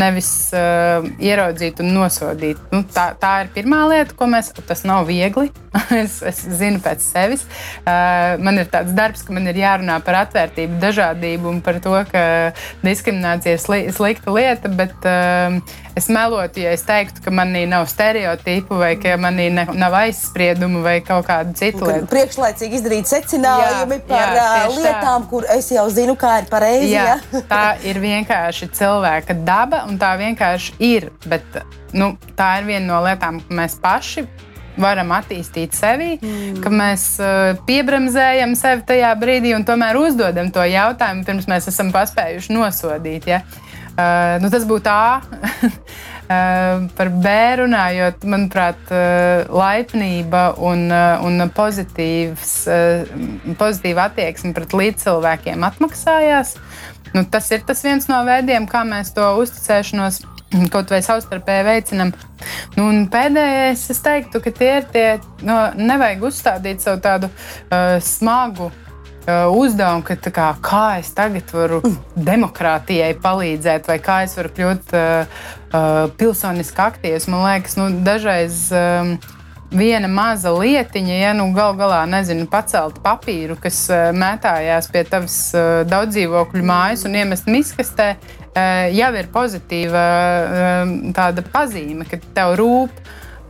nevis 0.00 0.30
uh, 0.56 1.06
ieraudzīt 1.22 1.82
un 1.84 1.92
nosodīt. 1.96 2.60
Nu, 2.72 2.82
tā, 2.94 3.10
tā 3.20 3.34
ir 3.44 3.52
pirmā 3.54 3.84
lieta, 3.90 4.16
ko 4.16 4.28
mēs. 4.30 4.52
Tas 4.64 4.84
nav 4.86 5.06
viegli. 5.08 5.50
es, 6.02 6.20
es 6.26 6.42
zinu 6.58 6.80
pēc 6.82 7.02
sevis. 7.02 7.44
Uh, 7.82 8.36
man 8.44 8.60
ir 8.62 8.68
tāds 8.72 8.94
darbs, 8.96 9.24
ka 9.26 9.34
man 9.34 9.48
ir 9.50 9.58
jārunā 9.58 9.98
par 10.06 10.20
atvērtību, 10.24 10.78
dažādību 10.82 11.50
un 11.50 11.62
par 11.64 11.80
to, 11.84 11.96
ka 12.10 12.26
diskriminācija 12.84 13.56
ir 13.56 13.62
sli, 13.62 13.80
slikta 13.94 14.34
lieta. 14.34 14.70
Bet, 14.70 14.94
uh, 15.08 15.82
es 15.94 16.08
melotu, 16.10 16.62
ja 16.64 16.72
es 16.74 16.82
teiktu, 16.86 17.22
ka 17.24 17.32
manī 17.34 17.64
nav 17.70 17.86
stereotipu 17.90 18.78
vai 18.80 18.94
ka 19.00 19.14
manī 19.20 19.46
ne, 19.54 19.66
nav 19.78 19.94
aizspriedumu 20.02 20.82
vai 20.84 20.96
kaut 21.06 21.26
kādu 21.28 21.54
citu 21.58 21.86
lietu. 21.86 22.08
Priekšlaicīgi 22.10 22.80
izdarīt 22.80 23.10
secinājumi 23.10 24.00
jā, 24.00 24.06
par 24.08 24.34
jā, 24.38 24.48
lietām, 24.74 25.26
tā. 25.26 25.30
kur 25.30 25.46
es 25.54 25.70
jau 25.70 25.86
zinu, 25.94 26.16
kā 26.18 26.40
ir 26.42 26.50
pareizi. 26.50 26.90
Jā, 26.94 27.18
jā. 27.18 27.42
tā 27.50 27.64
ir 27.86 28.00
vienkārši 28.02 28.70
cilvēka 28.74 29.38
daba 29.46 29.83
un 29.88 30.00
tā 30.00 30.14
vienkārši 30.20 30.76
ir. 30.84 31.10
Bet, 31.28 31.62
nu, 31.96 32.14
tā 32.38 32.58
ir 32.60 32.68
viena 32.72 32.86
no 32.88 33.04
lietām, 33.04 33.40
ko 33.44 33.60
mēs 33.60 33.78
paši 33.82 34.26
varam 34.80 35.12
attīstīt 35.14 35.74
sevi, 35.76 36.14
mm. 36.18 36.62
ka 36.64 36.72
mēs 36.72 37.06
uh, 37.22 37.52
piebremzējam 37.66 38.56
sevi 38.58 38.82
tajā 38.88 39.12
brīdī 39.20 39.54
un 39.56 39.66
tomēr 39.66 39.98
uzdodam 40.00 40.50
to 40.54 40.64
jautājumu, 40.66 41.22
pirms 41.26 41.46
mēs 41.50 41.70
esam 41.70 41.92
paspējuši 41.94 42.56
nosodīt. 42.56 43.28
Ja? 43.30 43.44
Uh, 43.94 44.40
nu, 44.42 44.50
tas 44.50 44.66
būtu 44.66 44.88
tā. 44.88 45.20
Uh, 46.24 46.88
par 46.98 47.10
bērnu 47.12 47.68
runājot, 47.68 48.24
manuprāt, 48.26 48.80
uh, 48.90 49.44
laipnība 49.54 50.48
un, 50.58 50.88
uh, 50.90 51.22
un 51.22 51.46
pozitīvs, 51.54 52.54
pozitīva 53.60 54.08
attieksme 54.08 54.50
pret 54.56 54.74
līdzcilvēkiem 54.74 55.68
atmaksājās. 55.70 56.56
Nu, 57.14 57.24
tas 57.30 57.50
ir 57.54 57.64
tas 57.66 57.82
viens 57.86 58.08
no 58.10 58.20
veidiem, 58.26 58.68
kā 58.70 58.82
mēs 58.86 59.14
to 59.14 59.26
uzticēšanos 59.42 60.22
kaut 60.74 60.90
vai 60.92 61.00
savstarpēji 61.02 61.66
veicinam. 61.66 62.14
Nu, 62.76 62.86
pēdējais, 63.10 63.88
es 63.94 64.00
teiktu, 64.04 64.42
ka 64.44 64.54
tie 64.54 64.70
ir 64.80 64.88
tie, 64.94 65.06
no, 65.46 65.58
nevajag 65.78 66.24
uzstādīt 66.30 66.84
savu 66.84 67.02
tādu 67.04 67.30
uh, 67.30 67.98
smagu 68.02 68.70
Uh, 69.24 69.46
uzdevumu, 69.56 70.02
ka 70.04 70.18
kā, 70.20 70.46
kā 70.60 70.80
es 71.00 71.08
tagad 71.16 71.48
varu 71.56 71.78
demokrātijai 72.28 73.14
palīdzēt, 73.24 73.86
vai 73.88 73.96
kā 74.04 74.18
es 74.26 74.34
varu 74.36 74.50
kļūt 74.52 74.92
uh, 74.92 75.38
uh, 75.70 75.86
pilsoniski 76.20 76.82
aktīvs. 76.84 77.30
Man 77.32 77.46
liekas, 77.46 77.78
nu, 77.80 77.86
dažreiz 78.04 78.66
um, 78.76 79.14
viena 79.74 80.08
maza 80.10 80.52
lietiņa, 80.54 81.16
ja 81.18 81.32
nu 81.36 81.48
gal 81.56 81.74
galā 81.78 82.02
nezinu, 82.10 82.46
pacelt 82.50 83.00
papīru, 83.04 83.56
kas 83.60 83.84
uh, 83.92 84.08
mētājās 84.16 84.90
pie 84.92 85.04
tavas 85.08 85.36
uh, 85.56 85.82
daudzdzīvokļu 85.90 86.64
mājas 86.66 87.04
un 87.08 87.18
iemest 87.20 87.50
miskastē, 87.50 88.14
uh, 88.16 88.86
jau 88.94 89.10
ir 89.18 89.30
pozitīva 89.34 90.04
tāda 91.16 91.44
pazīme, 91.54 92.06
ka 92.08 92.20
tev 92.34 92.56
rūp. 92.60 93.02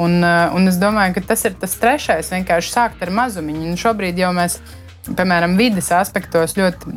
Un, 0.02 0.24
un 0.26 0.66
es 0.66 0.74
domāju, 0.82 1.14
ka 1.14 1.20
tas 1.28 1.44
ir 1.46 1.52
tas 1.54 1.76
trešais, 1.78 2.32
vienkārši 2.34 2.72
sākt 2.72 3.04
ar 3.06 3.12
mazumiņu. 3.14 3.68
Un 3.70 3.76
šobrīd 3.78 4.18
jau 4.18 4.32
mēs 4.34 4.56
piemēram, 5.12 5.58
vidas 5.58 5.90
aspektos 5.94 6.56
ļoti 6.58 6.96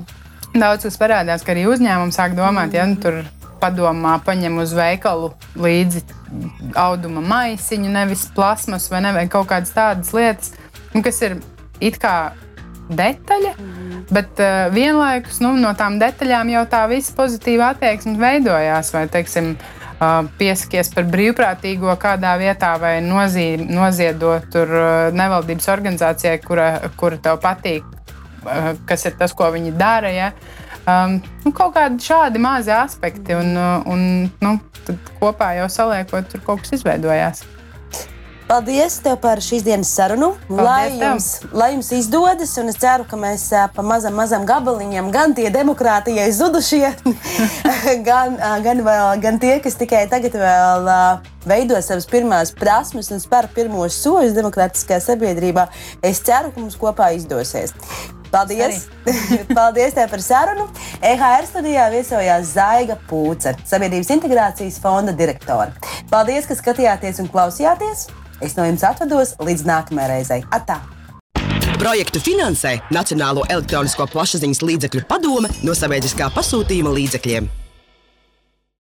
daudz 0.57 0.87
kas 0.87 0.99
parādās, 0.99 1.43
ka 1.45 1.53
arī 1.53 1.67
uzņēmumi 1.69 2.15
sāk 2.15 2.37
domāt, 2.37 2.75
ja 2.77 2.87
nu, 2.87 2.97
tur 3.01 3.21
padomā, 3.61 4.17
paņem 4.25 4.59
uz 4.63 4.73
veikalu 4.77 5.31
līdzi 5.59 6.03
auduma 6.77 7.23
maisiņu, 7.25 7.91
nevis 7.93 8.27
plasmas 8.35 8.89
vai, 8.91 9.01
ne, 9.05 9.13
vai 9.15 9.25
kaut 9.31 9.49
kādas 9.51 9.73
tādas 9.75 10.13
lietas, 10.15 10.53
nu, 10.93 11.03
kas 11.05 11.21
ir 11.25 11.39
it 11.83 11.99
kā 12.01 12.33
detaļa, 12.87 13.55
mm. 13.57 14.05
bet 14.15 14.39
uh, 14.39 14.67
vienlaikus 14.73 15.41
nu, 15.43 15.55
no 15.59 15.73
tām 15.77 15.99
detaļām 16.01 16.53
jau 16.53 16.63
tā 16.71 16.85
visa 16.91 17.15
pozitīva 17.17 17.73
attieksme 17.73 18.15
veidojās. 18.21 18.93
Vai, 18.95 19.03
teiksim, 19.11 19.51
uh, 19.99 20.21
piesakies 20.39 20.93
par 20.95 21.09
brīvprātīgo 21.11 21.97
kādā 21.99 22.37
vietā 22.39 22.77
vai 22.79 22.95
nozī, 23.03 23.49
noziedot 23.59 24.47
tur 24.53 24.71
uh, 24.71 24.87
nevaldības 25.15 25.67
organizācijai, 25.75 26.39
kura, 26.47 26.71
kura 26.95 27.19
tev 27.27 27.41
patīk, 27.43 27.97
Eh, 28.47 28.75
kas 28.87 29.05
ir 29.05 29.17
tas, 29.19 29.33
ko 29.35 29.49
viņi 29.53 29.73
dara. 29.77 30.11
Ja? 30.13 30.31
Um, 30.87 31.17
nu, 31.43 31.51
kaut 31.51 31.73
kādi 31.75 31.99
šādi 31.99 32.39
mazi 32.39 32.71
aspekti, 32.71 33.35
un, 33.35 33.49
eh, 33.59 33.89
un 33.91 34.03
nu, 34.39 34.53
kopā 35.19 35.49
jau 35.57 35.67
saliekot, 35.67 36.29
tur 36.31 36.43
kaut 36.45 36.63
kas 36.63 36.77
izveidojās. 36.77 37.43
Paldies 38.47 38.93
tev 39.03 39.17
par 39.19 39.41
šīs 39.43 39.65
dienas 39.65 39.89
sarunu. 39.91 40.29
Paldies 40.47 40.63
lai 40.63 40.83
jums, 40.93 41.25
tev. 41.41 41.53
lai 41.59 41.67
jums 41.73 41.89
izdodas, 41.97 42.53
un 42.61 42.71
es 42.71 42.77
ceru, 42.79 43.03
ka 43.09 43.17
mēs 43.19 43.43
pa 43.75 43.83
mazam, 43.83 44.15
mazam 44.15 44.45
gabaliņam, 44.47 45.09
gan 45.11 45.33
tie 45.35 45.49
demokrātijai 45.51 46.29
zudušie, 46.31 46.93
gan, 48.07 48.37
gan, 48.63 48.83
vēl, 48.85 49.07
gan 49.23 49.39
tie, 49.41 49.57
kas 49.63 49.75
tikai 49.79 50.05
tagad 50.07 50.37
vēl 50.39 50.87
veido 51.47 51.79
savas 51.83 52.07
pirmās 52.07 52.53
prasmes 52.55 53.11
un 53.11 53.19
spēr 53.19 53.49
pirmos 53.55 53.97
soļus 53.99 54.35
demokrātiskajā 54.37 55.01
sabiedrībā, 55.09 55.65
es 56.07 56.23
ceru, 56.23 56.53
ka 56.55 56.63
mums 56.63 56.79
kopā 56.79 57.09
izdosies. 57.17 57.75
Paldies! 58.31 58.85
Paldies 59.57 59.95
tev 59.95 60.07
par 60.11 60.23
sarunu! 60.23 60.69
EHR 61.03 61.49
studijā 61.49 61.89
viesojās 61.91 62.53
Zaiga 62.55 62.95
Pūce, 63.09 63.57
Sabiedrības 63.67 64.13
integrācijas 64.15 64.79
fonda 64.83 65.15
direktore. 65.15 65.75
Paldies, 66.11 66.47
ka 66.47 66.55
skatījāties 66.59 67.19
un 67.23 67.31
klausījāties! 67.31 68.07
Es 68.41 68.53
no 68.57 68.65
jums 68.67 68.85
atvados 68.85 69.35
līdz 69.41 69.65
nākamajai 69.67 70.09
reizei. 70.13 70.43
Atā! 70.53 70.79
Projektu 71.77 72.21
finansē 72.21 72.77
Nacionālo 72.93 73.43
elektronisko 73.53 74.07
plašsaziņas 74.09 74.63
līdzekļu 74.65 75.05
padome 75.09 75.51
no 75.65 75.77
sabiedriskā 75.77 76.31
pasūtījuma 76.33 76.93
līdzekļiem. 76.97 77.49